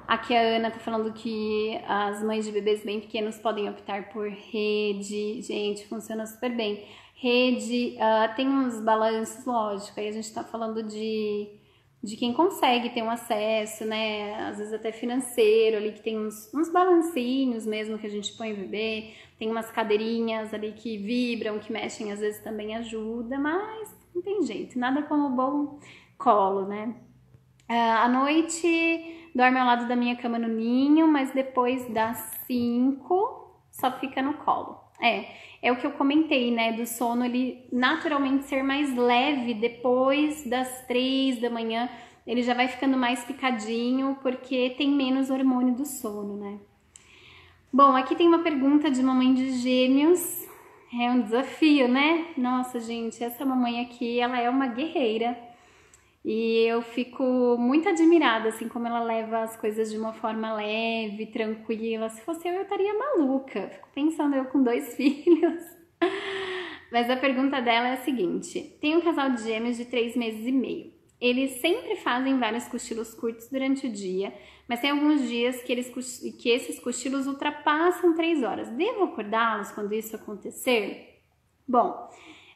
Aqui 0.07 0.35
a 0.35 0.41
Ana 0.41 0.69
tá 0.69 0.79
falando 0.79 1.13
que 1.13 1.79
as 1.87 2.21
mães 2.21 2.45
de 2.45 2.51
bebês 2.51 2.83
bem 2.83 2.99
pequenos 2.99 3.37
podem 3.37 3.69
optar 3.69 4.09
por 4.09 4.29
rede. 4.29 5.41
Gente, 5.41 5.87
funciona 5.87 6.25
super 6.25 6.53
bem. 6.53 6.85
Rede 7.15 7.95
uh, 7.97 8.35
tem 8.35 8.49
uns 8.49 8.81
balanços, 8.81 9.45
lógico, 9.45 9.97
aí 9.97 10.09
a 10.09 10.11
gente 10.11 10.33
tá 10.33 10.43
falando 10.43 10.83
de, 10.83 11.47
de 12.03 12.17
quem 12.17 12.33
consegue 12.33 12.89
ter 12.89 13.01
um 13.01 13.09
acesso, 13.09 13.85
né? 13.85 14.35
Às 14.49 14.57
vezes 14.57 14.73
até 14.73 14.91
financeiro 14.91 15.77
ali, 15.77 15.93
que 15.93 16.01
tem 16.01 16.19
uns, 16.19 16.53
uns 16.53 16.69
balancinhos 16.69 17.65
mesmo 17.65 17.97
que 17.97 18.05
a 18.05 18.09
gente 18.09 18.33
põe 18.33 18.51
o 18.51 18.57
bebê. 18.57 19.13
Tem 19.43 19.51
umas 19.51 19.69
cadeirinhas 19.69 20.53
ali 20.53 20.71
que 20.71 20.97
vibram, 20.97 21.59
que 21.59 21.69
mexem, 21.69 22.13
às 22.13 22.21
vezes 22.21 22.41
também 22.41 22.77
ajuda, 22.77 23.37
mas 23.37 23.93
não 24.15 24.21
tem 24.21 24.41
jeito, 24.41 24.79
nada 24.79 25.01
como 25.01 25.35
bom 25.35 25.79
colo, 26.17 26.65
né? 26.65 26.95
Uh, 27.69 27.73
à 27.73 28.07
noite 28.07 29.29
dorme 29.35 29.59
ao 29.59 29.65
lado 29.65 29.85
da 29.85 29.97
minha 29.97 30.15
cama 30.15 30.39
no 30.39 30.47
ninho, 30.47 31.09
mas 31.09 31.31
depois 31.31 31.85
das 31.89 32.19
5 32.47 33.65
só 33.69 33.91
fica 33.99 34.21
no 34.21 34.35
colo. 34.35 34.79
É, 35.01 35.25
é 35.61 35.73
o 35.73 35.75
que 35.75 35.85
eu 35.85 35.91
comentei, 35.91 36.49
né? 36.49 36.71
Do 36.71 36.85
sono 36.85 37.25
ele 37.25 37.67
naturalmente 37.69 38.45
ser 38.45 38.63
mais 38.63 38.95
leve 38.95 39.55
depois 39.55 40.47
das 40.47 40.85
3 40.87 41.41
da 41.41 41.49
manhã. 41.49 41.89
Ele 42.25 42.43
já 42.43 42.53
vai 42.53 42.69
ficando 42.69 42.95
mais 42.95 43.25
picadinho 43.25 44.17
porque 44.21 44.69
tem 44.77 44.89
menos 44.89 45.29
hormônio 45.29 45.75
do 45.75 45.85
sono, 45.85 46.37
né? 46.37 46.59
Bom, 47.75 47.95
aqui 47.97 48.15
tem 48.15 48.27
uma 48.27 48.43
pergunta 48.43 48.91
de 48.91 49.01
mamãe 49.01 49.33
de 49.33 49.49
gêmeos. 49.53 50.47
É 50.93 51.09
um 51.09 51.21
desafio, 51.23 51.87
né? 51.87 52.27
Nossa, 52.37 52.79
gente, 52.79 53.23
essa 53.23 53.43
mamãe 53.43 53.81
aqui, 53.81 54.19
ela 54.19 54.39
é 54.39 54.47
uma 54.47 54.67
guerreira 54.67 55.35
E 56.23 56.65
eu 56.67 56.83
fico 56.83 57.23
muito 57.57 57.89
admirada, 57.89 58.49
assim, 58.49 58.69
como 58.69 58.87
ela 58.87 59.01
leva 59.01 59.39
as 59.39 59.57
coisas 59.57 59.89
de 59.91 59.97
uma 59.97 60.13
forma 60.13 60.53
leve, 60.53 61.25
tranquila. 61.27 62.09
Se 62.09 62.21
fosse 62.21 62.47
eu, 62.47 62.53
eu 62.53 62.61
estaria 62.61 62.93
maluca. 62.93 63.67
Fico 63.69 63.89
pensando 63.95 64.35
eu 64.35 64.45
com 64.45 64.61
dois 64.61 64.93
filhos. 64.95 65.63
Mas 66.91 67.09
a 67.09 67.17
pergunta 67.17 67.59
dela 67.59 67.87
é 67.87 67.93
a 67.93 68.03
seguinte: 68.03 68.77
tem 68.79 68.95
um 68.95 69.01
casal 69.01 69.31
de 69.31 69.41
gêmeos 69.43 69.77
de 69.77 69.85
três 69.85 70.15
meses 70.15 70.45
e 70.45 70.51
meio. 70.51 70.92
Eles 71.23 71.61
sempre 71.61 71.95
fazem 71.95 72.37
vários 72.37 72.67
cochilos 72.67 73.13
curtos 73.13 73.47
durante 73.47 73.87
o 73.87 73.89
dia, 73.89 74.33
mas 74.67 74.81
tem 74.81 74.89
alguns 74.89 75.21
dias 75.29 75.61
que, 75.61 75.71
eles, 75.71 75.89
que 76.37 76.49
esses 76.49 76.81
cochilos 76.81 77.27
ultrapassam 77.27 78.13
três 78.13 78.43
horas. 78.43 78.67
Devo 78.71 79.05
acordá-los 79.05 79.71
quando 79.71 79.93
isso 79.93 80.17
acontecer? 80.17 81.21
Bom, 81.65 82.09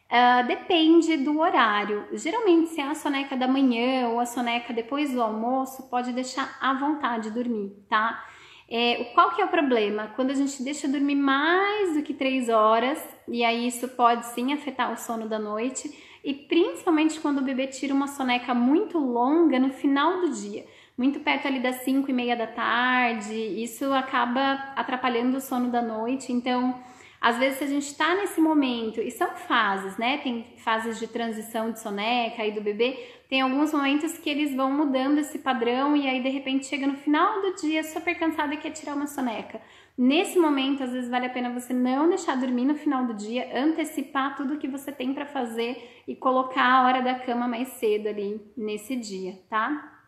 Uh, 0.09 0.47
depende 0.47 1.17
do 1.17 1.37
horário. 1.37 2.07
Geralmente, 2.13 2.69
se 2.69 2.79
é 2.79 2.85
a 2.85 2.95
soneca 2.95 3.35
da 3.35 3.45
manhã 3.45 4.07
ou 4.07 4.21
a 4.21 4.25
soneca 4.25 4.71
depois 4.71 5.11
do 5.11 5.21
almoço, 5.21 5.89
pode 5.89 6.13
deixar 6.13 6.57
à 6.61 6.73
vontade 6.73 7.29
dormir, 7.29 7.75
tá? 7.89 8.23
É, 8.69 9.11
qual 9.13 9.35
que 9.35 9.41
é 9.41 9.45
o 9.45 9.49
problema? 9.49 10.13
Quando 10.15 10.31
a 10.31 10.33
gente 10.33 10.63
deixa 10.63 10.87
dormir 10.87 11.15
mais 11.15 11.93
do 11.93 12.03
que 12.03 12.13
três 12.13 12.47
horas, 12.47 12.97
e 13.27 13.43
aí 13.43 13.67
isso 13.67 13.85
pode 13.89 14.25
sim 14.27 14.53
afetar 14.53 14.93
o 14.93 14.97
sono 14.97 15.27
da 15.27 15.37
noite, 15.37 15.93
e 16.23 16.33
principalmente 16.33 17.19
quando 17.19 17.39
o 17.39 17.43
bebê 17.43 17.67
tira 17.67 17.93
uma 17.93 18.07
soneca 18.07 18.53
muito 18.53 18.97
longa 18.97 19.59
no 19.59 19.69
final 19.69 20.21
do 20.21 20.31
dia, 20.31 20.65
muito 20.97 21.19
perto 21.19 21.47
ali 21.47 21.59
das 21.59 21.77
5 21.77 22.09
e 22.09 22.13
meia 22.13 22.35
da 22.35 22.47
tarde, 22.47 23.33
isso 23.33 23.93
acaba 23.93 24.53
atrapalhando 24.75 25.37
o 25.37 25.41
sono 25.41 25.69
da 25.69 25.81
noite, 25.81 26.31
então 26.31 26.75
às 27.19 27.37
vezes, 27.37 27.57
se 27.57 27.63
a 27.63 27.67
gente 27.67 27.87
está 27.87 28.15
nesse 28.15 28.39
momento, 28.39 29.01
e 29.01 29.09
são 29.09 29.35
fases, 29.35 29.97
né? 29.97 30.19
Tem 30.19 30.45
fases 30.57 30.99
de 30.99 31.07
transição 31.07 31.71
de 31.71 31.79
soneca 31.79 32.45
e 32.45 32.51
do 32.51 32.61
bebê, 32.61 32.95
tem 33.27 33.41
alguns 33.41 33.73
momentos 33.73 34.17
que 34.17 34.29
eles 34.29 34.55
vão 34.55 34.71
mudando 34.71 35.17
esse 35.17 35.39
padrão 35.39 35.95
e 35.97 36.07
aí 36.07 36.21
de 36.21 36.29
repente 36.29 36.67
chega 36.67 36.85
no 36.85 36.95
final 36.95 37.41
do 37.41 37.55
dia 37.55 37.83
super 37.83 38.17
cansada 38.17 38.53
e 38.53 38.57
quer 38.57 38.69
tirar 38.69 38.95
uma 38.95 39.07
soneca. 39.07 39.59
Nesse 39.97 40.37
momento, 40.37 40.83
às 40.83 40.91
vezes 40.91 41.09
vale 41.09 41.25
a 41.25 41.29
pena 41.29 41.49
você 41.49 41.73
não 41.73 42.07
deixar 42.07 42.37
dormir 42.37 42.65
no 42.65 42.75
final 42.75 43.05
do 43.05 43.15
dia, 43.15 43.49
antecipar 43.53 44.35
tudo 44.35 44.59
que 44.59 44.67
você 44.67 44.91
tem 44.91 45.13
para 45.13 45.25
fazer 45.25 46.03
e 46.07 46.15
colocar 46.15 46.63
a 46.63 46.85
hora 46.85 47.01
da 47.01 47.15
cama 47.15 47.47
mais 47.47 47.69
cedo 47.69 48.07
ali 48.07 48.39
nesse 48.55 48.95
dia, 48.95 49.39
tá? 49.49 49.99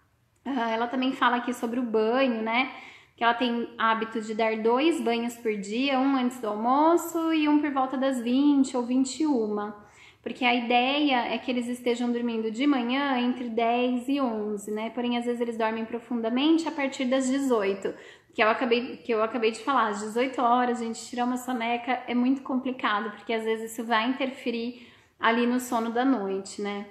Ah, 0.46 0.70
ela 0.70 0.88
também 0.88 1.12
fala 1.12 1.38
aqui 1.38 1.54
sobre 1.54 1.80
o 1.80 1.84
banho, 1.84 2.44
né? 2.44 2.72
que 3.20 3.24
ela 3.26 3.34
tem 3.34 3.68
hábito 3.78 4.22
de 4.22 4.34
dar 4.34 4.56
dois 4.60 5.02
banhos 5.02 5.36
por 5.36 5.54
dia, 5.58 6.00
um 6.00 6.16
antes 6.16 6.40
do 6.40 6.48
almoço 6.48 7.34
e 7.34 7.50
um 7.50 7.60
por 7.60 7.70
volta 7.70 7.98
das 7.98 8.22
20 8.22 8.78
ou 8.78 8.84
21. 8.84 9.74
Porque 10.22 10.44
a 10.44 10.54
ideia 10.54 11.34
é 11.34 11.38
que 11.38 11.50
eles 11.50 11.68
estejam 11.68 12.12
dormindo 12.12 12.52
de 12.52 12.68
manhã 12.68 13.18
entre 13.20 13.50
10 13.50 14.10
e 14.10 14.20
11, 14.20 14.72
né? 14.72 14.90
Porém, 14.90 15.18
às 15.18 15.26
vezes 15.26 15.40
eles 15.40 15.58
dormem 15.58 15.86
profundamente 15.86 16.68
a 16.68 16.72
partir 16.72 17.06
das 17.06 17.30
18, 17.30 17.94
que 18.34 18.44
eu 18.44 18.50
acabei, 18.50 18.98
que 18.98 19.12
eu 19.14 19.24
acabei 19.24 19.52
de 19.52 19.60
falar. 19.60 19.88
Às 19.88 20.00
18 20.02 20.42
horas, 20.42 20.82
a 20.82 20.86
gente 20.86 21.06
tirar 21.06 21.24
uma 21.24 21.38
soneca 21.38 22.04
é 22.06 22.14
muito 22.14 22.42
complicado, 22.42 23.12
porque 23.12 23.32
às 23.32 23.46
vezes 23.46 23.72
isso 23.72 23.86
vai 23.86 24.10
interferir 24.10 24.88
ali 25.18 25.48
no 25.48 25.60
sono 25.60 25.90
da 25.92 26.04
noite, 26.04 26.62
né? 26.62 26.86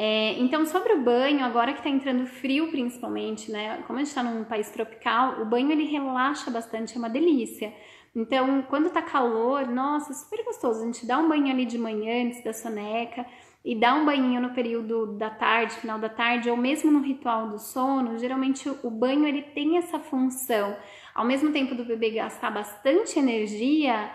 É, 0.00 0.38
então, 0.38 0.64
sobre 0.64 0.92
o 0.92 1.02
banho, 1.02 1.44
agora 1.44 1.72
que 1.72 1.80
está 1.80 1.90
entrando 1.90 2.24
frio 2.24 2.70
principalmente, 2.70 3.50
né? 3.50 3.82
Como 3.86 3.98
a 3.98 4.02
gente 4.02 4.08
está 4.08 4.22
num 4.22 4.44
país 4.44 4.70
tropical, 4.70 5.42
o 5.42 5.44
banho 5.44 5.72
ele 5.72 5.86
relaxa 5.86 6.50
bastante, 6.52 6.94
é 6.94 6.98
uma 6.98 7.10
delícia. 7.10 7.72
Então, 8.14 8.62
quando 8.62 8.90
tá 8.90 9.02
calor, 9.02 9.66
nossa, 9.66 10.12
super 10.12 10.44
gostoso. 10.44 10.82
A 10.82 10.86
gente 10.86 11.06
dá 11.06 11.18
um 11.18 11.28
banho 11.28 11.50
ali 11.50 11.64
de 11.64 11.78
manhã 11.78 12.26
antes 12.26 12.42
da 12.42 12.52
soneca 12.52 13.26
e 13.64 13.74
dá 13.74 13.94
um 13.94 14.04
banho 14.04 14.40
no 14.40 14.54
período 14.54 15.18
da 15.18 15.30
tarde, 15.30 15.74
final 15.74 15.98
da 15.98 16.08
tarde, 16.08 16.50
ou 16.50 16.56
mesmo 16.56 16.90
no 16.90 17.00
ritual 17.00 17.48
do 17.48 17.58
sono. 17.58 18.18
Geralmente 18.18 18.68
o 18.82 18.90
banho 18.90 19.26
ele 19.26 19.42
tem 19.42 19.76
essa 19.76 19.98
função. 19.98 20.76
Ao 21.14 21.24
mesmo 21.24 21.52
tempo 21.52 21.74
do 21.74 21.84
bebê 21.84 22.10
gastar 22.10 22.50
bastante 22.50 23.18
energia, 23.18 24.10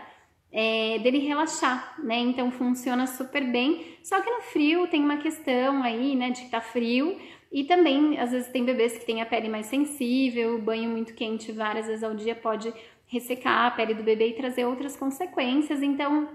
é, 0.54 1.00
dele 1.00 1.18
relaxar, 1.18 1.96
né? 2.04 2.20
Então 2.20 2.52
funciona 2.52 3.08
super 3.08 3.44
bem. 3.52 3.98
Só 4.04 4.22
que 4.22 4.30
no 4.30 4.42
frio 4.42 4.88
tem 4.88 5.04
uma 5.04 5.18
questão 5.18 5.84
aí, 5.84 6.16
né, 6.16 6.30
de 6.30 6.44
que 6.44 6.50
tá 6.50 6.62
frio. 6.62 7.18
E 7.52 7.64
também, 7.64 8.20
às 8.20 8.32
vezes, 8.32 8.52
tem 8.52 8.66
bebês 8.66 8.98
que 8.98 9.06
têm 9.06 9.22
a 9.22 9.28
pele 9.28 9.48
mais 9.48 9.68
sensível, 9.68 10.60
banho 10.60 10.90
muito 10.90 11.14
quente 11.14 11.52
várias 11.52 11.86
vezes 11.86 12.04
ao 12.04 12.16
dia 12.16 12.34
pode 12.34 12.74
ressecar 13.14 13.68
a 13.68 13.72
pele 13.72 13.94
do 13.94 14.02
bebê 14.02 14.30
e 14.30 14.34
trazer 14.34 14.66
outras 14.66 14.96
consequências. 14.96 15.84
Então, 15.84 16.28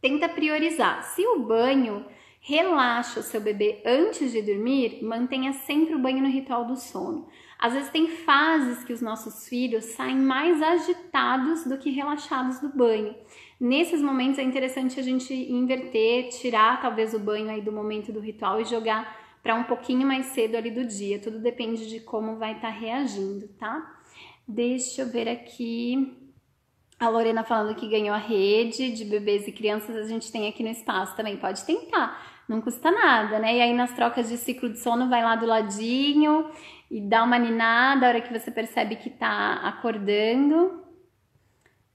tenta 0.00 0.28
priorizar. 0.28 1.02
Se 1.02 1.26
o 1.26 1.40
banho 1.40 2.06
relaxa 2.40 3.18
o 3.18 3.22
seu 3.22 3.40
bebê 3.40 3.82
antes 3.84 4.30
de 4.30 4.40
dormir, 4.40 5.02
mantenha 5.02 5.52
sempre 5.52 5.94
o 5.94 5.98
banho 5.98 6.22
no 6.22 6.28
ritual 6.28 6.64
do 6.64 6.76
sono. 6.76 7.26
Às 7.58 7.72
vezes 7.72 7.90
tem 7.90 8.06
fases 8.06 8.84
que 8.84 8.92
os 8.92 9.00
nossos 9.02 9.48
filhos 9.48 9.86
saem 9.86 10.16
mais 10.16 10.62
agitados 10.62 11.64
do 11.64 11.78
que 11.78 11.90
relaxados 11.90 12.60
do 12.60 12.68
banho. 12.68 13.14
Nesses 13.58 14.00
momentos 14.00 14.38
é 14.38 14.42
interessante 14.42 15.00
a 15.00 15.02
gente 15.02 15.34
inverter, 15.34 16.28
tirar 16.28 16.80
talvez 16.80 17.12
o 17.12 17.18
banho 17.18 17.50
aí 17.50 17.60
do 17.60 17.72
momento 17.72 18.12
do 18.12 18.20
ritual 18.20 18.60
e 18.60 18.64
jogar 18.64 19.18
para 19.42 19.54
um 19.54 19.64
pouquinho 19.64 20.06
mais 20.06 20.26
cedo 20.26 20.54
ali 20.54 20.70
do 20.70 20.84
dia. 20.84 21.18
Tudo 21.18 21.40
depende 21.40 21.88
de 21.88 22.00
como 22.00 22.36
vai 22.36 22.52
estar 22.52 22.72
tá 22.72 22.78
reagindo, 22.78 23.48
tá? 23.58 23.93
Deixa 24.46 25.02
eu 25.02 25.08
ver 25.08 25.28
aqui. 25.28 26.20
A 26.98 27.08
Lorena 27.08 27.42
falando 27.42 27.74
que 27.74 27.88
ganhou 27.88 28.14
a 28.14 28.18
rede 28.18 28.92
de 28.92 29.04
bebês 29.04 29.48
e 29.48 29.52
crianças, 29.52 29.96
a 29.96 30.06
gente 30.06 30.30
tem 30.30 30.46
aqui 30.48 30.62
no 30.62 30.68
espaço 30.68 31.16
também. 31.16 31.36
Pode 31.36 31.64
tentar, 31.64 32.44
não 32.48 32.60
custa 32.60 32.90
nada, 32.90 33.38
né? 33.38 33.56
E 33.56 33.60
aí 33.60 33.74
nas 33.74 33.92
trocas 33.94 34.28
de 34.28 34.36
ciclo 34.36 34.70
de 34.70 34.78
sono, 34.78 35.08
vai 35.08 35.22
lá 35.22 35.34
do 35.34 35.46
ladinho 35.46 36.48
e 36.90 37.00
dá 37.00 37.24
uma 37.24 37.38
ninada 37.38 38.06
a 38.06 38.08
hora 38.10 38.20
que 38.20 38.32
você 38.32 38.50
percebe 38.50 38.96
que 38.96 39.10
tá 39.10 39.54
acordando. 39.64 40.84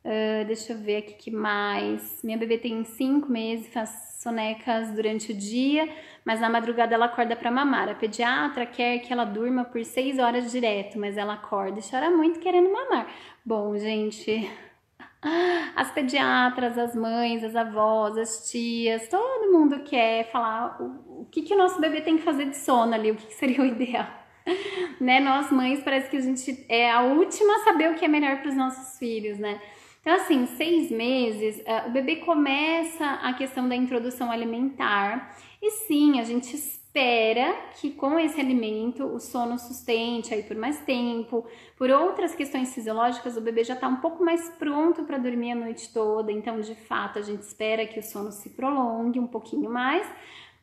Uh, 0.04 0.46
deixa 0.48 0.74
eu 0.74 0.78
ver 0.80 0.98
aqui 0.98 1.14
que 1.14 1.32
mais. 1.32 2.22
Minha 2.24 2.38
bebê 2.38 2.58
tem 2.58 2.84
cinco 2.84 3.32
meses, 3.32 3.72
faz 3.72 4.18
sonecas 4.22 4.92
durante 4.92 5.32
o 5.32 5.36
dia, 5.36 5.88
mas 6.26 6.40
na 6.40 6.50
madrugada 6.50 6.94
ela 6.94 7.06
acorda 7.06 7.36
para 7.36 7.52
mamar. 7.52 7.90
A 7.90 7.96
pediatra 7.96 8.66
quer 8.66 9.00
que 9.00 9.12
ela 9.12 9.26
durma 9.26 9.64
por 9.66 9.84
seis 9.84 10.20
horas 10.20 10.52
direto, 10.52 11.00
mas 11.00 11.18
ela 11.18 11.34
acorda 11.34 11.80
e 11.80 11.90
chora 11.90 12.10
muito 12.10 12.40
querendo 12.40 12.72
mamar. 12.72 13.08
Bom, 13.46 13.78
gente, 13.78 14.50
as 15.76 15.92
pediatras, 15.92 16.78
as 16.78 16.96
mães, 16.96 17.44
as 17.44 17.56
avós, 17.56 18.18
as 18.18 18.50
tias, 18.50 19.08
todo 19.08 19.52
mundo 19.52 19.80
quer 19.84 20.30
falar 20.32 20.78
o, 20.80 21.26
que, 21.32 21.42
que 21.42 21.54
o 21.54 21.58
nosso 21.58 21.80
bebê 21.80 22.02
tem 22.02 22.18
que 22.18 22.24
fazer 22.24 22.46
de 22.46 22.58
sono 22.58 22.94
ali, 22.94 23.12
o 23.12 23.16
que, 23.16 23.28
que 23.28 23.34
seria 23.36 23.62
o 23.62 23.66
ideal. 23.66 24.08
né? 25.00 25.20
Nós 25.20 25.52
mães 25.52 25.82
parece 25.84 26.10
que 26.10 26.18
a 26.18 26.22
gente 26.22 26.66
é 26.70 26.92
a 26.92 27.02
última 27.02 27.56
a 27.56 27.60
saber 27.60 27.92
o 27.92 27.96
que 27.96 28.06
é 28.06 28.08
melhor 28.08 28.38
para 28.38 28.50
os 28.50 28.56
nossos 28.56 28.98
filhos, 28.98 29.38
né? 29.38 29.60
Então, 30.02 30.14
assim, 30.14 30.46
seis 30.46 30.90
meses, 30.90 31.58
uh, 31.60 31.88
o 31.88 31.92
bebê 31.92 32.18
começa 32.18 33.06
a 33.22 33.34
questão 33.34 33.68
da 33.68 33.76
introdução 33.76 34.32
alimentar. 34.32 35.36
E 35.62 35.72
sim, 35.72 36.20
a 36.20 36.24
gente 36.24 36.56
espera 36.56 37.54
que 37.80 37.92
com 37.92 38.18
esse 38.18 38.40
alimento 38.40 39.06
o 39.06 39.20
sono 39.20 39.58
sustente 39.60 40.34
aí 40.34 40.44
por 40.44 40.56
mais 40.56 40.80
tempo. 40.80 41.46
Por 41.78 41.90
outras 41.90 42.34
questões 42.34 42.74
fisiológicas, 42.74 43.36
o 43.38 43.42
bebê 43.42 43.64
já 43.64 43.74
está 43.74 43.88
um 43.88 43.98
pouco 43.98 44.24
mais 44.24 44.50
pronto 44.52 45.04
para 45.04 45.18
dormir 45.18 45.52
a 45.52 45.56
noite 45.56 45.94
toda. 45.94 46.32
Então, 46.32 46.60
de 46.62 46.76
fato, 46.76 47.20
a 47.20 47.22
gente 47.22 47.42
espera 47.42 47.86
que 47.86 48.00
o 48.00 48.04
sono 48.04 48.32
se 48.32 48.50
prolongue 48.50 49.20
um 49.20 49.28
pouquinho 49.28 49.70
mais. 49.70 50.08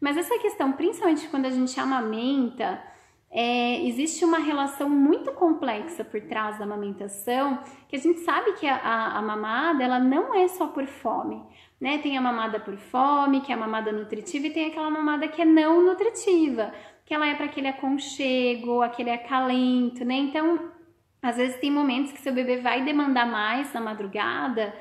Mas 0.01 0.17
essa 0.17 0.39
questão, 0.39 0.73
principalmente 0.73 1.29
quando 1.29 1.47
a 1.47 1.51
gente 1.51 1.79
amamenta, 1.79 2.83
é, 3.31 3.87
existe 3.87 4.25
uma 4.25 4.39
relação 4.39 4.89
muito 4.89 5.33
complexa 5.33 6.05
por 6.05 6.21
trás 6.23 6.59
da 6.59 6.65
amamentação, 6.65 7.59
que 7.89 7.97
a 7.97 7.99
gente 7.99 8.21
sabe 8.21 8.53
que 8.55 8.67
a, 8.67 8.77
a, 8.77 9.19
a, 9.19 9.23
mamada 9.23 9.83
ela 9.83 9.99
não 9.99 10.35
é 10.35 10.49
só 10.49 10.69
por 10.69 10.87
fome, 10.87 11.43
né? 11.81 11.99
Tem 11.99 12.17
a 12.17 12.21
mamada 12.21 12.61
por 12.61 12.77
fome, 12.77 13.41
que 13.41 13.53
é 13.53 13.55
a 13.55 13.59
mamada 13.59 13.93
nutritiva, 13.93 14.47
e 14.47 14.51
tem 14.51 14.67
aquela 14.67 14.91
mamada 14.91 15.29
que 15.29 15.43
é 15.43 15.45
não 15.45 15.85
nutritiva, 15.85 16.73
que 17.05 17.13
ela 17.13 17.27
é 17.29 17.35
para 17.35 17.47
aquele 17.47 17.69
aconchego, 17.69 18.81
aquele 18.83 19.11
acalento, 19.11 20.05
né? 20.05 20.15
Então, 20.15 20.73
às 21.21 21.37
vezes 21.37 21.57
tem 21.61 21.71
momentos 21.71 22.13
que 22.13 22.21
seu 22.21 22.33
bebê 22.33 22.59
vai 22.59 22.85
demandar 22.85 23.27
mais 23.27 23.73
na 23.73 23.81
madrugada, 23.81 24.75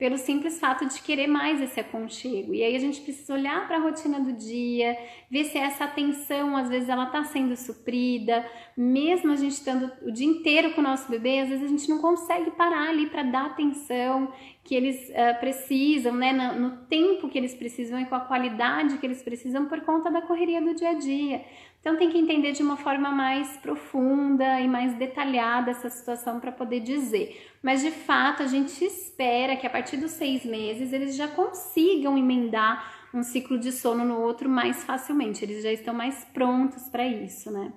pelo 0.00 0.16
simples 0.16 0.58
fato 0.58 0.88
de 0.88 1.02
querer 1.02 1.26
mais 1.26 1.60
esse 1.60 1.78
aconchego. 1.78 2.54
E 2.54 2.62
aí 2.62 2.74
a 2.74 2.78
gente 2.78 3.02
precisa 3.02 3.34
olhar 3.34 3.66
para 3.68 3.76
a 3.76 3.80
rotina 3.80 4.18
do 4.18 4.32
dia, 4.32 4.96
ver 5.30 5.44
se 5.44 5.58
essa 5.58 5.84
atenção, 5.84 6.56
às 6.56 6.70
vezes, 6.70 6.88
ela 6.88 7.04
está 7.04 7.22
sendo 7.24 7.54
suprida, 7.54 8.42
mesmo 8.74 9.30
a 9.30 9.36
gente 9.36 9.52
estando 9.52 9.92
o 10.00 10.10
dia 10.10 10.26
inteiro 10.26 10.72
com 10.72 10.80
o 10.80 10.84
nosso 10.84 11.06
bebê, 11.10 11.40
às 11.40 11.50
vezes 11.50 11.66
a 11.66 11.68
gente 11.68 11.86
não 11.86 11.98
consegue 11.98 12.50
parar 12.52 12.88
ali 12.88 13.10
para 13.10 13.22
dar 13.24 13.44
atenção 13.44 14.32
que 14.64 14.74
eles 14.74 15.10
uh, 15.10 15.38
precisam, 15.38 16.14
né, 16.14 16.32
no, 16.32 16.58
no 16.58 16.76
tempo 16.86 17.28
que 17.28 17.36
eles 17.36 17.54
precisam 17.54 18.00
e 18.00 18.06
com 18.06 18.14
a 18.14 18.20
qualidade 18.20 18.96
que 18.96 19.06
eles 19.06 19.22
precisam 19.22 19.66
por 19.66 19.82
conta 19.82 20.10
da 20.10 20.22
correria 20.22 20.62
do 20.62 20.74
dia 20.74 20.90
a 20.90 20.94
dia. 20.94 21.44
Então 21.80 21.96
tem 21.96 22.10
que 22.10 22.18
entender 22.18 22.52
de 22.52 22.62
uma 22.62 22.76
forma 22.76 23.10
mais 23.10 23.56
profunda 23.56 24.60
e 24.60 24.68
mais 24.68 24.94
detalhada 24.94 25.70
essa 25.70 25.88
situação 25.88 26.38
para 26.38 26.52
poder 26.52 26.80
dizer. 26.80 27.50
Mas 27.62 27.80
de 27.80 27.90
fato 27.90 28.42
a 28.42 28.46
gente 28.46 28.84
espera 28.84 29.56
que 29.56 29.66
a 29.66 29.70
partir 29.70 29.96
dos 29.96 30.10
seis 30.10 30.44
meses 30.44 30.92
eles 30.92 31.16
já 31.16 31.26
consigam 31.26 32.18
emendar 32.18 33.08
um 33.14 33.22
ciclo 33.22 33.58
de 33.58 33.72
sono 33.72 34.04
no 34.04 34.20
outro 34.20 34.48
mais 34.48 34.84
facilmente, 34.84 35.44
eles 35.44 35.62
já 35.62 35.72
estão 35.72 35.92
mais 35.92 36.24
prontos 36.26 36.88
para 36.88 37.06
isso, 37.06 37.50
né? 37.50 37.72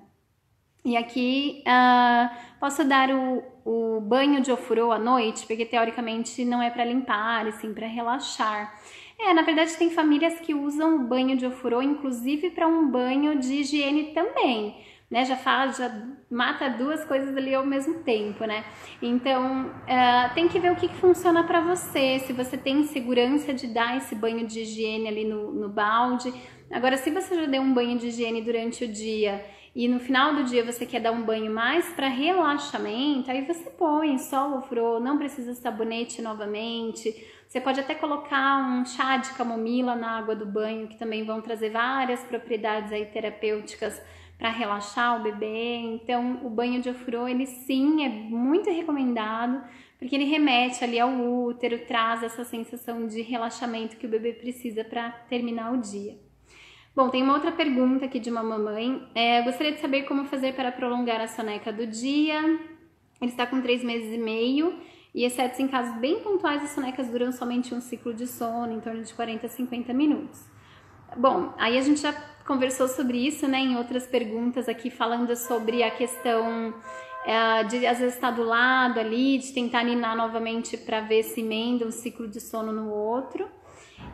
E 0.84 0.98
aqui 0.98 1.64
uh, 1.66 2.58
posso 2.60 2.84
dar 2.84 3.08
o, 3.10 3.42
o 3.64 4.00
banho 4.02 4.42
de 4.42 4.52
ofurô 4.52 4.92
à 4.92 4.98
noite, 4.98 5.46
porque 5.46 5.64
teoricamente 5.64 6.44
não 6.44 6.60
é 6.60 6.68
para 6.68 6.84
limpar, 6.84 7.46
e 7.48 7.52
sim 7.52 7.72
para 7.72 7.86
relaxar. 7.86 8.78
É, 9.18 9.32
na 9.32 9.42
verdade 9.42 9.76
tem 9.76 9.90
famílias 9.90 10.40
que 10.40 10.54
usam 10.54 10.96
o 10.96 11.06
banho 11.06 11.36
de 11.36 11.46
ofurô, 11.46 11.80
inclusive 11.80 12.50
para 12.50 12.66
um 12.66 12.90
banho 12.90 13.38
de 13.38 13.54
higiene 13.60 14.12
também 14.12 14.74
né? 15.14 15.24
Já 15.24 15.36
faz, 15.36 15.76
já 15.76 15.90
mata 16.28 16.68
duas 16.68 17.04
coisas 17.04 17.36
ali 17.36 17.54
ao 17.54 17.64
mesmo 17.64 18.02
tempo, 18.02 18.44
né? 18.44 18.64
Então 19.00 19.66
uh, 19.66 20.34
tem 20.34 20.48
que 20.48 20.58
ver 20.58 20.72
o 20.72 20.76
que, 20.76 20.88
que 20.88 20.96
funciona 20.96 21.44
para 21.44 21.60
você, 21.60 22.18
se 22.18 22.32
você 22.32 22.56
tem 22.56 22.82
segurança 22.82 23.54
de 23.54 23.68
dar 23.68 23.96
esse 23.96 24.14
banho 24.14 24.44
de 24.44 24.60
higiene 24.62 25.06
ali 25.06 25.24
no, 25.24 25.52
no 25.52 25.68
balde. 25.68 26.34
Agora, 26.68 26.96
se 26.96 27.10
você 27.10 27.36
já 27.36 27.46
deu 27.46 27.62
um 27.62 27.72
banho 27.72 27.96
de 27.96 28.08
higiene 28.08 28.42
durante 28.42 28.84
o 28.84 28.88
dia 28.88 29.44
e 29.74 29.88
no 29.88 29.98
final 29.98 30.36
do 30.36 30.44
dia 30.44 30.64
você 30.64 30.86
quer 30.86 31.00
dar 31.00 31.10
um 31.10 31.24
banho 31.24 31.52
mais 31.52 31.84
para 31.94 32.06
relaxamento, 32.06 33.28
aí 33.28 33.44
você 33.44 33.70
põe 33.70 34.16
só 34.18 34.56
o 34.56 34.62
fro, 34.62 35.00
não 35.00 35.18
precisa 35.18 35.52
sabonete 35.52 36.22
novamente. 36.22 37.12
Você 37.48 37.60
pode 37.60 37.80
até 37.80 37.94
colocar 37.94 38.58
um 38.58 38.84
chá 38.84 39.16
de 39.16 39.30
camomila 39.34 39.96
na 39.96 40.18
água 40.18 40.36
do 40.36 40.46
banho, 40.46 40.86
que 40.86 40.96
também 40.96 41.24
vão 41.24 41.40
trazer 41.40 41.70
várias 41.70 42.20
propriedades 42.22 42.92
aí 42.92 43.06
terapêuticas 43.06 44.00
para 44.38 44.48
relaxar 44.48 45.18
o 45.18 45.22
bebê. 45.24 45.76
Então, 45.76 46.40
o 46.44 46.50
banho 46.50 46.80
de 46.80 46.90
ofurô, 46.90 47.26
ele 47.26 47.46
sim 47.46 48.04
é 48.04 48.08
muito 48.08 48.70
recomendado, 48.70 49.60
porque 49.98 50.14
ele 50.14 50.24
remete 50.24 50.84
ali 50.84 51.00
ao 51.00 51.10
útero, 51.10 51.84
traz 51.86 52.22
essa 52.22 52.44
sensação 52.44 53.08
de 53.08 53.22
relaxamento 53.22 53.96
que 53.96 54.06
o 54.06 54.10
bebê 54.10 54.32
precisa 54.32 54.84
para 54.84 55.10
terminar 55.10 55.72
o 55.72 55.80
dia. 55.80 56.23
Bom, 56.96 57.08
tem 57.08 57.22
uma 57.24 57.34
outra 57.34 57.50
pergunta 57.50 58.04
aqui 58.04 58.20
de 58.20 58.30
uma 58.30 58.42
mamãe. 58.42 59.04
É, 59.14 59.42
gostaria 59.42 59.72
de 59.72 59.80
saber 59.80 60.04
como 60.04 60.26
fazer 60.26 60.54
para 60.54 60.70
prolongar 60.70 61.20
a 61.20 61.26
soneca 61.26 61.72
do 61.72 61.86
dia. 61.86 62.40
Ele 63.20 63.30
está 63.30 63.46
com 63.46 63.60
três 63.60 63.82
meses 63.82 64.14
e 64.14 64.18
meio 64.18 64.78
e, 65.12 65.24
exceto 65.24 65.60
em 65.60 65.66
casos 65.66 65.96
bem 65.98 66.20
pontuais, 66.20 66.62
as 66.62 66.70
sonecas 66.70 67.08
duram 67.08 67.32
somente 67.32 67.74
um 67.74 67.80
ciclo 67.80 68.12
de 68.12 68.26
sono, 68.26 68.72
em 68.72 68.80
torno 68.80 69.02
de 69.02 69.12
40 69.12 69.46
a 69.46 69.48
50 69.48 69.92
minutos. 69.92 70.44
Bom, 71.16 71.52
aí 71.56 71.78
a 71.78 71.80
gente 71.80 72.00
já 72.00 72.12
conversou 72.46 72.88
sobre 72.88 73.18
isso, 73.18 73.46
né, 73.48 73.58
em 73.58 73.76
outras 73.76 74.06
perguntas 74.06 74.68
aqui, 74.68 74.90
falando 74.90 75.34
sobre 75.36 75.82
a 75.82 75.90
questão 75.90 76.74
é, 77.24 77.64
de 77.64 77.86
às 77.86 77.98
vezes 77.98 78.14
estar 78.14 78.32
do 78.32 78.42
lado 78.42 78.98
ali, 78.98 79.38
de 79.38 79.52
tentar 79.52 79.84
ninar 79.84 80.16
novamente 80.16 80.76
para 80.76 81.00
ver 81.00 81.22
se 81.22 81.40
emenda 81.40 81.86
um 81.86 81.92
ciclo 81.92 82.28
de 82.28 82.40
sono 82.40 82.72
no 82.72 82.90
outro. 82.90 83.48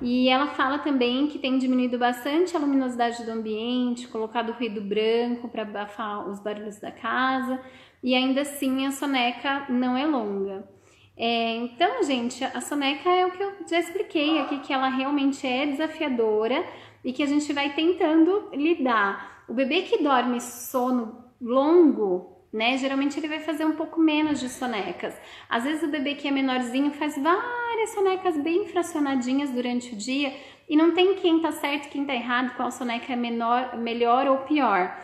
E 0.01 0.29
ela 0.29 0.49
fala 0.49 0.79
também 0.79 1.27
que 1.27 1.39
tem 1.39 1.59
diminuído 1.59 1.99
bastante 1.99 2.57
a 2.57 2.61
luminosidade 2.61 3.25
do 3.25 3.31
ambiente, 3.31 4.09
colocado 4.09 4.53
ruído 4.53 4.81
branco 4.81 5.49
para 5.49 5.63
abafar 5.63 6.29
os 6.29 6.41
barulhos 6.41 6.79
da 6.79 6.91
casa, 6.91 7.61
e 8.03 8.15
ainda 8.15 8.41
assim 8.41 8.87
a 8.87 8.93
soneca 8.93 9.67
não 9.69 9.97
é 9.97 10.07
longa. 10.07 10.69
É, 11.17 11.57
então, 11.57 12.03
gente, 12.03 12.43
a 12.43 12.61
soneca 12.63 13.11
é 13.11 13.27
o 13.27 13.31
que 13.31 13.43
eu 13.43 13.53
já 13.69 13.79
expliquei 13.79 14.39
aqui, 14.41 14.59
que 14.61 14.73
ela 14.73 14.89
realmente 14.89 15.47
é 15.47 15.67
desafiadora, 15.67 16.65
e 17.05 17.13
que 17.13 17.23
a 17.23 17.27
gente 17.27 17.53
vai 17.53 17.75
tentando 17.75 18.49
lidar. 18.53 19.45
O 19.49 19.55
bebê 19.55 19.83
que 19.83 20.03
dorme 20.03 20.41
sono 20.41 21.25
longo, 21.41 22.40
né? 22.53 22.77
Geralmente 22.77 23.19
ele 23.19 23.29
vai 23.29 23.41
fazer 23.41 23.65
um 23.65 23.73
pouco 23.73 24.01
menos 24.01 24.41
de 24.41 24.49
sonecas. 24.49 25.15
Às 25.49 25.65
vezes 25.65 25.83
o 25.83 25.89
bebê 25.89 26.15
que 26.15 26.27
é 26.27 26.31
menorzinho 26.31 26.91
faz 26.93 27.17
várias 27.17 27.91
sonecas 27.91 28.37
bem 28.37 28.67
fracionadinhas 28.67 29.51
durante 29.51 29.95
o 29.95 29.97
dia 29.97 30.35
e 30.69 30.77
não 30.77 30.93
tem 30.93 31.15
quem 31.15 31.41
tá 31.41 31.53
certo, 31.53 31.89
quem 31.89 32.05
tá 32.05 32.15
errado, 32.15 32.55
qual 32.57 32.71
soneca 32.71 33.13
é 33.13 33.17
menor, 33.17 33.77
melhor 33.77 34.27
ou 34.27 34.39
pior. 34.39 34.97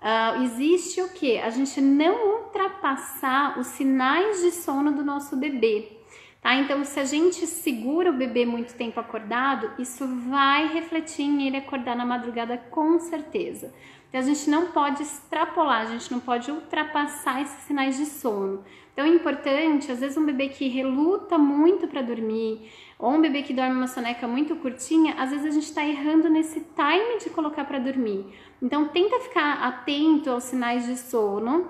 Uh, 0.00 0.42
existe 0.42 1.00
o 1.00 1.08
que? 1.14 1.38
A 1.38 1.48
gente 1.48 1.80
não 1.80 2.42
ultrapassar 2.42 3.58
os 3.58 3.68
sinais 3.68 4.42
de 4.42 4.50
sono 4.50 4.92
do 4.92 5.02
nosso 5.02 5.34
bebê. 5.34 5.94
Tá? 6.42 6.56
Então, 6.56 6.84
se 6.84 7.00
a 7.00 7.06
gente 7.06 7.46
segura 7.46 8.10
o 8.10 8.12
bebê 8.12 8.44
muito 8.44 8.74
tempo 8.74 9.00
acordado, 9.00 9.72
isso 9.78 10.06
vai 10.28 10.68
refletir 10.68 11.22
em 11.22 11.46
ele 11.46 11.56
acordar 11.56 11.96
na 11.96 12.04
madrugada 12.04 12.58
com 12.70 12.98
certeza. 12.98 13.72
Então, 14.14 14.22
a 14.22 14.32
gente 14.32 14.48
não 14.48 14.68
pode 14.68 15.02
extrapolar, 15.02 15.80
a 15.80 15.86
gente 15.86 16.12
não 16.12 16.20
pode 16.20 16.48
ultrapassar 16.48 17.42
esses 17.42 17.64
sinais 17.64 17.96
de 17.96 18.06
sono. 18.06 18.64
Então, 18.92 19.04
é 19.04 19.08
importante, 19.08 19.90
às 19.90 19.98
vezes, 19.98 20.16
um 20.16 20.24
bebê 20.24 20.50
que 20.50 20.68
reluta 20.68 21.36
muito 21.36 21.88
para 21.88 22.00
dormir, 22.00 22.70
ou 22.96 23.10
um 23.10 23.20
bebê 23.20 23.42
que 23.42 23.52
dorme 23.52 23.74
uma 23.74 23.88
soneca 23.88 24.28
muito 24.28 24.54
curtinha, 24.54 25.16
às 25.18 25.30
vezes 25.30 25.46
a 25.46 25.50
gente 25.50 25.64
está 25.64 25.84
errando 25.84 26.30
nesse 26.30 26.60
time 26.60 27.18
de 27.18 27.30
colocar 27.30 27.64
para 27.64 27.80
dormir. 27.80 28.24
Então, 28.62 28.86
tenta 28.86 29.18
ficar 29.18 29.54
atento 29.54 30.30
aos 30.30 30.44
sinais 30.44 30.86
de 30.86 30.96
sono, 30.96 31.66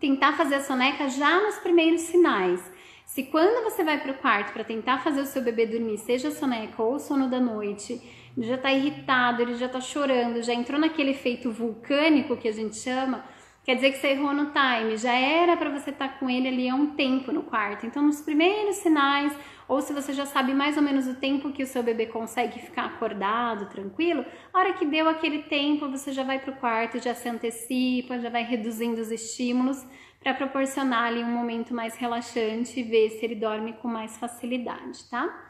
tentar 0.00 0.32
fazer 0.32 0.54
a 0.54 0.62
soneca 0.62 1.10
já 1.10 1.42
nos 1.42 1.58
primeiros 1.58 2.00
sinais. 2.00 2.72
Se 3.04 3.24
quando 3.24 3.62
você 3.62 3.84
vai 3.84 4.00
para 4.00 4.12
o 4.12 4.18
quarto 4.18 4.54
para 4.54 4.64
tentar 4.64 5.00
fazer 5.00 5.20
o 5.20 5.26
seu 5.26 5.42
bebê 5.42 5.66
dormir, 5.66 5.98
seja 5.98 6.30
soneca 6.30 6.82
ou 6.82 6.98
sono 6.98 7.28
da 7.28 7.38
noite, 7.38 8.00
ele 8.36 8.46
já 8.46 8.56
está 8.56 8.72
irritado, 8.72 9.40
ele 9.40 9.54
já 9.54 9.66
está 9.66 9.80
chorando, 9.80 10.42
já 10.42 10.52
entrou 10.52 10.78
naquele 10.78 11.12
efeito 11.12 11.50
vulcânico 11.50 12.36
que 12.36 12.46
a 12.46 12.52
gente 12.52 12.76
chama, 12.76 13.24
quer 13.64 13.76
dizer 13.76 13.92
que 13.92 13.98
você 13.98 14.08
errou 14.08 14.32
no 14.32 14.52
time, 14.52 14.96
já 14.96 15.12
era 15.14 15.56
para 15.56 15.70
você 15.70 15.90
estar 15.90 16.08
tá 16.08 16.14
com 16.18 16.28
ele 16.28 16.46
ali 16.46 16.68
há 16.68 16.74
um 16.74 16.94
tempo 16.94 17.32
no 17.32 17.42
quarto. 17.42 17.86
Então, 17.86 18.02
nos 18.02 18.20
primeiros 18.20 18.76
sinais, 18.76 19.32
ou 19.66 19.80
se 19.80 19.92
você 19.92 20.12
já 20.12 20.26
sabe 20.26 20.54
mais 20.54 20.76
ou 20.76 20.82
menos 20.82 21.08
o 21.08 21.14
tempo 21.14 21.50
que 21.50 21.62
o 21.62 21.66
seu 21.66 21.82
bebê 21.82 22.06
consegue 22.06 22.60
ficar 22.60 22.84
acordado, 22.84 23.68
tranquilo, 23.70 24.24
a 24.52 24.58
hora 24.58 24.74
que 24.74 24.84
deu 24.84 25.08
aquele 25.08 25.42
tempo, 25.44 25.88
você 25.88 26.12
já 26.12 26.22
vai 26.22 26.38
para 26.38 26.52
o 26.52 26.56
quarto, 26.56 27.02
já 27.02 27.14
se 27.14 27.28
antecipa, 27.28 28.18
já 28.18 28.28
vai 28.28 28.44
reduzindo 28.44 29.00
os 29.00 29.10
estímulos 29.10 29.84
para 30.20 30.34
proporcionar 30.34 31.04
ali 31.04 31.22
um 31.22 31.30
momento 31.30 31.72
mais 31.72 31.96
relaxante 31.96 32.80
e 32.80 32.82
ver 32.82 33.10
se 33.10 33.24
ele 33.24 33.34
dorme 33.34 33.72
com 33.74 33.88
mais 33.88 34.16
facilidade, 34.18 35.04
tá? 35.10 35.45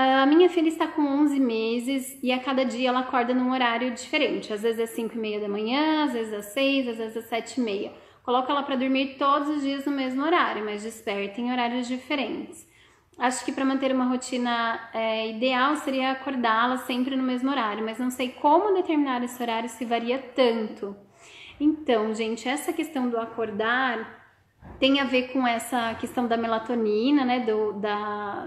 A 0.00 0.24
minha 0.26 0.48
filha 0.48 0.68
está 0.68 0.86
com 0.86 1.02
11 1.02 1.40
meses 1.40 2.16
e 2.22 2.30
a 2.30 2.38
cada 2.38 2.64
dia 2.64 2.90
ela 2.90 3.00
acorda 3.00 3.34
num 3.34 3.50
horário 3.50 3.90
diferente. 3.90 4.52
Às 4.52 4.62
vezes 4.62 4.78
é 4.78 4.86
5 4.86 5.16
e 5.16 5.18
meia 5.18 5.40
da 5.40 5.48
manhã, 5.48 6.04
às 6.04 6.12
vezes 6.12 6.32
é 6.32 6.40
6, 6.40 6.88
às 6.90 6.98
vezes 6.98 7.16
é 7.16 7.20
7 7.20 7.56
e 7.56 7.60
meia. 7.64 7.92
Coloco 8.22 8.48
ela 8.48 8.62
para 8.62 8.76
dormir 8.76 9.16
todos 9.18 9.48
os 9.48 9.62
dias 9.62 9.84
no 9.86 9.90
mesmo 9.90 10.22
horário, 10.22 10.64
mas 10.64 10.84
desperta 10.84 11.40
em 11.40 11.50
horários 11.50 11.88
diferentes. 11.88 12.64
Acho 13.18 13.44
que 13.44 13.50
para 13.50 13.64
manter 13.64 13.90
uma 13.90 14.04
rotina 14.04 14.88
é, 14.94 15.30
ideal 15.30 15.74
seria 15.74 16.12
acordá-la 16.12 16.76
sempre 16.76 17.16
no 17.16 17.24
mesmo 17.24 17.50
horário, 17.50 17.84
mas 17.84 17.98
não 17.98 18.12
sei 18.12 18.28
como 18.28 18.72
determinar 18.74 19.24
esse 19.24 19.42
horário 19.42 19.68
se 19.68 19.84
varia 19.84 20.20
tanto. 20.32 20.94
Então, 21.58 22.14
gente, 22.14 22.48
essa 22.48 22.72
questão 22.72 23.10
do 23.10 23.18
acordar 23.18 24.17
tem 24.78 25.00
a 25.00 25.04
ver 25.04 25.32
com 25.32 25.46
essa 25.46 25.94
questão 25.94 26.26
da 26.26 26.36
melatonina, 26.36 27.24
né, 27.24 27.40
do, 27.40 27.72
da, 27.74 28.46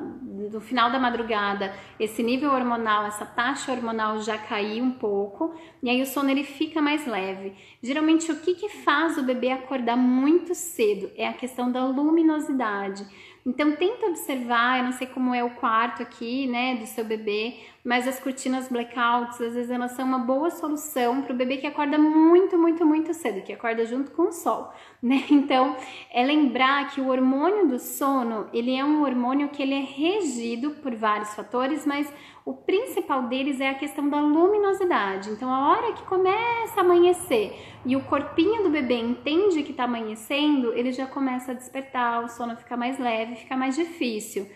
do 0.50 0.62
final 0.62 0.90
da 0.90 0.98
madrugada, 0.98 1.74
esse 2.00 2.24
nível 2.24 2.52
hormonal, 2.52 3.06
essa 3.06 3.26
taxa 3.26 3.72
hormonal 3.72 4.22
já 4.22 4.38
caiu 4.38 4.84
um 4.84 4.92
pouco, 4.92 5.54
e 5.84 5.90
aí 5.90 6.02
o 6.02 6.06
sono 6.06 6.30
ele 6.30 6.44
fica 6.44 6.82
mais 6.82 7.06
leve. 7.06 7.54
Geralmente, 7.84 8.32
o 8.32 8.40
que, 8.40 8.56
que 8.56 8.70
faz 8.70 9.18
o 9.18 9.24
bebê 9.24 9.52
acordar 9.52 9.98
muito 9.98 10.56
cedo? 10.56 11.12
É 11.18 11.28
a 11.28 11.34
questão 11.34 11.72
da 11.72 11.86
luminosidade. 11.86 13.06
Então 13.46 13.76
tenta 13.76 14.06
observar, 14.06 14.80
eu 14.80 14.86
não 14.86 14.92
sei 14.92 15.08
como 15.08 15.34
é 15.34 15.44
o 15.44 15.50
quarto 15.52 16.04
aqui, 16.04 16.48
né, 16.48 16.76
do 16.76 16.86
seu 16.86 17.04
bebê, 17.04 17.56
mas 17.84 18.08
as 18.08 18.20
cortinas 18.20 18.68
blackouts, 18.68 19.42
às 19.42 19.54
vezes 19.54 19.72
elas 19.72 19.92
são 19.94 20.06
uma 20.06 20.20
boa 20.20 20.50
solução 20.50 21.22
para 21.22 21.34
o 21.34 21.36
bebê 21.36 21.58
que 21.58 21.68
acorda 21.68 21.98
muito, 21.98 22.58
muito, 22.58 22.86
muito 22.86 23.14
cedo, 23.14 23.42
que 23.42 23.54
acorda 23.54 23.86
junto 23.86 24.12
com 24.12 24.24
o 24.24 24.32
sol, 24.32 24.72
né? 25.02 25.24
Então, 25.30 25.76
é 26.12 26.24
lembrar 26.24 26.92
que 26.92 27.02
o 27.02 27.10
hormônio 27.10 27.68
do 27.68 27.80
sono, 27.80 28.48
ele 28.54 28.76
é 28.76 28.84
um 28.84 29.02
hormônio 29.04 29.50
que 29.50 29.62
ele 29.62 29.74
é 29.74 29.82
regido 29.82 30.72
por 30.82 30.94
vários 30.96 31.34
fatores, 31.34 31.86
mas 31.86 32.12
o 32.44 32.54
principal 32.54 33.24
deles 33.24 33.62
é 33.62 33.70
a 33.70 33.76
questão 33.76 34.10
da 34.10 34.20
luminosidade. 34.20 35.30
Então, 35.30 35.54
a 35.54 35.70
hora 35.70 35.94
que 35.94 36.04
começa 36.04 36.80
a 36.80 36.84
amanhecer 36.84 37.56
e 37.86 37.96
o 37.96 38.04
corpinho 38.04 38.64
do 38.64 38.70
bebê 38.70 38.96
entende 38.96 39.64
que 39.64 39.72
está 39.72 39.84
amanhecendo, 39.84 40.74
ele 40.74 40.92
já 40.92 41.06
começa 41.06 41.52
a 41.52 41.56
despertar, 41.56 42.24
o 42.24 42.28
sono 42.28 42.56
fica 42.56 42.76
mais 42.76 42.98
leve, 42.98 43.36
fica 43.36 43.56
mais 43.56 43.76
difícil. 43.76 44.48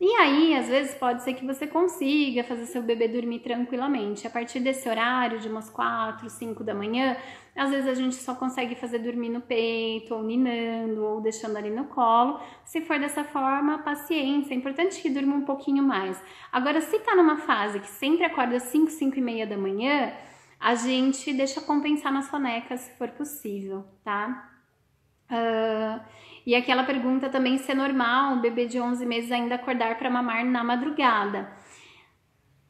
E 0.00 0.12
aí, 0.16 0.54
às 0.54 0.68
vezes, 0.68 0.94
pode 0.96 1.22
ser 1.22 1.34
que 1.34 1.46
você 1.46 1.66
consiga 1.66 2.42
fazer 2.42 2.66
seu 2.66 2.82
bebê 2.82 3.06
dormir 3.06 3.38
tranquilamente. 3.38 4.26
A 4.26 4.30
partir 4.30 4.60
desse 4.60 4.88
horário, 4.88 5.38
de 5.38 5.48
umas 5.48 5.70
4, 5.70 6.28
5 6.28 6.64
da 6.64 6.74
manhã, 6.74 7.16
às 7.56 7.70
vezes 7.70 7.88
a 7.88 7.94
gente 7.94 8.16
só 8.16 8.34
consegue 8.34 8.74
fazer 8.74 8.98
dormir 8.98 9.28
no 9.28 9.40
peito, 9.40 10.14
ou 10.14 10.22
ninando, 10.22 11.04
ou 11.04 11.20
deixando 11.20 11.56
ali 11.56 11.70
no 11.70 11.84
colo. 11.84 12.40
Se 12.64 12.80
for 12.80 12.98
dessa 12.98 13.22
forma, 13.22 13.78
paciência. 13.78 14.52
É 14.52 14.56
importante 14.56 15.00
que 15.00 15.08
durma 15.08 15.36
um 15.36 15.44
pouquinho 15.44 15.82
mais. 15.82 16.20
Agora, 16.50 16.80
se 16.80 16.98
tá 16.98 17.14
numa 17.14 17.38
fase 17.38 17.78
que 17.78 17.88
sempre 17.88 18.24
acorda 18.24 18.58
5, 18.58 18.90
5 18.90 19.16
e 19.18 19.22
meia 19.22 19.46
da 19.46 19.56
manhã, 19.56 20.12
a 20.58 20.74
gente 20.74 21.32
deixa 21.32 21.60
compensar 21.60 22.12
na 22.12 22.22
soneca 22.22 22.76
se 22.76 22.90
for 22.98 23.08
possível, 23.10 23.84
tá? 24.02 24.50
Uh, 25.30 26.00
e 26.46 26.54
aquela 26.54 26.84
pergunta 26.84 27.28
também 27.28 27.56
se 27.58 27.72
é 27.72 27.74
normal 27.74 28.34
um 28.34 28.40
bebê 28.40 28.66
de 28.66 28.78
11 28.78 29.04
meses 29.06 29.32
ainda 29.32 29.54
acordar 29.54 29.96
para 29.96 30.10
mamar 30.10 30.44
na 30.44 30.62
madrugada. 30.62 31.48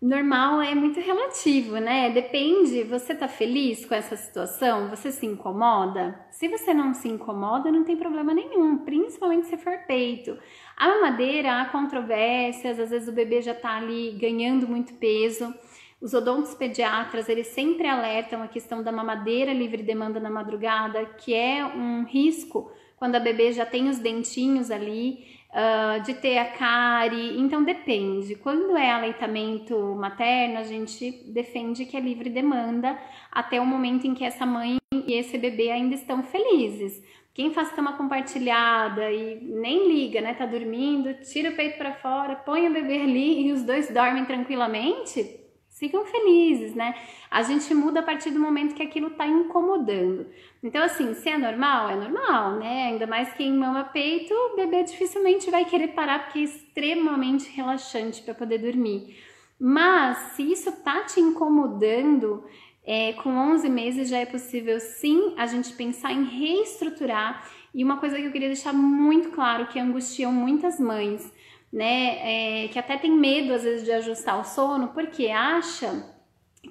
normal 0.00 0.60
é 0.60 0.74
muito 0.74 1.00
relativo, 1.00 1.78
né? 1.78 2.10
Depende, 2.10 2.84
você 2.84 3.14
tá 3.14 3.26
feliz 3.26 3.86
com 3.86 3.94
essa 3.94 4.16
situação? 4.16 4.90
Você 4.90 5.10
se 5.10 5.24
incomoda? 5.24 6.26
Se 6.30 6.46
você 6.46 6.74
não 6.74 6.92
se 6.92 7.08
incomoda, 7.08 7.72
não 7.72 7.84
tem 7.84 7.96
problema 7.96 8.34
nenhum, 8.34 8.78
principalmente 8.84 9.46
se 9.46 9.56
for 9.56 9.78
peito. 9.86 10.38
A 10.76 10.88
mamadeira, 10.88 11.60
há 11.60 11.64
controvérsias, 11.66 12.78
às 12.78 12.90
vezes 12.90 13.08
o 13.08 13.12
bebê 13.12 13.40
já 13.40 13.54
tá 13.54 13.76
ali 13.76 14.12
ganhando 14.20 14.68
muito 14.68 14.92
peso. 14.94 15.52
Os 16.00 16.12
odontos 16.12 16.54
pediatras, 16.54 17.30
eles 17.30 17.46
sempre 17.46 17.88
alertam 17.88 18.42
a 18.42 18.46
questão 18.46 18.82
da 18.82 18.92
mamadeira 18.92 19.54
livre 19.54 19.82
demanda 19.82 20.20
na 20.20 20.28
madrugada, 20.28 21.06
que 21.06 21.32
é 21.32 21.64
um 21.64 22.04
risco 22.04 22.70
quando 23.04 23.16
a 23.16 23.20
bebê 23.20 23.52
já 23.52 23.66
tem 23.66 23.90
os 23.90 23.98
dentinhos 23.98 24.70
ali, 24.70 25.26
uh, 25.50 26.02
de 26.04 26.14
ter 26.14 26.38
a 26.38 26.46
cárie. 26.46 27.38
Então 27.38 27.62
depende. 27.62 28.34
Quando 28.34 28.74
é 28.78 28.90
aleitamento 28.90 29.78
materno, 29.94 30.56
a 30.56 30.62
gente 30.62 31.10
defende 31.26 31.84
que 31.84 31.98
é 31.98 32.00
livre 32.00 32.30
demanda 32.30 32.98
até 33.30 33.60
o 33.60 33.66
momento 33.66 34.06
em 34.06 34.14
que 34.14 34.24
essa 34.24 34.46
mãe 34.46 34.78
e 34.90 35.12
esse 35.12 35.36
bebê 35.36 35.70
ainda 35.70 35.94
estão 35.94 36.22
felizes. 36.22 37.04
Quem 37.34 37.52
faz 37.52 37.70
cama 37.72 37.92
compartilhada 37.92 39.12
e 39.12 39.38
nem 39.42 39.86
liga, 39.86 40.22
né? 40.22 40.32
Tá 40.32 40.46
dormindo, 40.46 41.12
tira 41.30 41.50
o 41.50 41.56
peito 41.56 41.76
para 41.76 41.92
fora, 41.92 42.36
põe 42.36 42.66
o 42.66 42.72
bebê 42.72 43.02
ali 43.02 43.48
e 43.48 43.52
os 43.52 43.62
dois 43.64 43.92
dormem 43.92 44.24
tranquilamente, 44.24 45.43
ficam 45.74 46.04
felizes, 46.04 46.74
né? 46.74 46.94
A 47.30 47.42
gente 47.42 47.74
muda 47.74 48.00
a 48.00 48.02
partir 48.02 48.30
do 48.30 48.40
momento 48.40 48.74
que 48.74 48.82
aquilo 48.82 49.10
tá 49.10 49.26
incomodando. 49.26 50.26
Então, 50.62 50.82
assim, 50.82 51.14
se 51.14 51.28
é 51.28 51.36
normal, 51.36 51.90
é 51.90 51.96
normal, 51.96 52.56
né? 52.56 52.86
Ainda 52.88 53.06
mais 53.06 53.32
quem 53.34 53.52
mama 53.52 53.84
peito, 53.84 54.32
o 54.32 54.56
bebê 54.56 54.84
dificilmente 54.84 55.50
vai 55.50 55.64
querer 55.64 55.88
parar 55.88 56.24
porque 56.24 56.38
é 56.38 56.42
extremamente 56.42 57.50
relaxante 57.50 58.22
para 58.22 58.34
poder 58.34 58.58
dormir. 58.58 59.16
Mas 59.58 60.18
se 60.34 60.50
isso 60.50 60.70
tá 60.82 61.02
te 61.02 61.20
incomodando, 61.20 62.44
é, 62.86 63.12
com 63.14 63.30
11 63.30 63.68
meses 63.68 64.08
já 64.08 64.18
é 64.18 64.26
possível 64.26 64.78
sim 64.78 65.34
a 65.36 65.46
gente 65.46 65.72
pensar 65.72 66.12
em 66.12 66.24
reestruturar. 66.24 67.48
E 67.74 67.82
uma 67.82 67.96
coisa 67.96 68.16
que 68.16 68.24
eu 68.24 68.32
queria 68.32 68.48
deixar 68.48 68.72
muito 68.72 69.30
claro 69.30 69.66
que 69.66 69.80
angustiam 69.80 70.32
muitas 70.32 70.78
mães 70.78 71.32
né, 71.74 72.64
é, 72.64 72.68
que 72.68 72.78
até 72.78 72.96
tem 72.96 73.10
medo 73.10 73.52
às 73.52 73.64
vezes 73.64 73.84
de 73.84 73.90
ajustar 73.90 74.40
o 74.40 74.44
sono, 74.44 74.88
porque 74.94 75.28
acha 75.28 76.08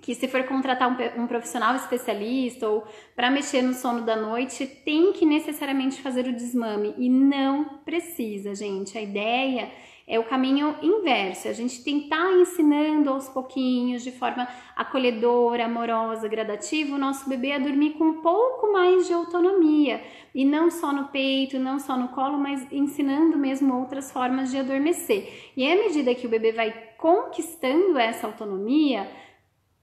que 0.01 0.15
se 0.15 0.29
for 0.29 0.43
contratar 0.45 0.89
um, 0.89 1.23
um 1.23 1.27
profissional 1.27 1.75
especialista 1.75 2.69
ou 2.69 2.87
para 3.13 3.29
mexer 3.29 3.61
no 3.61 3.73
sono 3.73 4.05
da 4.05 4.15
noite, 4.15 4.65
tem 4.65 5.11
que 5.11 5.25
necessariamente 5.25 6.01
fazer 6.01 6.25
o 6.25 6.33
desmame 6.33 6.95
e 6.97 7.09
não 7.09 7.79
precisa, 7.83 8.55
gente. 8.55 8.97
A 8.97 9.01
ideia 9.01 9.71
é 10.05 10.19
o 10.19 10.23
caminho 10.25 10.75
inverso, 10.81 11.47
é 11.47 11.51
a 11.51 11.53
gente 11.53 11.81
tentar 11.83 12.33
ensinando 12.33 13.09
aos 13.09 13.29
pouquinhos, 13.29 14.03
de 14.03 14.11
forma 14.11 14.47
acolhedora, 14.75 15.65
amorosa, 15.65 16.27
gradativa, 16.27 16.95
o 16.95 16.99
nosso 16.99 17.27
bebê 17.29 17.53
a 17.53 17.59
dormir 17.59 17.91
com 17.91 18.05
um 18.05 18.21
pouco 18.21 18.71
mais 18.73 19.07
de 19.07 19.13
autonomia. 19.13 20.03
E 20.35 20.43
não 20.43 20.69
só 20.69 20.91
no 20.91 21.05
peito, 21.05 21.57
não 21.57 21.79
só 21.79 21.95
no 21.97 22.09
colo, 22.09 22.37
mas 22.37 22.69
ensinando 22.71 23.37
mesmo 23.37 23.79
outras 23.79 24.11
formas 24.11 24.51
de 24.51 24.57
adormecer. 24.57 25.51
E 25.55 25.71
à 25.71 25.75
medida 25.75 26.13
que 26.13 26.27
o 26.27 26.29
bebê 26.29 26.51
vai 26.51 26.71
conquistando 26.97 27.97
essa 27.97 28.27
autonomia, 28.27 29.09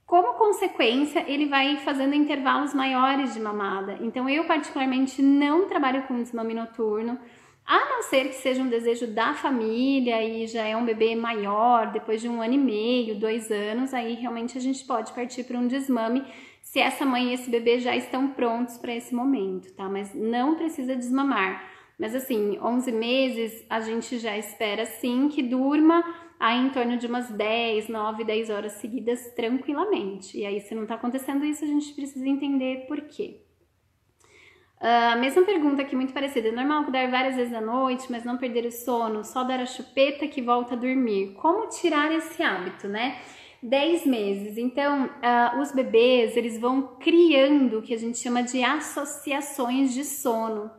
como 0.05 0.33
consequência, 0.33 1.23
ele 1.25 1.45
vai 1.45 1.77
fazendo 1.77 2.13
intervalos 2.13 2.73
maiores 2.73 3.33
de 3.33 3.39
mamada. 3.39 3.97
Então, 4.01 4.27
eu 4.27 4.43
particularmente 4.43 5.21
não 5.21 5.69
trabalho 5.69 6.03
com 6.03 6.21
desmame 6.21 6.53
noturno, 6.53 7.17
a 7.65 7.89
não 7.89 8.03
ser 8.03 8.29
que 8.29 8.35
seja 8.35 8.61
um 8.61 8.69
desejo 8.69 9.07
da 9.07 9.33
família 9.33 10.23
e 10.23 10.47
já 10.47 10.63
é 10.65 10.75
um 10.75 10.85
bebê 10.85 11.15
maior, 11.15 11.91
depois 11.91 12.21
de 12.21 12.27
um 12.27 12.41
ano 12.41 12.53
e 12.53 12.57
meio, 12.57 13.19
dois 13.19 13.51
anos, 13.51 13.93
aí 13.93 14.13
realmente 14.13 14.57
a 14.57 14.61
gente 14.61 14.83
pode 14.85 15.13
partir 15.13 15.43
para 15.43 15.57
um 15.57 15.67
desmame 15.67 16.23
se 16.61 16.79
essa 16.79 17.05
mãe 17.05 17.29
e 17.29 17.33
esse 17.33 17.49
bebê 17.49 17.79
já 17.79 17.95
estão 17.95 18.29
prontos 18.29 18.77
para 18.77 18.95
esse 18.95 19.13
momento, 19.13 19.73
tá? 19.73 19.89
Mas 19.89 20.13
não 20.13 20.55
precisa 20.55 20.95
desmamar. 20.95 21.69
Mas 21.97 22.15
assim, 22.15 22.57
11 22.59 22.91
meses 22.91 23.65
a 23.69 23.79
gente 23.79 24.17
já 24.17 24.37
espera 24.37 24.85
sim 24.85 25.29
que 25.29 25.43
durma 25.43 26.03
aí 26.39 26.57
em 26.57 26.69
torno 26.71 26.97
de 26.97 27.05
umas 27.05 27.29
10, 27.29 27.87
9, 27.87 28.23
10 28.23 28.49
horas 28.49 28.71
seguidas 28.73 29.31
tranquilamente. 29.35 30.39
E 30.39 30.45
aí, 30.45 30.59
se 30.59 30.73
não 30.73 30.83
está 30.83 30.95
acontecendo 30.95 31.45
isso, 31.45 31.63
a 31.63 31.67
gente 31.67 31.93
precisa 31.93 32.27
entender 32.27 32.87
por 32.87 33.01
quê. 33.01 33.41
A 34.81 35.15
uh, 35.15 35.19
mesma 35.19 35.43
pergunta 35.43 35.83
aqui, 35.83 35.95
muito 35.95 36.11
parecida. 36.11 36.47
É 36.47 36.51
normal 36.51 36.89
dar 36.89 37.07
várias 37.07 37.35
vezes 37.35 37.53
à 37.53 37.61
noite, 37.61 38.07
mas 38.09 38.23
não 38.23 38.37
perder 38.37 38.65
o 38.65 38.71
sono, 38.71 39.23
só 39.23 39.43
dar 39.43 39.59
a 39.59 39.65
chupeta 39.65 40.27
que 40.27 40.41
volta 40.41 40.73
a 40.73 40.77
dormir. 40.77 41.35
Como 41.35 41.69
tirar 41.69 42.11
esse 42.11 42.41
hábito, 42.41 42.87
né? 42.87 43.19
10 43.61 44.07
meses. 44.07 44.57
Então, 44.57 45.05
uh, 45.05 45.61
os 45.61 45.71
bebês, 45.71 46.35
eles 46.35 46.59
vão 46.59 46.95
criando 46.99 47.77
o 47.77 47.81
que 47.83 47.93
a 47.93 47.97
gente 47.97 48.17
chama 48.17 48.41
de 48.41 48.63
associações 48.63 49.93
de 49.93 50.03
sono. 50.03 50.71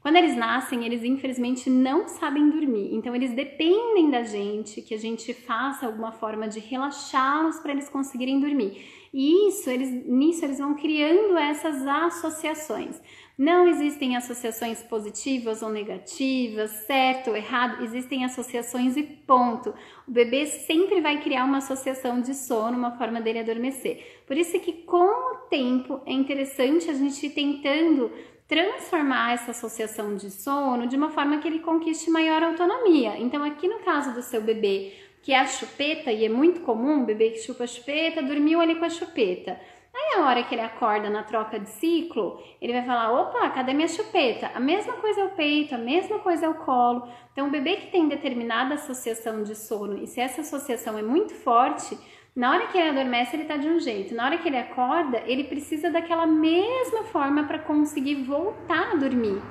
Quando 0.00 0.14
eles 0.14 0.36
nascem, 0.36 0.84
eles 0.84 1.02
infelizmente 1.02 1.68
não 1.68 2.06
sabem 2.06 2.48
dormir. 2.48 2.94
Então, 2.94 3.14
eles 3.14 3.32
dependem 3.32 4.08
da 4.08 4.22
gente, 4.22 4.80
que 4.80 4.94
a 4.94 4.98
gente 4.98 5.34
faça 5.34 5.84
alguma 5.84 6.12
forma 6.12 6.46
de 6.46 6.60
relaxá-los 6.60 7.58
para 7.58 7.72
eles 7.72 7.88
conseguirem 7.88 8.38
dormir. 8.38 8.86
E 9.12 9.48
isso, 9.48 9.68
eles, 9.68 10.06
nisso, 10.06 10.44
eles 10.44 10.58
vão 10.58 10.74
criando 10.74 11.36
essas 11.36 11.84
associações. 11.84 13.00
Não 13.38 13.68
existem 13.68 14.16
associações 14.16 14.82
positivas 14.82 15.62
ou 15.62 15.70
negativas, 15.70 16.72
certo 16.88 17.30
ou 17.30 17.36
errado, 17.36 17.84
existem 17.84 18.24
associações 18.24 18.96
e 18.96 19.04
ponto. 19.04 19.72
O 20.08 20.10
bebê 20.10 20.44
sempre 20.46 21.00
vai 21.00 21.22
criar 21.22 21.44
uma 21.44 21.58
associação 21.58 22.20
de 22.20 22.34
sono, 22.34 22.76
uma 22.76 22.98
forma 22.98 23.20
dele 23.20 23.38
adormecer. 23.38 24.22
Por 24.26 24.36
isso 24.36 24.58
que 24.58 24.72
com 24.72 25.06
o 25.06 25.36
tempo 25.48 26.00
é 26.04 26.12
interessante 26.12 26.90
a 26.90 26.94
gente 26.94 27.26
ir 27.26 27.30
tentando 27.30 28.10
transformar 28.48 29.34
essa 29.34 29.52
associação 29.52 30.16
de 30.16 30.32
sono 30.32 30.88
de 30.88 30.96
uma 30.96 31.10
forma 31.10 31.38
que 31.38 31.46
ele 31.46 31.60
conquiste 31.60 32.10
maior 32.10 32.42
autonomia. 32.42 33.18
Então, 33.18 33.44
aqui 33.44 33.68
no 33.68 33.78
caso 33.84 34.12
do 34.14 34.22
seu 34.22 34.42
bebê, 34.42 34.94
que 35.22 35.32
é 35.32 35.38
a 35.38 35.46
chupeta, 35.46 36.10
e 36.10 36.24
é 36.24 36.28
muito 36.28 36.62
comum, 36.62 37.02
o 37.02 37.06
bebê 37.06 37.30
que 37.30 37.38
chupa 37.38 37.62
a 37.64 37.68
chupeta, 37.68 38.20
dormiu 38.20 38.60
ali 38.60 38.74
com 38.74 38.84
a 38.84 38.90
chupeta. 38.90 39.60
Aí 40.08 40.20
a 40.20 40.26
hora 40.26 40.42
que 40.42 40.54
ele 40.54 40.62
acorda 40.62 41.10
na 41.10 41.22
troca 41.22 41.58
de 41.60 41.68
ciclo, 41.68 42.40
ele 42.60 42.72
vai 42.72 42.84
falar: 42.84 43.12
opa, 43.12 43.50
cadê 43.50 43.74
minha 43.74 43.88
chupeta? 43.88 44.50
A 44.54 44.60
mesma 44.60 44.94
coisa 44.94 45.20
é 45.20 45.24
o 45.24 45.30
peito, 45.30 45.74
a 45.74 45.78
mesma 45.78 46.18
coisa 46.18 46.46
é 46.46 46.48
o 46.48 46.54
colo. 46.54 47.08
Então, 47.32 47.48
o 47.48 47.50
bebê 47.50 47.76
que 47.76 47.90
tem 47.90 48.08
determinada 48.08 48.74
associação 48.74 49.42
de 49.42 49.54
sono, 49.54 50.02
e 50.02 50.06
se 50.06 50.20
essa 50.20 50.40
associação 50.40 50.98
é 50.98 51.02
muito 51.02 51.34
forte, 51.34 51.98
na 52.34 52.52
hora 52.52 52.66
que 52.68 52.78
ele 52.78 52.90
adormece, 52.90 53.36
ele 53.36 53.44
tá 53.44 53.56
de 53.56 53.68
um 53.68 53.78
jeito. 53.78 54.14
Na 54.14 54.24
hora 54.24 54.38
que 54.38 54.48
ele 54.48 54.56
acorda, 54.56 55.22
ele 55.26 55.44
precisa 55.44 55.90
daquela 55.90 56.26
mesma 56.26 57.04
forma 57.04 57.44
para 57.44 57.58
conseguir 57.58 58.22
voltar 58.22 58.92
a 58.92 58.94
dormir. 58.94 59.42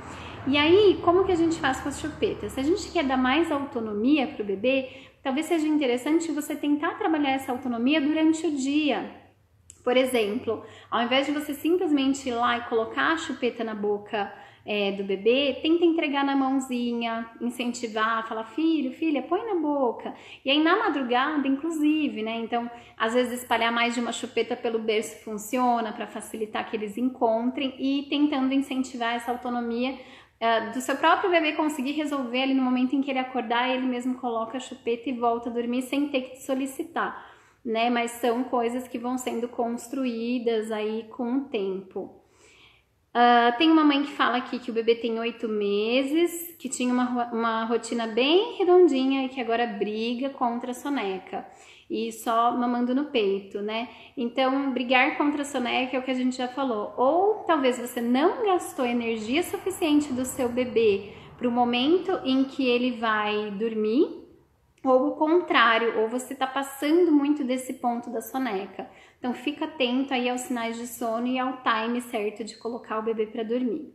E 0.47 0.57
aí, 0.57 0.99
como 1.03 1.25
que 1.25 1.31
a 1.31 1.35
gente 1.35 1.59
faz 1.59 1.79
com 1.81 1.89
as 1.89 1.99
chupetas? 1.99 2.53
Se 2.53 2.59
a 2.59 2.63
gente 2.63 2.89
quer 2.91 3.03
dar 3.03 3.17
mais 3.17 3.51
autonomia 3.51 4.27
para 4.27 4.41
o 4.41 4.45
bebê, 4.45 4.89
talvez 5.21 5.45
seja 5.45 5.67
interessante 5.67 6.31
você 6.31 6.55
tentar 6.55 6.97
trabalhar 6.97 7.31
essa 7.31 7.51
autonomia 7.51 7.99
durante 7.99 8.47
o 8.47 8.51
dia. 8.55 9.26
Por 9.87 9.95
exemplo, 9.95 10.65
ao 10.91 11.01
invés 11.01 11.27
de 11.27 11.31
você 11.31 11.53
simplesmente 11.53 12.27
ir 12.27 12.33
lá 12.33 12.57
e 12.57 12.61
colocar 12.63 13.13
a 13.13 13.17
chupeta 13.17 13.63
na 13.63 13.73
boca 13.73 14.29
é, 14.65 14.91
do 14.91 15.01
bebê, 15.01 15.59
tenta 15.61 15.85
entregar 15.85 16.25
na 16.25 16.35
mãozinha, 16.35 17.25
incentivar, 17.39 18.27
falar, 18.27 18.43
filho, 18.43 18.91
filha, 18.91 19.21
põe 19.21 19.45
na 19.45 19.55
boca. 19.55 20.13
E 20.43 20.51
aí 20.51 20.61
na 20.61 20.77
madrugada, 20.77 21.47
inclusive, 21.47 22.21
né? 22.21 22.35
Então, 22.35 22.69
às 22.97 23.13
vezes 23.13 23.39
espalhar 23.39 23.71
mais 23.71 23.93
de 23.93 24.01
uma 24.01 24.11
chupeta 24.11 24.57
pelo 24.57 24.77
berço 24.77 25.23
funciona 25.23 25.93
para 25.93 26.05
facilitar 26.05 26.69
que 26.69 26.75
eles 26.75 26.97
encontrem 26.97 27.73
e 27.79 28.07
tentando 28.09 28.53
incentivar 28.53 29.15
essa 29.15 29.31
autonomia 29.31 29.93
uh, 29.93 30.73
do 30.73 30.81
seu 30.81 30.97
próprio 30.97 31.31
bebê 31.31 31.53
conseguir 31.53 31.93
resolver 31.93 32.43
ali 32.43 32.53
no 32.53 32.61
momento 32.61 32.93
em 32.93 33.01
que 33.01 33.09
ele 33.09 33.19
acordar, 33.19 33.69
ele 33.69 33.87
mesmo 33.87 34.15
coloca 34.15 34.57
a 34.57 34.59
chupeta 34.59 35.09
e 35.09 35.13
volta 35.13 35.49
a 35.49 35.53
dormir 35.53 35.83
sem 35.83 36.09
ter 36.09 36.23
que 36.23 36.31
te 36.31 36.43
solicitar 36.43 37.36
né? 37.67 37.89
Mas 37.89 38.11
são 38.11 38.45
coisas 38.45 38.87
que 38.87 38.97
vão 38.97 39.17
sendo 39.17 39.47
construídas 39.47 40.71
aí 40.71 41.03
com 41.09 41.37
o 41.37 41.41
tempo. 41.45 42.23
Uh, 43.09 43.57
tem 43.57 43.69
uma 43.69 43.83
mãe 43.83 44.03
que 44.03 44.11
fala 44.11 44.37
aqui 44.37 44.59
que 44.59 44.71
o 44.71 44.73
bebê 44.73 44.95
tem 44.95 45.19
oito 45.19 45.49
meses, 45.49 46.55
que 46.57 46.69
tinha 46.69 46.93
uma, 46.93 47.31
uma 47.33 47.65
rotina 47.65 48.07
bem 48.07 48.57
redondinha 48.57 49.25
e 49.25 49.29
que 49.29 49.41
agora 49.41 49.65
briga 49.65 50.29
contra 50.29 50.71
a 50.71 50.73
soneca 50.73 51.45
e 51.89 52.11
só 52.11 52.55
mamando 52.55 52.93
no 52.93 53.05
peito, 53.05 53.61
né? 53.61 53.89
Então, 54.15 54.71
brigar 54.71 55.17
contra 55.17 55.41
a 55.41 55.45
soneca 55.45 55.95
é 55.95 55.99
o 55.99 56.03
que 56.03 56.11
a 56.11 56.15
gente 56.15 56.35
já 56.35 56.47
falou. 56.47 56.93
Ou 56.97 57.45
talvez 57.45 57.79
você 57.79 58.01
não 58.01 58.45
gastou 58.45 58.85
energia 58.85 59.41
suficiente 59.41 60.11
do 60.13 60.25
seu 60.25 60.49
bebê 60.49 61.13
para 61.37 61.47
o 61.47 61.51
momento 61.51 62.11
em 62.23 62.43
que 62.43 62.67
ele 62.67 62.91
vai 62.91 63.51
dormir 63.51 64.26
ou 64.87 65.09
o 65.09 65.15
contrário, 65.15 65.99
ou 65.99 66.07
você 66.07 66.33
está 66.33 66.47
passando 66.47 67.11
muito 67.11 67.43
desse 67.43 67.73
ponto 67.73 68.09
da 68.09 68.21
soneca. 68.21 68.89
Então 69.19 69.33
fica 69.33 69.65
atento 69.65 70.13
aí 70.13 70.29
aos 70.29 70.41
sinais 70.41 70.77
de 70.77 70.87
sono 70.87 71.27
e 71.27 71.37
ao 71.37 71.61
time 71.61 72.01
certo 72.01 72.43
de 72.43 72.55
colocar 72.57 72.99
o 72.99 73.03
bebê 73.03 73.25
para 73.25 73.43
dormir. 73.43 73.93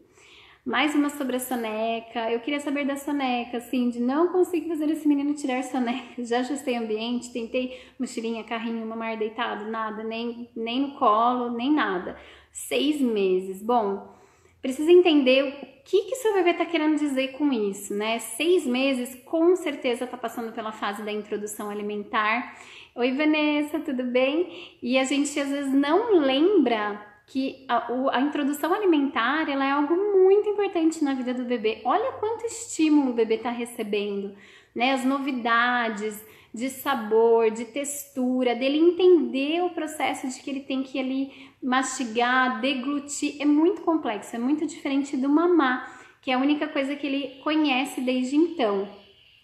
mais 0.65 0.95
uma 0.95 1.11
sobre 1.11 1.37
a 1.37 1.41
soneca. 1.41 2.31
Eu 2.31 2.39
queria 2.41 2.61
saber 2.61 2.87
da 2.87 2.97
soneca, 2.97 3.57
assim, 3.57 3.91
de 3.91 4.01
não 4.01 4.29
conseguir 4.29 4.69
fazer 4.69 4.89
esse 4.91 5.09
menino 5.09 5.35
tirar 5.35 5.63
soneca. 5.65 6.23
Já 6.25 6.39
ajustei 6.41 6.77
ambiente, 6.77 7.33
tentei 7.33 7.81
mochilinha, 7.99 8.45
carrinho, 8.45 8.87
mamar 8.87 9.19
deitado, 9.19 9.71
nada, 9.71 10.05
nem, 10.05 10.49
nem 10.55 10.81
no 10.81 10.95
colo, 10.95 11.51
nem 11.51 11.73
nada. 11.73 12.17
Seis 12.53 13.01
meses. 13.01 13.63
Bom, 13.63 14.15
precisa 14.63 14.93
entender 14.93 15.43
o 15.43 15.83
que 15.85 16.03
que 16.03 16.15
seu 16.15 16.33
bebê 16.35 16.51
está 16.51 16.65
querendo 16.65 16.97
dizer 16.97 17.33
com 17.33 17.53
isso, 17.53 17.93
né? 17.93 18.21
Seis 18.21 18.65
meses, 18.65 19.21
com 19.25 19.57
certeza 19.57 20.05
está 20.05 20.17
passando 20.17 20.53
pela 20.53 20.71
fase 20.71 21.03
da 21.03 21.11
introdução 21.11 21.69
alimentar. 21.69 22.57
Oi, 22.95 23.13
Vanessa, 23.13 23.81
tudo 23.81 24.05
bem? 24.05 24.77
E 24.81 24.97
a 24.97 25.03
gente 25.03 25.39
às 25.41 25.49
vezes 25.49 25.73
não 25.73 26.21
lembra 26.21 27.05
que 27.27 27.65
a, 27.69 27.89
a, 28.13 28.21
introdução 28.21 28.73
alimentar 28.73 29.49
ela 29.51 29.65
é 29.65 29.71
algo 29.71 29.97
muito 29.97 30.49
importante 30.49 31.03
na 31.03 31.15
vida 31.15 31.35
do 31.35 31.45
bebê. 31.45 31.81
Olha 31.85 32.13
quanto 32.13 32.47
estímulo 32.47 33.11
o 33.11 33.15
bebê 33.15 33.35
está 33.35 33.51
recebendo, 33.51 34.33
né? 34.75 34.93
As 34.93 35.05
novidades 35.05 36.25
de 36.55 36.69
sabor, 36.69 37.51
de 37.51 37.65
textura, 37.65 38.55
dele 38.55 38.79
entender 38.79 39.63
o 39.63 39.71
processo 39.71 40.29
de 40.29 40.41
que 40.41 40.51
ele 40.51 40.61
tem 40.61 40.83
que 40.83 40.99
ali 40.99 41.52
mastigar, 41.63 42.61
deglutir, 42.61 43.37
é 43.41 43.45
muito 43.45 43.83
complexo, 43.83 44.35
é 44.35 44.39
muito 44.39 44.67
diferente 44.67 45.17
do 45.17 45.29
mamar, 45.29 46.01
que 46.21 46.31
é 46.31 46.35
a 46.35 46.39
única 46.39 46.67
coisa 46.67 46.97
que 46.97 47.07
ele 47.07 47.41
conhece 47.43 48.01
desde 48.01 48.37
então. 48.37 48.89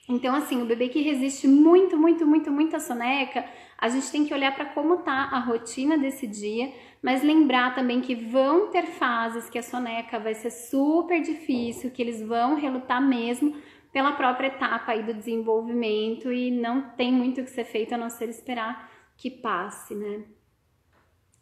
Então, 0.09 0.35
assim, 0.35 0.63
o 0.63 0.65
bebê 0.65 0.89
que 0.89 1.03
resiste 1.03 1.47
muito, 1.47 1.97
muito, 1.97 2.27
muito, 2.27 2.51
muito 2.51 2.75
à 2.75 2.81
soneca, 2.81 3.45
a 3.77 3.89
gente 3.89 4.11
tem 4.11 4.25
que 4.25 4.33
olhar 4.33 4.55
para 4.55 4.65
como 4.65 4.99
tá 4.99 5.29
a 5.31 5.39
rotina 5.39 5.99
desse 5.99 6.27
dia, 6.27 6.73
mas 7.03 7.23
lembrar 7.23 7.75
também 7.75 8.01
que 8.01 8.15
vão 8.15 8.69
ter 8.69 8.87
fases 8.87 9.51
que 9.51 9.59
a 9.59 9.63
soneca 9.63 10.19
vai 10.19 10.35
ser 10.35 10.51
super 10.51 11.21
difícil, 11.21 11.91
que 11.91 12.01
eles 12.01 12.23
vão 12.23 12.57
relutar 12.57 13.07
mesmo 13.07 13.55
pela 13.93 14.13
própria 14.13 14.49
etapa 14.49 14.93
aí 14.93 15.03
do 15.03 15.15
desenvolvimento 15.15 16.33
e 16.33 16.51
não 16.51 16.91
tem 16.91 17.13
muito 17.13 17.41
o 17.41 17.45
que 17.45 17.51
ser 17.51 17.65
feito 17.65 17.95
a 17.95 17.99
não 17.99 18.09
ser 18.09 18.29
esperar 18.29 18.91
que 19.17 19.31
passe, 19.31 19.95
né? 19.95 20.25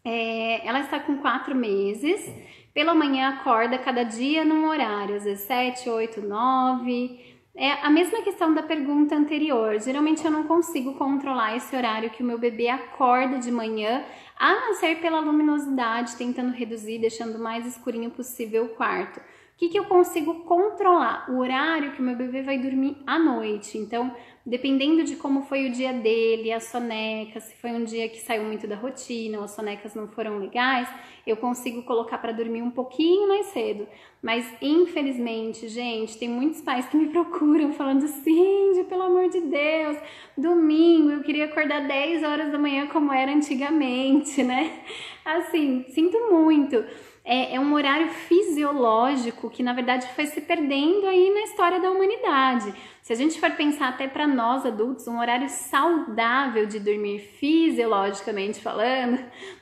É, 0.08 0.64
ela 0.64 0.82
está 0.82 1.00
com 1.00 1.16
quatro 1.16 1.52
meses, 1.52 2.32
pela 2.72 2.94
manhã 2.94 3.30
acorda 3.30 3.76
cada 3.76 4.04
dia 4.04 4.44
num 4.44 4.68
horário, 4.68 5.16
às 5.16 5.24
vezes 5.24 5.44
7, 5.44 5.90
8, 5.90 6.20
9. 6.20 7.36
É 7.56 7.72
a 7.84 7.90
mesma 7.90 8.22
questão 8.22 8.54
da 8.54 8.62
pergunta 8.62 9.16
anterior. 9.16 9.80
Geralmente 9.80 10.24
eu 10.24 10.30
não 10.30 10.44
consigo 10.44 10.94
controlar 10.94 11.56
esse 11.56 11.74
horário 11.74 12.10
que 12.10 12.22
o 12.22 12.26
meu 12.26 12.38
bebê 12.38 12.68
acorda 12.68 13.40
de 13.40 13.50
manhã, 13.50 14.04
a 14.38 14.54
não 14.54 14.74
ser 14.74 15.00
pela 15.00 15.18
luminosidade, 15.18 16.14
tentando 16.14 16.52
reduzir, 16.52 17.00
deixando 17.00 17.34
o 17.36 17.42
mais 17.42 17.66
escurinho 17.66 18.10
possível 18.10 18.66
o 18.66 18.68
quarto. 18.68 19.18
O 19.18 19.22
que, 19.56 19.70
que 19.70 19.78
eu 19.78 19.86
consigo 19.86 20.44
controlar? 20.44 21.28
O 21.30 21.38
horário 21.38 21.92
que 21.92 22.00
o 22.00 22.04
meu 22.04 22.14
bebê 22.14 22.42
vai 22.42 22.58
dormir 22.58 22.96
à 23.04 23.18
noite. 23.18 23.76
Então, 23.76 24.14
dependendo 24.46 25.02
de 25.02 25.16
como 25.16 25.42
foi 25.42 25.66
o 25.66 25.72
dia 25.72 25.92
dele, 25.92 26.52
a 26.52 26.60
soneca, 26.60 27.40
se 27.40 27.56
foi 27.56 27.72
um 27.72 27.82
dia 27.82 28.08
que 28.08 28.20
saiu 28.20 28.44
muito 28.44 28.68
da 28.68 28.76
rotina, 28.76 29.38
ou 29.38 29.44
as 29.44 29.50
sonecas 29.50 29.92
não 29.96 30.06
foram 30.06 30.38
legais, 30.38 30.88
eu 31.26 31.36
consigo 31.36 31.82
colocar 31.82 32.18
para 32.18 32.30
dormir 32.30 32.62
um 32.62 32.70
pouquinho 32.70 33.26
mais 33.26 33.46
cedo. 33.46 33.88
Mas 34.22 34.46
infelizmente, 34.62 35.68
gente, 35.68 36.16
tem 36.16 36.28
muitos 36.28 36.60
pais 36.60 36.86
que 36.86 36.96
me 36.96 37.08
procuram 37.10 37.72
falando: 37.72 38.06
Cindy, 38.06 38.84
pelo 38.88 39.02
amor 39.02 39.28
de 39.28 39.40
Deus, 39.40 39.98
domingo 40.38 41.10
eu 41.10 41.22
queria 41.24 41.46
acordar 41.46 41.84
10 41.86 42.22
horas 42.22 42.52
da 42.52 42.58
manhã 42.58 42.86
como 42.86 43.12
era 43.12 43.32
antigamente, 43.32 44.44
né? 44.44 44.80
Assim, 45.24 45.84
sinto 45.88 46.16
muito 46.30 46.84
é, 47.26 47.56
é, 47.56 47.60
um 47.60 47.74
horário 47.74 48.08
fisiológico 48.08 49.50
que, 49.50 49.60
na 49.60 49.72
verdade, 49.72 50.06
foi 50.14 50.26
se 50.26 50.40
perdendo 50.40 51.06
aí 51.08 51.28
na 51.34 51.40
história 51.40 51.80
da 51.80 51.90
humanidade. 51.90 52.72
Se 53.02 53.12
a 53.12 53.16
gente 53.16 53.40
for 53.40 53.50
pensar 53.50 53.88
até 53.88 54.06
para 54.06 54.28
nós 54.28 54.64
adultos, 54.64 55.08
um 55.08 55.18
horário 55.18 55.48
saudável 55.48 56.66
de 56.66 56.78
dormir 56.78 57.18
fisiologicamente 57.18 58.60
falando 58.60 59.18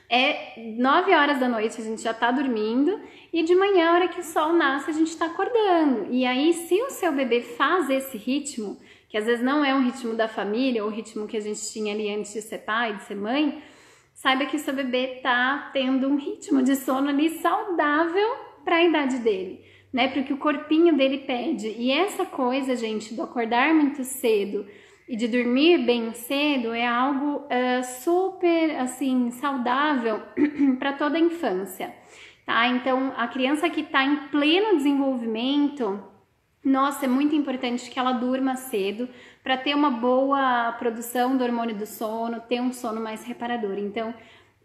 é 0.07 0.75
9 0.77 1.13
horas 1.15 1.39
da 1.39 1.49
noite 1.49 1.81
a 1.81 1.83
gente 1.83 2.01
já 2.01 2.11
está 2.11 2.29
dormindo 2.29 2.99
e 3.33 3.41
de 3.41 3.55
manhã, 3.55 3.89
a 3.89 3.93
hora 3.93 4.07
que 4.07 4.19
o 4.19 4.23
sol 4.23 4.53
nasce, 4.53 4.91
a 4.91 4.93
gente 4.93 5.09
está 5.09 5.25
acordando. 5.25 6.07
E 6.11 6.25
aí, 6.25 6.53
se 6.53 6.79
o 6.83 6.91
seu 6.91 7.11
bebê 7.11 7.41
faz 7.41 7.89
esse 7.89 8.15
ritmo, 8.15 8.77
que 9.09 9.17
às 9.17 9.25
vezes 9.25 9.43
não 9.43 9.65
é 9.65 9.73
um 9.73 9.83
ritmo 9.83 10.13
da 10.13 10.27
família, 10.27 10.83
ou 10.83 10.89
o 10.89 10.93
ritmo 10.93 11.27
que 11.27 11.35
a 11.35 11.41
gente 11.41 11.61
tinha 11.71 11.93
ali 11.93 12.13
antes 12.13 12.31
de 12.31 12.41
ser 12.41 12.59
pai, 12.59 12.95
de 12.95 13.03
ser 13.03 13.15
mãe, 13.15 13.61
saiba 14.25 14.47
que 14.47 14.57
seu 14.57 14.73
bebê 14.73 15.19
tá 15.21 15.69
tendo 15.71 16.09
um 16.09 16.15
ritmo 16.15 16.63
de 16.63 16.75
sono 16.75 17.09
ali 17.09 17.29
saudável 17.29 18.27
para 18.63 18.77
a 18.77 18.83
idade 18.83 19.19
dele, 19.19 19.63
né? 19.93 20.07
Porque 20.07 20.33
o 20.33 20.37
corpinho 20.37 20.97
dele 20.97 21.19
pede. 21.19 21.67
E 21.77 21.91
essa 21.91 22.25
coisa, 22.25 22.75
gente, 22.75 23.13
do 23.13 23.21
acordar 23.21 23.71
muito 23.75 24.03
cedo 24.03 24.65
e 25.07 25.15
de 25.15 25.27
dormir 25.27 25.77
bem 25.85 26.11
cedo 26.13 26.73
é 26.73 26.87
algo 26.87 27.43
uh, 27.43 27.83
super 28.01 28.79
assim 28.79 29.29
saudável 29.29 30.23
para 30.79 30.93
toda 30.93 31.17
a 31.17 31.21
infância, 31.21 31.93
tá? 32.47 32.67
Então 32.69 33.13
a 33.15 33.27
criança 33.27 33.69
que 33.69 33.81
está 33.81 34.03
em 34.03 34.15
pleno 34.29 34.77
desenvolvimento 34.77 36.03
nossa, 36.65 37.05
é 37.05 37.07
muito 37.07 37.35
importante 37.35 37.89
que 37.91 37.99
ela 37.99 38.11
durma 38.11 38.55
cedo 38.55 39.07
para 39.43 39.55
ter 39.55 39.75
uma 39.75 39.91
boa 39.91 40.71
produção 40.79 41.37
do 41.37 41.43
hormônio 41.43 41.75
do 41.75 41.85
sono, 41.85 42.41
ter 42.41 42.59
um 42.59 42.73
sono 42.73 42.99
mais 42.99 43.23
reparador. 43.23 43.77
Então, 43.77 44.13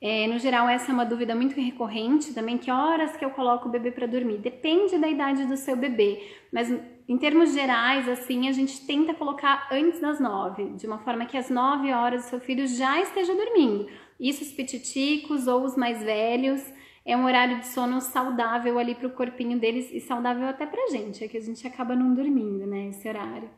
é, 0.00 0.26
no 0.26 0.38
geral, 0.38 0.66
essa 0.66 0.90
é 0.90 0.94
uma 0.94 1.04
dúvida 1.04 1.34
muito 1.34 1.60
recorrente 1.60 2.32
também, 2.32 2.56
que 2.56 2.70
horas 2.70 3.14
que 3.18 3.24
eu 3.24 3.28
coloco 3.30 3.68
o 3.68 3.70
bebê 3.70 3.90
para 3.90 4.06
dormir? 4.06 4.38
Depende 4.38 4.96
da 4.96 5.06
idade 5.06 5.44
do 5.44 5.58
seu 5.58 5.76
bebê, 5.76 6.26
mas 6.50 6.74
em 7.06 7.18
termos 7.18 7.52
gerais, 7.52 8.08
assim, 8.08 8.48
a 8.48 8.52
gente 8.52 8.86
tenta 8.86 9.12
colocar 9.12 9.68
antes 9.70 10.00
das 10.00 10.18
nove, 10.18 10.70
de 10.70 10.86
uma 10.86 10.98
forma 11.00 11.26
que 11.26 11.36
às 11.36 11.50
nove 11.50 11.92
horas 11.92 12.24
o 12.24 12.28
seu 12.30 12.40
filho 12.40 12.66
já 12.66 12.98
esteja 13.02 13.34
dormindo. 13.34 13.86
Isso 14.18 14.42
os 14.42 14.50
pititicos 14.52 15.46
ou 15.46 15.64
os 15.64 15.76
mais 15.76 16.02
velhos, 16.02 16.62
é 17.04 17.16
um 17.16 17.24
horário 17.24 17.58
de 17.58 17.66
sono 17.66 18.00
saudável 18.00 18.78
ali 18.78 18.94
para 18.94 19.06
o 19.06 19.12
corpinho 19.12 19.58
deles 19.58 19.90
e 19.92 20.00
saudável 20.00 20.48
até 20.48 20.66
pra 20.66 20.88
gente, 20.88 21.24
é 21.24 21.28
que 21.28 21.36
a 21.36 21.40
gente 21.40 21.66
acaba 21.66 21.94
não 21.94 22.14
dormindo, 22.14 22.66
né, 22.66 22.88
esse 22.88 23.08
horário. 23.08 23.50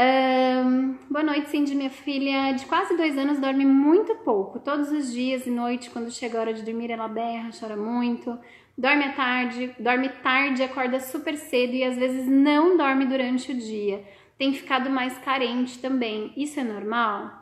Um, 0.00 0.96
boa 1.10 1.24
noite, 1.24 1.50
Cindy. 1.50 1.74
Minha 1.74 1.90
filha 1.90 2.52
de 2.52 2.66
quase 2.66 2.96
dois 2.96 3.18
anos 3.18 3.40
dorme 3.40 3.64
muito 3.64 4.14
pouco. 4.16 4.60
Todos 4.60 4.92
os 4.92 5.12
dias 5.12 5.44
e 5.44 5.50
noite, 5.50 5.90
quando 5.90 6.08
chega 6.08 6.38
a 6.38 6.40
hora 6.40 6.54
de 6.54 6.62
dormir, 6.62 6.92
ela 6.92 7.08
berra, 7.08 7.50
chora 7.58 7.76
muito. 7.76 8.38
Dorme 8.76 9.02
à 9.02 9.12
tarde, 9.12 9.74
dorme 9.76 10.08
tarde, 10.08 10.62
acorda 10.62 11.00
super 11.00 11.36
cedo 11.36 11.74
e 11.74 11.82
às 11.82 11.96
vezes 11.96 12.28
não 12.28 12.76
dorme 12.76 13.06
durante 13.06 13.50
o 13.50 13.56
dia. 13.56 14.04
Tem 14.38 14.52
ficado 14.52 14.88
mais 14.88 15.18
carente 15.18 15.80
também. 15.80 16.32
Isso 16.36 16.60
é 16.60 16.62
normal? 16.62 17.32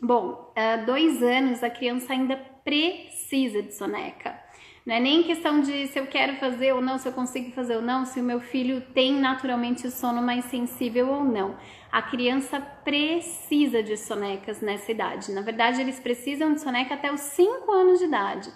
Bom, 0.00 0.50
há 0.56 0.76
dois 0.76 1.22
anos 1.22 1.62
a 1.62 1.68
criança 1.68 2.14
ainda 2.14 2.38
precisa 2.64 3.62
de 3.62 3.74
soneca. 3.74 4.38
Não 4.84 4.94
é 4.94 5.00
nem 5.00 5.22
questão 5.22 5.60
de 5.60 5.88
se 5.88 5.98
eu 5.98 6.06
quero 6.06 6.36
fazer 6.36 6.72
ou 6.72 6.80
não, 6.80 6.98
se 6.98 7.06
eu 7.06 7.12
consigo 7.12 7.52
fazer 7.52 7.76
ou 7.76 7.82
não, 7.82 8.06
se 8.06 8.18
o 8.18 8.24
meu 8.24 8.40
filho 8.40 8.80
tem 8.94 9.12
naturalmente 9.12 9.86
o 9.86 9.90
sono 9.90 10.22
mais 10.22 10.46
sensível 10.46 11.08
ou 11.08 11.22
não. 11.22 11.56
A 11.92 12.00
criança 12.00 12.58
precisa 12.58 13.82
de 13.82 13.96
sonecas 13.96 14.60
nessa 14.60 14.90
idade. 14.90 15.32
Na 15.32 15.42
verdade, 15.42 15.80
eles 15.80 16.00
precisam 16.00 16.54
de 16.54 16.60
soneca 16.60 16.94
até 16.94 17.12
os 17.12 17.20
5 17.20 17.70
anos 17.70 17.98
de 17.98 18.06
idade. 18.06 18.50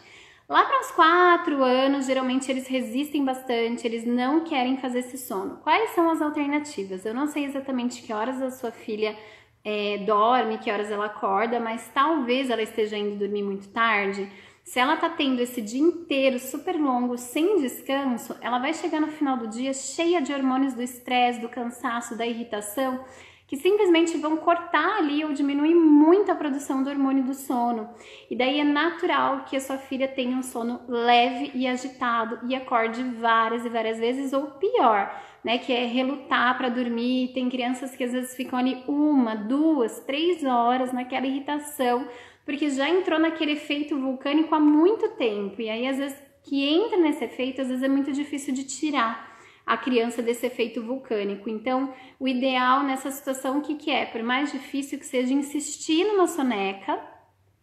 Lá 0.48 0.64
para 0.64 0.80
os 0.80 0.90
4 0.90 1.62
anos, 1.62 2.06
geralmente 2.06 2.50
eles 2.50 2.66
resistem 2.66 3.24
bastante, 3.24 3.86
eles 3.86 4.04
não 4.04 4.44
querem 4.44 4.76
fazer 4.76 5.00
esse 5.00 5.18
sono. 5.18 5.58
Quais 5.62 5.90
são 5.90 6.10
as 6.10 6.20
alternativas? 6.20 7.04
Eu 7.04 7.14
não 7.14 7.26
sei 7.26 7.44
exatamente 7.44 8.02
que 8.02 8.12
horas 8.12 8.42
a 8.42 8.50
sua 8.50 8.70
filha 8.70 9.16
é, 9.64 9.98
dorme, 9.98 10.58
que 10.58 10.70
horas 10.70 10.90
ela 10.90 11.06
acorda, 11.06 11.58
mas 11.58 11.90
talvez 11.94 12.50
ela 12.50 12.62
esteja 12.62 12.98
indo 12.98 13.16
dormir 13.16 13.42
muito 13.42 13.68
tarde. 13.68 14.30
Se 14.62 14.78
ela 14.78 14.96
tá 14.96 15.10
tendo 15.10 15.40
esse 15.40 15.60
dia 15.60 15.80
inteiro 15.80 16.38
super 16.38 16.76
longo, 16.76 17.16
sem 17.16 17.60
descanso, 17.60 18.36
ela 18.40 18.58
vai 18.58 18.72
chegar 18.74 19.00
no 19.00 19.08
final 19.08 19.36
do 19.36 19.48
dia 19.48 19.72
cheia 19.72 20.20
de 20.20 20.32
hormônios 20.32 20.74
do 20.74 20.82
estresse, 20.82 21.40
do 21.40 21.48
cansaço, 21.48 22.16
da 22.16 22.26
irritação, 22.26 23.04
que 23.46 23.58
simplesmente 23.58 24.16
vão 24.16 24.38
cortar 24.38 24.98
ali 24.98 25.22
ou 25.22 25.32
diminuir 25.32 25.74
muito 25.74 26.32
a 26.32 26.34
produção 26.34 26.82
do 26.82 26.88
hormônio 26.88 27.24
do 27.24 27.34
sono. 27.34 27.90
E 28.30 28.36
daí 28.36 28.58
é 28.58 28.64
natural 28.64 29.44
que 29.44 29.54
a 29.54 29.60
sua 29.60 29.76
filha 29.76 30.08
tenha 30.08 30.36
um 30.36 30.42
sono 30.42 30.80
leve 30.88 31.50
e 31.54 31.66
agitado 31.66 32.38
e 32.48 32.54
acorde 32.54 33.02
várias 33.02 33.66
e 33.66 33.68
várias 33.68 33.98
vezes, 33.98 34.32
ou 34.32 34.46
pior, 34.52 35.14
né, 35.44 35.58
que 35.58 35.72
é 35.72 35.84
relutar 35.84 36.56
para 36.56 36.70
dormir. 36.70 37.32
Tem 37.34 37.50
crianças 37.50 37.94
que 37.94 38.02
às 38.02 38.12
vezes 38.12 38.34
ficam 38.34 38.58
ali 38.58 38.82
uma, 38.88 39.34
duas, 39.34 40.00
três 40.00 40.42
horas 40.42 40.92
naquela 40.92 41.26
irritação, 41.26 42.08
porque 42.44 42.70
já 42.70 42.88
entrou 42.88 43.18
naquele 43.18 43.52
efeito 43.52 43.98
vulcânico 43.98 44.54
há 44.54 44.60
muito 44.60 45.10
tempo. 45.10 45.60
E 45.60 45.68
aí, 45.68 45.86
às 45.86 45.98
vezes, 45.98 46.18
que 46.42 46.66
entra 46.66 46.96
nesse 46.98 47.24
efeito, 47.24 47.60
às 47.60 47.68
vezes 47.68 47.82
é 47.82 47.88
muito 47.88 48.10
difícil 48.10 48.54
de 48.54 48.64
tirar 48.64 49.34
a 49.66 49.76
criança 49.76 50.22
desse 50.22 50.46
efeito 50.46 50.82
vulcânico. 50.82 51.48
Então, 51.48 51.92
o 52.18 52.26
ideal 52.28 52.82
nessa 52.82 53.10
situação, 53.10 53.58
o 53.58 53.62
que, 53.62 53.74
que 53.74 53.90
é? 53.90 54.04
Por 54.06 54.22
mais 54.22 54.52
difícil 54.52 54.98
que 54.98 55.06
seja, 55.06 55.32
insistir 55.32 56.04
numa 56.04 56.26
soneca, 56.26 57.00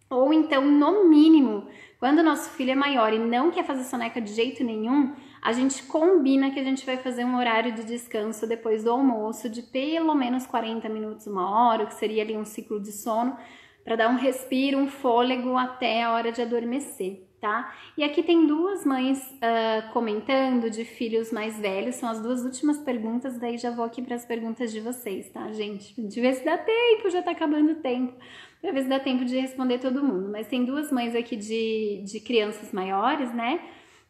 ou 0.09 0.33
então, 0.33 0.65
no 0.65 1.07
mínimo, 1.07 1.67
Quando 1.99 2.17
o 2.17 2.23
nosso 2.23 2.49
filho 2.49 2.71
é 2.71 2.75
maior 2.75 3.13
e 3.13 3.19
não 3.19 3.51
quer 3.51 3.63
fazer 3.63 3.83
soneca 3.83 4.19
de 4.19 4.33
jeito 4.33 4.63
nenhum, 4.63 5.13
a 5.41 5.51
gente 5.51 5.83
combina 5.83 6.51
que 6.51 6.59
a 6.59 6.63
gente 6.63 6.85
vai 6.85 6.97
fazer 6.97 7.25
um 7.25 7.37
horário 7.37 7.73
de 7.73 7.83
descanso 7.83 8.47
depois 8.47 8.83
do 8.83 8.91
almoço 8.91 9.49
de 9.49 9.63
pelo 9.63 10.13
menos 10.13 10.45
40 10.45 10.87
minutos, 10.89 11.27
uma 11.27 11.49
hora, 11.49 11.85
que 11.85 11.93
seria 11.95 12.23
ali 12.23 12.37
um 12.37 12.45
ciclo 12.45 12.79
de 12.79 12.91
sono, 12.91 13.35
para 13.83 13.95
dar 13.95 14.09
um 14.09 14.17
respiro, 14.17 14.77
um 14.77 14.87
fôlego 14.87 15.57
até 15.57 16.03
a 16.03 16.11
hora 16.11 16.31
de 16.31 16.41
adormecer 16.41 17.31
tá? 17.41 17.73
E 17.97 18.03
aqui 18.03 18.21
tem 18.21 18.45
duas 18.45 18.85
mães 18.85 19.19
uh, 19.19 19.91
comentando 19.91 20.69
de 20.69 20.85
filhos 20.85 21.31
mais 21.31 21.59
velhos, 21.59 21.95
são 21.95 22.07
as 22.07 22.21
duas 22.21 22.45
últimas 22.45 22.77
perguntas, 22.77 23.37
daí 23.39 23.57
já 23.57 23.71
vou 23.71 23.83
aqui 23.83 24.01
para 24.01 24.15
as 24.15 24.23
perguntas 24.23 24.71
de 24.71 24.79
vocês, 24.79 25.27
tá, 25.29 25.51
gente? 25.51 25.99
De 25.99 26.21
ver 26.21 26.35
se 26.35 26.45
dá 26.45 26.57
tempo, 26.57 27.09
já 27.09 27.23
tá 27.23 27.31
acabando 27.31 27.71
o 27.71 27.75
tempo, 27.75 28.13
pra 28.61 28.71
ver 28.71 28.83
se 28.83 28.87
dá 28.87 28.99
tempo 28.99 29.25
de 29.25 29.39
responder 29.39 29.79
todo 29.79 30.03
mundo. 30.03 30.29
Mas 30.31 30.47
tem 30.47 30.63
duas 30.63 30.91
mães 30.91 31.15
aqui 31.15 31.35
de, 31.35 32.03
de 32.05 32.19
crianças 32.19 32.71
maiores, 32.71 33.33
né? 33.33 33.59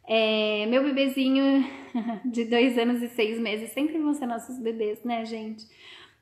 É, 0.06 0.66
meu 0.66 0.82
bebezinho 0.82 1.64
de 2.24 2.44
dois 2.44 2.76
anos 2.76 3.02
e 3.02 3.08
seis 3.08 3.38
meses, 3.38 3.70
sempre 3.70 3.98
vão 3.98 4.14
ser 4.14 4.26
nossos 4.26 4.58
bebês, 4.58 5.02
né, 5.04 5.24
gente? 5.24 5.66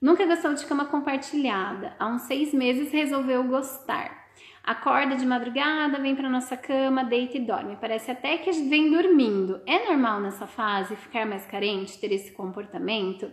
Nunca 0.01 0.25
gostou 0.27 0.55
de 0.55 0.65
cama 0.65 0.87
compartilhada. 0.87 1.95
Há 1.99 2.07
uns 2.07 2.23
seis 2.23 2.55
meses 2.55 2.91
resolveu 2.91 3.45
gostar. 3.45 4.29
Acorda 4.63 5.17
de 5.17 5.27
madrugada, 5.27 5.99
vem 5.99 6.15
para 6.15 6.29
nossa 6.29 6.57
cama, 6.57 7.05
deita 7.05 7.39
e 7.39 7.41
dorme. 7.41 7.77
Parece 7.81 8.11
até 8.11 8.39
que 8.39 8.51
vem 8.51 8.91
dormindo. 8.91 9.61
É 9.67 9.89
normal 9.89 10.21
nessa 10.21 10.47
fase 10.47 10.97
ficar 10.97 11.27
mais 11.27 11.47
carente, 11.47 11.99
ter 11.99 12.13
esse 12.13 12.33
comportamento? 12.33 13.31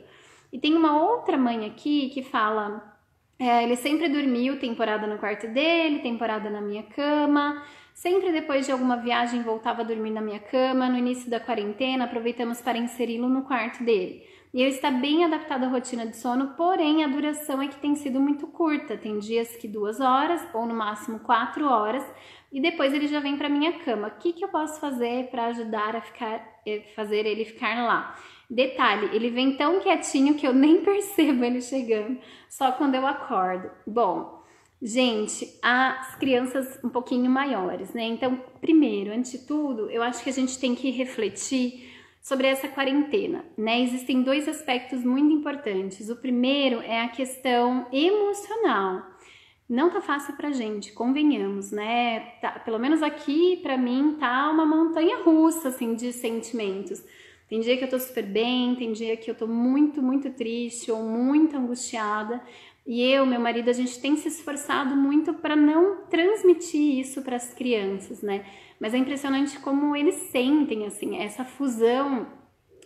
E 0.52 0.60
tem 0.60 0.76
uma 0.76 1.02
outra 1.02 1.38
mãe 1.38 1.66
aqui 1.66 2.10
que 2.10 2.24
fala: 2.24 2.97
é, 3.40 3.64
ele 3.64 3.76
sempre 3.76 4.10
dormiu, 4.10 4.60
temporada 4.60 5.06
no 5.06 5.20
quarto 5.20 5.48
dele, 5.48 6.00
temporada 6.00 6.50
na 6.50 6.60
minha 6.60 6.84
cama. 6.84 7.64
Sempre 7.94 8.32
depois 8.32 8.66
de 8.66 8.72
alguma 8.72 8.98
viagem 8.98 9.42
voltava 9.42 9.82
a 9.82 9.86
dormir 9.86 10.12
na 10.12 10.22
minha 10.22 10.40
cama. 10.40 10.90
No 10.90 10.98
início 10.98 11.30
da 11.30 11.40
quarentena, 11.40 12.06
aproveitamos 12.06 12.62
para 12.62 12.78
inseri-lo 12.78 13.30
no 13.30 13.44
quarto 13.44 13.84
dele. 13.84 14.24
E 14.54 14.62
ele 14.62 14.72
está 14.72 14.90
bem 14.90 15.24
adaptado 15.24 15.66
à 15.66 15.68
rotina 15.68 16.06
de 16.08 16.16
sono, 16.16 16.54
porém 16.56 17.04
a 17.04 17.08
duração 17.08 17.62
é 17.62 17.68
que 17.68 17.76
tem 17.76 17.96
sido 17.96 18.20
muito 18.20 18.48
curta. 18.48 18.98
Tem 18.98 19.20
dias 19.20 19.56
que 19.56 19.68
duas 19.68 20.00
horas 20.00 20.42
ou 20.54 20.66
no 20.66 20.74
máximo 20.74 21.20
quatro 21.20 21.68
horas 21.68 22.04
e 22.52 22.62
depois 22.62 22.94
ele 22.94 23.08
já 23.08 23.20
vem 23.20 23.38
para 23.38 23.50
minha 23.50 23.74
cama. 23.80 24.08
O 24.08 24.12
que, 24.20 24.34
que 24.34 24.44
eu 24.44 24.50
posso 24.50 24.80
fazer 24.80 25.30
para 25.30 25.48
ajudar 25.48 25.96
a 25.96 26.02
ficar, 26.02 26.42
eh, 26.66 26.82
fazer 26.96 27.26
ele 27.26 27.46
ficar 27.46 27.86
lá? 27.86 28.16
Detalhe, 28.50 29.10
ele 29.14 29.30
vem 29.30 29.58
tão 29.58 29.80
quietinho 29.80 30.36
que 30.36 30.48
eu 30.48 30.54
nem 30.54 30.82
percebo 30.84 31.44
ele 31.44 31.62
chegando, 31.62 32.18
só 32.50 32.72
quando 32.72 32.96
eu 32.96 33.06
acordo. 33.06 33.70
Bom, 33.86 34.42
gente, 34.82 35.60
as 35.62 36.16
crianças 36.16 36.80
um 36.84 36.90
pouquinho 36.90 37.30
maiores, 37.30 37.94
né? 37.94 38.04
Então, 38.04 38.42
primeiro, 38.62 39.12
antes 39.12 39.32
de 39.32 39.40
tudo, 39.40 39.90
eu 39.92 40.02
acho 40.02 40.24
que 40.24 40.30
a 40.30 40.34
gente 40.34 40.58
tem 40.60 40.74
que 40.74 40.90
refletir 40.92 41.94
sobre 42.22 42.48
essa 42.48 42.68
quarentena, 42.68 43.46
né? 43.58 43.82
Existem 43.82 44.22
dois 44.22 44.48
aspectos 44.48 45.04
muito 45.04 45.34
importantes. 45.34 46.10
O 46.10 46.16
primeiro 46.16 46.82
é 46.82 47.02
a 47.02 47.08
questão 47.08 47.88
emocional. 47.92 49.02
Não 49.70 49.90
tá 49.90 50.00
fácil 50.00 50.34
pra 50.36 50.52
gente, 50.52 50.94
convenhamos, 50.94 51.72
né? 51.72 52.20
Tá, 52.42 52.52
pelo 52.60 52.80
menos 52.80 53.04
aqui, 53.04 53.58
pra 53.58 53.78
mim, 53.78 54.16
tá 54.18 54.50
uma 54.50 54.66
montanha 54.66 55.24
russa, 55.24 55.70
assim, 55.70 55.94
de 55.94 56.14
sentimentos. 56.14 57.04
Tem 57.50 57.60
dia 57.62 57.78
que 57.78 57.84
eu 57.84 57.90
tô 57.90 58.00
super 58.00 58.26
bem, 58.26 58.76
tem 58.76 58.92
dia 58.92 59.16
que 59.16 59.32
eu 59.32 59.36
tô 59.36 59.48
muito, 59.48 60.02
muito 60.02 60.30
triste 60.32 60.92
ou 60.92 61.02
muito 61.04 61.56
angustiada. 61.56 62.42
E 62.86 63.02
eu, 63.04 63.26
meu 63.26 63.40
marido, 63.40 63.70
a 63.70 63.74
gente 63.74 64.00
tem 64.00 64.16
se 64.16 64.28
esforçado 64.28 64.96
muito 64.96 65.34
para 65.34 65.56
não 65.56 66.06
transmitir 66.10 67.00
isso 67.00 67.22
para 67.22 67.36
as 67.36 67.54
crianças, 67.54 68.22
né? 68.22 68.46
Mas 68.80 68.94
é 68.94 68.98
impressionante 68.98 69.60
como 69.60 69.96
eles 69.96 70.16
sentem, 70.32 70.86
assim, 70.86 71.18
essa 71.18 71.44
fusão 71.44 72.28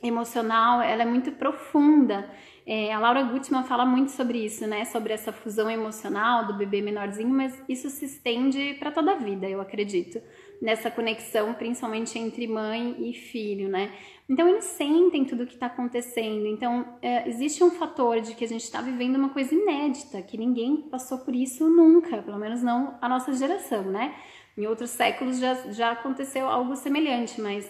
emocional, 0.03 0.81
ela 0.81 1.03
é 1.03 1.05
muito 1.05 1.31
profunda. 1.33 2.27
É, 2.65 2.91
a 2.93 2.99
Laura 2.99 3.23
Gutman 3.23 3.63
fala 3.63 3.85
muito 3.85 4.11
sobre 4.11 4.43
isso, 4.43 4.65
né? 4.65 4.85
Sobre 4.85 5.13
essa 5.13 5.31
fusão 5.31 5.69
emocional 5.69 6.47
do 6.47 6.53
bebê 6.53 6.81
menorzinho, 6.81 7.29
mas 7.29 7.61
isso 7.67 7.89
se 7.89 8.05
estende 8.05 8.75
para 8.79 8.91
toda 8.91 9.13
a 9.13 9.15
vida, 9.15 9.47
eu 9.47 9.61
acredito. 9.61 10.21
Nessa 10.61 10.91
conexão, 10.91 11.53
principalmente 11.53 12.17
entre 12.17 12.47
mãe 12.47 12.95
e 12.99 13.13
filho, 13.13 13.67
né? 13.67 13.91
Então 14.31 14.47
eles 14.47 14.63
sentem 14.63 15.25
tudo 15.25 15.43
o 15.43 15.45
que 15.45 15.55
está 15.55 15.65
acontecendo. 15.65 16.47
Então 16.47 16.85
é, 17.01 17.27
existe 17.27 17.61
um 17.65 17.69
fator 17.69 18.21
de 18.21 18.33
que 18.33 18.45
a 18.45 18.47
gente 18.47 18.63
está 18.63 18.79
vivendo 18.79 19.17
uma 19.17 19.27
coisa 19.27 19.53
inédita, 19.53 20.21
que 20.21 20.37
ninguém 20.37 20.83
passou 20.83 21.17
por 21.17 21.35
isso 21.35 21.69
nunca, 21.69 22.21
pelo 22.21 22.39
menos 22.39 22.63
não 22.63 22.97
a 23.01 23.09
nossa 23.09 23.33
geração, 23.33 23.83
né? 23.83 24.15
Em 24.57 24.65
outros 24.65 24.91
séculos 24.91 25.37
já, 25.37 25.53
já 25.73 25.91
aconteceu 25.91 26.47
algo 26.47 26.77
semelhante, 26.77 27.41
mas 27.41 27.69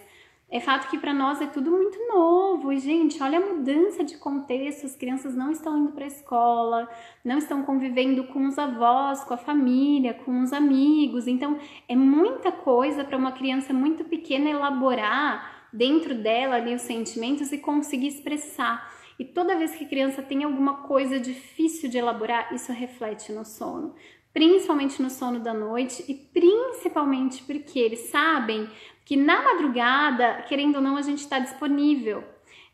é 0.51 0.59
fato 0.59 0.87
que 0.87 0.99
para 0.99 1.15
nós 1.15 1.41
é 1.41 1.47
tudo 1.47 1.71
muito 1.71 1.97
novo. 2.07 2.71
E, 2.71 2.77
gente, 2.77 3.23
olha 3.23 3.39
a 3.39 3.55
mudança 3.55 4.03
de 4.03 4.17
contexto. 4.17 4.85
As 4.85 4.95
crianças 4.95 5.33
não 5.33 5.49
estão 5.51 5.79
indo 5.79 5.93
para 5.93 6.03
a 6.03 6.07
escola, 6.07 6.87
não 7.25 7.39
estão 7.39 7.63
convivendo 7.63 8.25
com 8.25 8.45
os 8.45 8.59
avós, 8.59 9.23
com 9.23 9.33
a 9.33 9.37
família, 9.37 10.13
com 10.13 10.41
os 10.41 10.53
amigos. 10.53 11.25
Então, 11.25 11.57
é 11.87 11.95
muita 11.95 12.51
coisa 12.51 13.03
para 13.03 13.17
uma 13.17 13.31
criança 13.31 13.73
muito 13.73 14.03
pequena 14.03 14.49
elaborar 14.49 15.60
dentro 15.73 16.15
dela 16.15 16.55
ali 16.55 16.73
os 16.75 16.81
sentimentos 16.81 17.51
e 17.51 17.57
conseguir 17.57 18.07
expressar. 18.07 18.91
E 19.17 19.25
toda 19.25 19.57
vez 19.57 19.75
que 19.75 19.85
a 19.85 19.87
criança 19.87 20.21
tem 20.21 20.43
alguma 20.43 20.83
coisa 20.83 21.19
difícil 21.19 21.89
de 21.89 21.97
elaborar, 21.97 22.53
isso 22.53 22.71
reflete 22.71 23.31
no 23.31 23.45
sono 23.45 23.95
principalmente 24.33 25.01
no 25.01 25.09
sono 25.09 25.39
da 25.39 25.53
noite 25.53 26.03
e 26.07 26.13
principalmente 26.13 27.43
porque 27.43 27.79
eles 27.79 27.99
sabem 28.09 28.69
que 29.05 29.17
na 29.17 29.41
madrugada, 29.41 30.43
querendo 30.47 30.75
ou 30.75 30.81
não, 30.81 30.95
a 30.95 31.01
gente 31.01 31.19
está 31.19 31.39
disponível. 31.39 32.23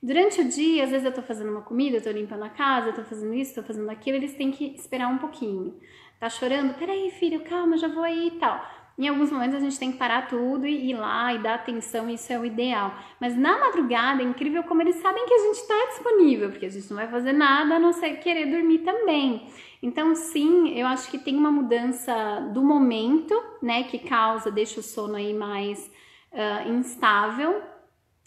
Durante 0.02 0.42
o 0.42 0.48
dia, 0.48 0.84
às 0.84 0.92
vezes 0.92 1.06
eu 1.06 1.12
tô 1.12 1.24
fazendo 1.24 1.50
uma 1.50 1.62
comida, 1.62 1.98
eu 1.98 2.04
tô 2.04 2.12
limpando 2.12 2.44
a 2.44 2.50
casa, 2.50 2.90
eu 2.90 2.94
tô 2.94 3.04
fazendo 3.04 3.34
isso, 3.34 3.56
tô 3.56 3.64
fazendo 3.64 3.90
aquilo, 3.90 4.18
eles 4.18 4.34
têm 4.36 4.52
que 4.52 4.66
esperar 4.76 5.08
um 5.08 5.18
pouquinho. 5.18 5.76
Tá 6.20 6.30
chorando? 6.30 6.76
Peraí, 6.76 7.10
filho, 7.12 7.44
calma, 7.44 7.78
já 7.78 7.88
vou 7.88 8.04
aí 8.04 8.28
e 8.28 8.40
tal. 8.40 8.64
Em 8.98 9.08
alguns 9.08 9.32
momentos 9.32 9.56
a 9.56 9.60
gente 9.60 9.78
tem 9.78 9.92
que 9.92 9.98
parar 9.98 10.28
tudo 10.28 10.66
e 10.66 10.90
ir 10.90 10.96
lá 10.96 11.32
e 11.32 11.38
dar 11.38 11.54
atenção, 11.56 12.10
isso 12.10 12.34
é 12.34 12.40
o 12.40 12.44
ideal. 12.44 12.96
Mas 13.22 13.38
na 13.38 13.60
madrugada 13.60 14.24
é 14.24 14.26
incrível 14.26 14.64
como 14.64 14.82
eles 14.82 14.96
sabem 14.96 15.24
que 15.28 15.34
a 15.36 15.38
gente 15.38 15.58
está 15.58 15.86
disponível, 15.90 16.50
porque 16.50 16.66
a 16.66 16.70
gente 16.70 16.90
não 16.90 16.98
vai 16.98 17.08
fazer 17.08 17.32
nada 17.32 17.76
a 17.76 17.80
não 17.80 17.94
ser 17.94 18.18
querer 18.20 18.48
dormir 18.48 18.80
também. 18.80 19.48
Então, 19.84 20.16
sim, 20.16 20.70
eu 20.70 20.88
acho 20.88 21.12
que 21.12 21.20
tem 21.20 21.38
uma 21.38 21.52
mudança 21.52 22.50
do 22.52 22.64
momento, 22.64 23.40
né, 23.62 23.84
que 23.84 24.00
causa, 24.00 24.50
deixa 24.50 24.80
o 24.80 24.84
sono 24.84 25.16
aí 25.16 25.32
mais 25.32 25.92
uh, 26.34 26.72
instável. 26.72 27.62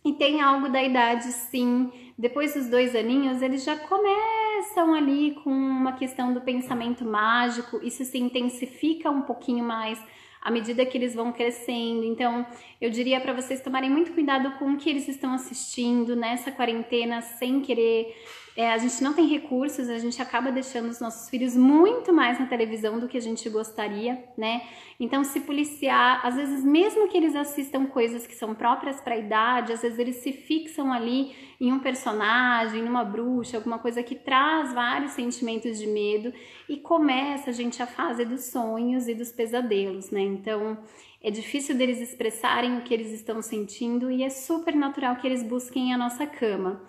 E 0.04 0.12
tem 0.12 0.40
algo 0.40 0.68
da 0.68 0.80
idade, 0.80 1.24
sim. 1.32 1.90
Depois 2.16 2.54
dos 2.54 2.68
dois 2.68 2.94
aninhos, 2.94 3.42
eles 3.42 3.64
já 3.64 3.76
começam 3.76 4.94
ali 4.94 5.34
com 5.42 5.50
uma 5.50 5.94
questão 5.94 6.32
do 6.32 6.40
pensamento 6.40 7.04
mágico, 7.04 7.80
isso 7.82 8.04
se 8.04 8.18
intensifica 8.18 9.10
um 9.10 9.22
pouquinho 9.22 9.64
mais 9.64 10.00
à 10.41 10.51
medida 10.51 10.86
que 10.86 10.97
eles 10.97 11.14
vão 11.14 11.32
crescendo. 11.32 12.05
Então, 12.05 12.47
eu 12.80 12.91
diria 12.91 13.20
para 13.20 13.32
vocês 13.32 13.61
tomarem 13.61 13.91
muito 13.91 14.12
cuidado 14.12 14.53
com 14.59 14.72
o 14.72 14.76
que 14.76 14.88
eles 14.88 15.07
estão 15.09 15.34
assistindo 15.34 16.16
nessa 16.16 16.51
quarentena, 16.51 17.20
sem 17.20 17.61
querer 17.61 18.14
é, 18.61 18.72
a 18.74 18.76
gente 18.76 19.02
não 19.02 19.14
tem 19.14 19.26
recursos, 19.26 19.88
a 19.88 19.98
gente 19.98 20.20
acaba 20.20 20.52
deixando 20.52 20.90
os 20.90 21.00
nossos 21.00 21.30
filhos 21.30 21.56
muito 21.56 22.12
mais 22.12 22.38
na 22.38 22.44
televisão 22.44 23.00
do 23.00 23.08
que 23.08 23.16
a 23.16 23.20
gente 23.20 23.48
gostaria, 23.48 24.22
né? 24.36 24.61
Então, 25.00 25.24
se 25.24 25.40
policiar, 25.40 26.20
às 26.22 26.34
vezes, 26.34 26.62
mesmo 26.62 27.08
que 27.08 27.16
eles 27.16 27.34
assistam 27.34 27.86
coisas 27.86 28.26
que 28.26 28.34
são 28.34 28.54
próprias 28.54 29.00
para 29.00 29.14
a 29.14 29.18
idade, 29.18 29.72
às 29.72 29.80
vezes 29.80 29.98
eles 29.98 30.16
se 30.16 30.30
fixam 30.30 30.92
ali 30.92 31.34
em 31.58 31.72
um 31.72 31.78
personagem, 31.78 32.82
numa 32.82 33.02
bruxa, 33.02 33.56
alguma 33.56 33.78
coisa 33.78 34.02
que 34.02 34.14
traz 34.14 34.74
vários 34.74 35.12
sentimentos 35.12 35.78
de 35.78 35.86
medo 35.86 36.30
e 36.68 36.76
começa 36.76 37.48
a 37.48 37.54
gente 37.54 37.82
a 37.82 37.86
fase 37.86 38.26
dos 38.26 38.44
sonhos 38.44 39.08
e 39.08 39.14
dos 39.14 39.32
pesadelos, 39.32 40.11
né? 40.11 40.20
Então, 40.20 40.76
é 41.22 41.30
difícil 41.30 41.74
deles 41.74 41.98
expressarem 41.98 42.76
o 42.76 42.82
que 42.82 42.92
eles 42.92 43.11
estão 43.11 43.40
sentindo 43.40 44.11
e 44.11 44.22
é 44.22 44.28
super 44.28 44.76
natural 44.76 45.16
que 45.16 45.26
eles 45.26 45.42
busquem 45.42 45.94
a 45.94 45.96
nossa 45.96 46.26
cama. 46.26 46.82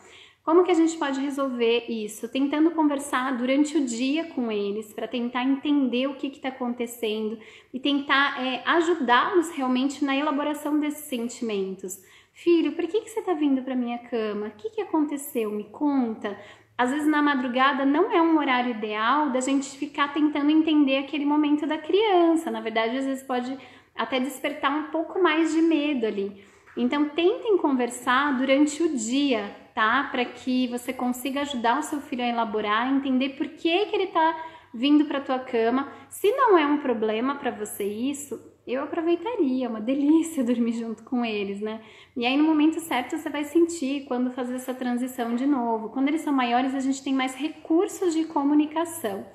Como 0.43 0.63
que 0.63 0.71
a 0.71 0.75
gente 0.75 0.97
pode 0.97 1.19
resolver 1.19 1.85
isso? 1.87 2.27
Tentando 2.27 2.71
conversar 2.71 3.37
durante 3.37 3.77
o 3.77 3.85
dia 3.85 4.25
com 4.25 4.51
eles 4.51 4.91
para 4.91 5.07
tentar 5.07 5.43
entender 5.43 6.07
o 6.07 6.15
que 6.15 6.27
está 6.27 6.49
acontecendo 6.49 7.37
e 7.71 7.79
tentar 7.79 8.43
é, 8.43 8.63
ajudá-los 8.65 9.51
realmente 9.51 10.03
na 10.03 10.15
elaboração 10.15 10.79
desses 10.79 11.05
sentimentos. 11.05 12.03
Filho, 12.33 12.71
por 12.71 12.87
que, 12.87 13.01
que 13.01 13.09
você 13.09 13.19
está 13.19 13.33
vindo 13.33 13.61
para 13.61 13.75
minha 13.75 13.99
cama? 13.99 14.47
O 14.47 14.51
que, 14.51 14.71
que 14.71 14.81
aconteceu? 14.81 15.51
Me 15.51 15.65
conta. 15.65 16.35
Às 16.75 16.89
vezes 16.89 17.07
na 17.07 17.21
madrugada 17.21 17.85
não 17.85 18.11
é 18.11 18.19
um 18.19 18.39
horário 18.39 18.71
ideal 18.71 19.29
da 19.29 19.41
gente 19.41 19.77
ficar 19.77 20.11
tentando 20.11 20.49
entender 20.49 20.97
aquele 20.97 21.25
momento 21.25 21.67
da 21.67 21.77
criança. 21.77 22.49
Na 22.49 22.61
verdade, 22.61 22.97
às 22.97 23.05
vezes 23.05 23.23
pode 23.23 23.55
até 23.95 24.19
despertar 24.19 24.71
um 24.71 24.83
pouco 24.89 25.21
mais 25.21 25.53
de 25.53 25.61
medo 25.61 26.07
ali. 26.07 26.43
Então, 26.75 27.09
tentem 27.09 27.57
conversar 27.57 28.37
durante 28.37 28.81
o 28.81 28.95
dia, 28.95 29.55
tá? 29.73 30.07
Para 30.11 30.25
que 30.25 30.67
você 30.67 30.91
consiga 30.93 31.41
ajudar 31.41 31.79
o 31.79 31.83
seu 31.83 32.01
filho 32.01 32.23
a 32.23 32.27
elaborar, 32.27 32.91
entender 32.91 33.29
por 33.29 33.47
que, 33.47 33.85
que 33.85 33.95
ele 33.95 34.05
está 34.05 34.35
vindo 34.73 35.05
para 35.05 35.21
tua 35.21 35.39
cama. 35.39 35.91
Se 36.09 36.31
não 36.31 36.57
é 36.57 36.65
um 36.65 36.77
problema 36.77 37.35
para 37.35 37.51
você 37.51 37.83
isso, 37.83 38.39
eu 38.65 38.83
aproveitaria, 38.83 39.65
é 39.65 39.69
uma 39.69 39.81
delícia 39.81 40.43
dormir 40.45 40.73
junto 40.73 41.03
com 41.03 41.25
eles, 41.25 41.59
né? 41.59 41.81
E 42.15 42.25
aí 42.25 42.37
no 42.37 42.43
momento 42.43 42.79
certo 42.79 43.17
você 43.17 43.29
vai 43.29 43.43
sentir 43.43 44.05
quando 44.05 44.31
fazer 44.31 44.55
essa 44.55 44.73
transição 44.73 45.35
de 45.35 45.45
novo. 45.45 45.89
Quando 45.89 46.07
eles 46.07 46.21
são 46.21 46.33
maiores, 46.33 46.73
a 46.73 46.79
gente 46.79 47.03
tem 47.03 47.13
mais 47.13 47.35
recursos 47.35 48.13
de 48.13 48.25
comunicação. 48.25 49.25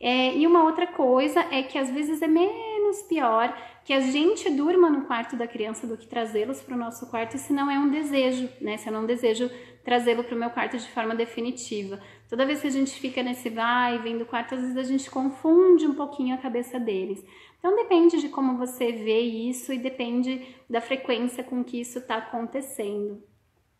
É, 0.00 0.36
e 0.36 0.46
uma 0.46 0.64
outra 0.64 0.86
coisa 0.86 1.40
é 1.50 1.62
que 1.62 1.78
às 1.78 1.90
vezes 1.90 2.20
é 2.20 2.28
menos 2.28 3.02
pior 3.02 3.56
que 3.84 3.92
a 3.92 4.00
gente 4.00 4.50
durma 4.50 4.90
no 4.90 5.02
quarto 5.02 5.36
da 5.36 5.46
criança 5.46 5.86
do 5.86 5.96
que 5.96 6.06
trazê-los 6.06 6.60
para 6.60 6.74
o 6.74 6.78
nosso 6.78 7.08
quarto, 7.08 7.38
se 7.38 7.52
não 7.52 7.70
é 7.70 7.78
um 7.78 7.88
desejo, 7.88 8.48
né? 8.60 8.76
Se 8.76 8.88
eu 8.88 8.92
não 8.92 9.06
desejo 9.06 9.48
trazê-lo 9.84 10.24
para 10.24 10.34
o 10.34 10.38
meu 10.38 10.50
quarto 10.50 10.76
de 10.76 10.90
forma 10.90 11.14
definitiva. 11.14 12.00
Toda 12.28 12.44
vez 12.44 12.60
que 12.60 12.66
a 12.66 12.70
gente 12.70 12.98
fica 12.98 13.22
nesse 13.22 13.48
vai 13.48 13.94
e 13.94 13.98
vem 13.98 14.18
do 14.18 14.26
quarto, 14.26 14.56
às 14.56 14.60
vezes 14.60 14.76
a 14.76 14.82
gente 14.82 15.08
confunde 15.08 15.86
um 15.86 15.94
pouquinho 15.94 16.34
a 16.34 16.38
cabeça 16.38 16.80
deles. 16.80 17.24
Então 17.58 17.76
depende 17.76 18.20
de 18.20 18.28
como 18.28 18.58
você 18.58 18.90
vê 18.90 19.20
isso 19.20 19.72
e 19.72 19.78
depende 19.78 20.44
da 20.68 20.80
frequência 20.80 21.44
com 21.44 21.62
que 21.62 21.80
isso 21.80 21.98
está 22.00 22.16
acontecendo. 22.16 23.22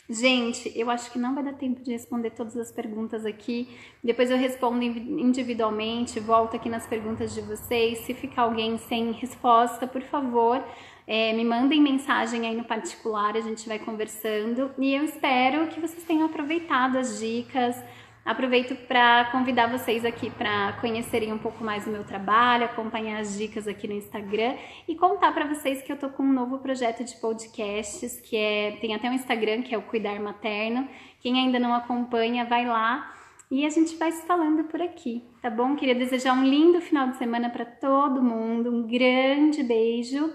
Gente, 0.09 0.73
eu 0.77 0.89
acho 0.89 1.11
que 1.11 1.19
não 1.19 1.35
vai 1.35 1.43
dar 1.43 1.55
tempo 1.55 1.83
de 1.83 1.91
responder 1.91 2.31
todas 2.31 2.57
as 2.57 2.71
perguntas 2.71 3.27
aqui. 3.27 3.69
Depois 4.03 4.31
eu 4.31 4.37
respondo 4.37 4.85
individualmente, 4.85 6.21
volto 6.21 6.55
aqui 6.55 6.69
nas 6.69 6.87
perguntas 6.87 7.35
de 7.35 7.41
vocês. 7.41 7.99
Se 7.99 8.15
ficar 8.15 8.43
alguém 8.43 8.79
sem 8.79 9.11
resposta, 9.11 9.85
por 9.85 10.03
favor, 10.03 10.63
é, 11.09 11.33
me 11.33 11.45
mandem 11.45 11.81
mensagem 11.81 12.47
aí 12.47 12.57
no 12.57 12.63
particular, 12.65 13.37
a 13.37 13.41
gente 13.41 13.67
vai 13.69 13.81
conversando. 13.81 14.71
E 14.79 14.95
eu 14.95 15.05
espero 15.05 15.67
que 15.69 15.81
vocês 15.81 16.05
tenham 16.05 16.27
aproveitado 16.27 16.99
as 16.99 17.19
dicas, 17.19 17.77
Aproveito 18.27 18.75
para 18.89 19.27
convidar 19.27 19.69
vocês 19.69 20.05
aqui 20.05 20.31
para 20.31 20.73
conhecerem 20.81 21.33
um 21.33 21.39
pouco 21.39 21.63
mais 21.63 21.85
do 21.85 21.93
meu 21.93 22.03
trabalho, 22.03 22.65
acompanhar 22.65 23.21
as 23.21 23.39
dicas 23.39 23.69
aqui 23.69 23.87
no 23.87 23.95
Instagram 23.95 24.57
e 24.89 24.97
contar 24.97 25.31
para 25.31 25.47
vocês 25.47 25.81
que 25.81 25.93
eu 25.93 25.97
tô 25.97 26.09
com 26.09 26.25
um 26.25 26.33
novo 26.33 26.59
projeto 26.59 27.05
de 27.05 27.15
podcasts, 27.21 28.19
que 28.19 28.37
é 28.37 28.79
tem 28.81 28.97
até 28.97 29.09
um 29.09 29.13
Instagram 29.13 29.63
que 29.63 29.73
é 29.73 29.79
o 29.79 29.83
Cuidar 29.83 30.19
Materno. 30.19 30.89
Quem 31.21 31.39
ainda 31.39 31.61
não 31.61 31.73
acompanha, 31.73 32.45
vai 32.45 32.67
lá 32.67 33.15
e 33.49 33.65
a 33.65 33.71
gente 33.71 33.95
vai 33.95 34.11
se 34.11 34.27
falando 34.27 34.65
por 34.65 34.83
aqui, 34.83 35.23
tá 35.41 35.49
bom? 35.49 35.77
Queria 35.77 35.95
desejar 35.95 36.33
um 36.33 36.43
lindo 36.43 36.81
final 36.81 37.07
de 37.07 37.19
semana 37.19 37.49
para 37.49 37.65
todo 37.65 38.21
mundo, 38.21 38.75
um 38.75 38.89
grande 38.89 39.63
beijo 39.63 40.35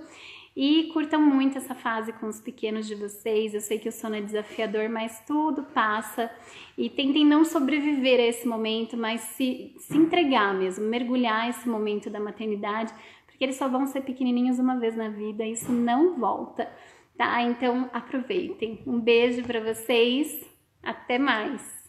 e 0.56 0.90
curtam 0.94 1.22
muito 1.22 1.58
essa 1.58 1.74
fase 1.74 2.12
com 2.14 2.28
os 2.28 2.42
pequenos 2.42 2.86
de 2.86 2.96
vocês. 2.96 3.54
Eu 3.54 3.62
sei 3.62 3.80
que 3.80 3.88
o 3.88 3.92
sono 3.92 4.16
é 4.16 4.22
desafiador, 4.22 4.90
mas 4.90 5.24
tudo 5.26 5.64
passa. 5.64 6.30
E 6.78 6.90
tentem 6.90 7.26
não 7.26 7.46
sobreviver 7.46 8.20
a 8.20 8.28
esse 8.28 8.48
momento, 8.48 8.98
mas 8.98 9.22
se, 9.22 9.74
se 9.78 9.98
entregar 9.98 10.54
mesmo, 10.54 10.86
mergulhar 10.86 11.50
esse 11.50 11.68
momento 11.68 12.10
da 12.10 12.20
maternidade, 12.20 12.94
porque 13.26 13.44
eles 13.44 13.56
só 13.56 13.68
vão 13.68 13.86
ser 13.86 14.02
pequenininhos 14.02 14.60
uma 14.60 14.78
vez 14.78 14.96
na 14.96 15.10
vida, 15.10 15.46
isso 15.46 15.72
não 15.72 16.20
volta, 16.20 16.70
tá? 17.18 17.42
Então 17.42 17.90
aproveitem. 17.94 18.84
Um 18.86 19.00
beijo 19.00 19.44
para 19.44 19.62
vocês, 19.62 20.46
até 20.84 21.18
mais! 21.18 21.81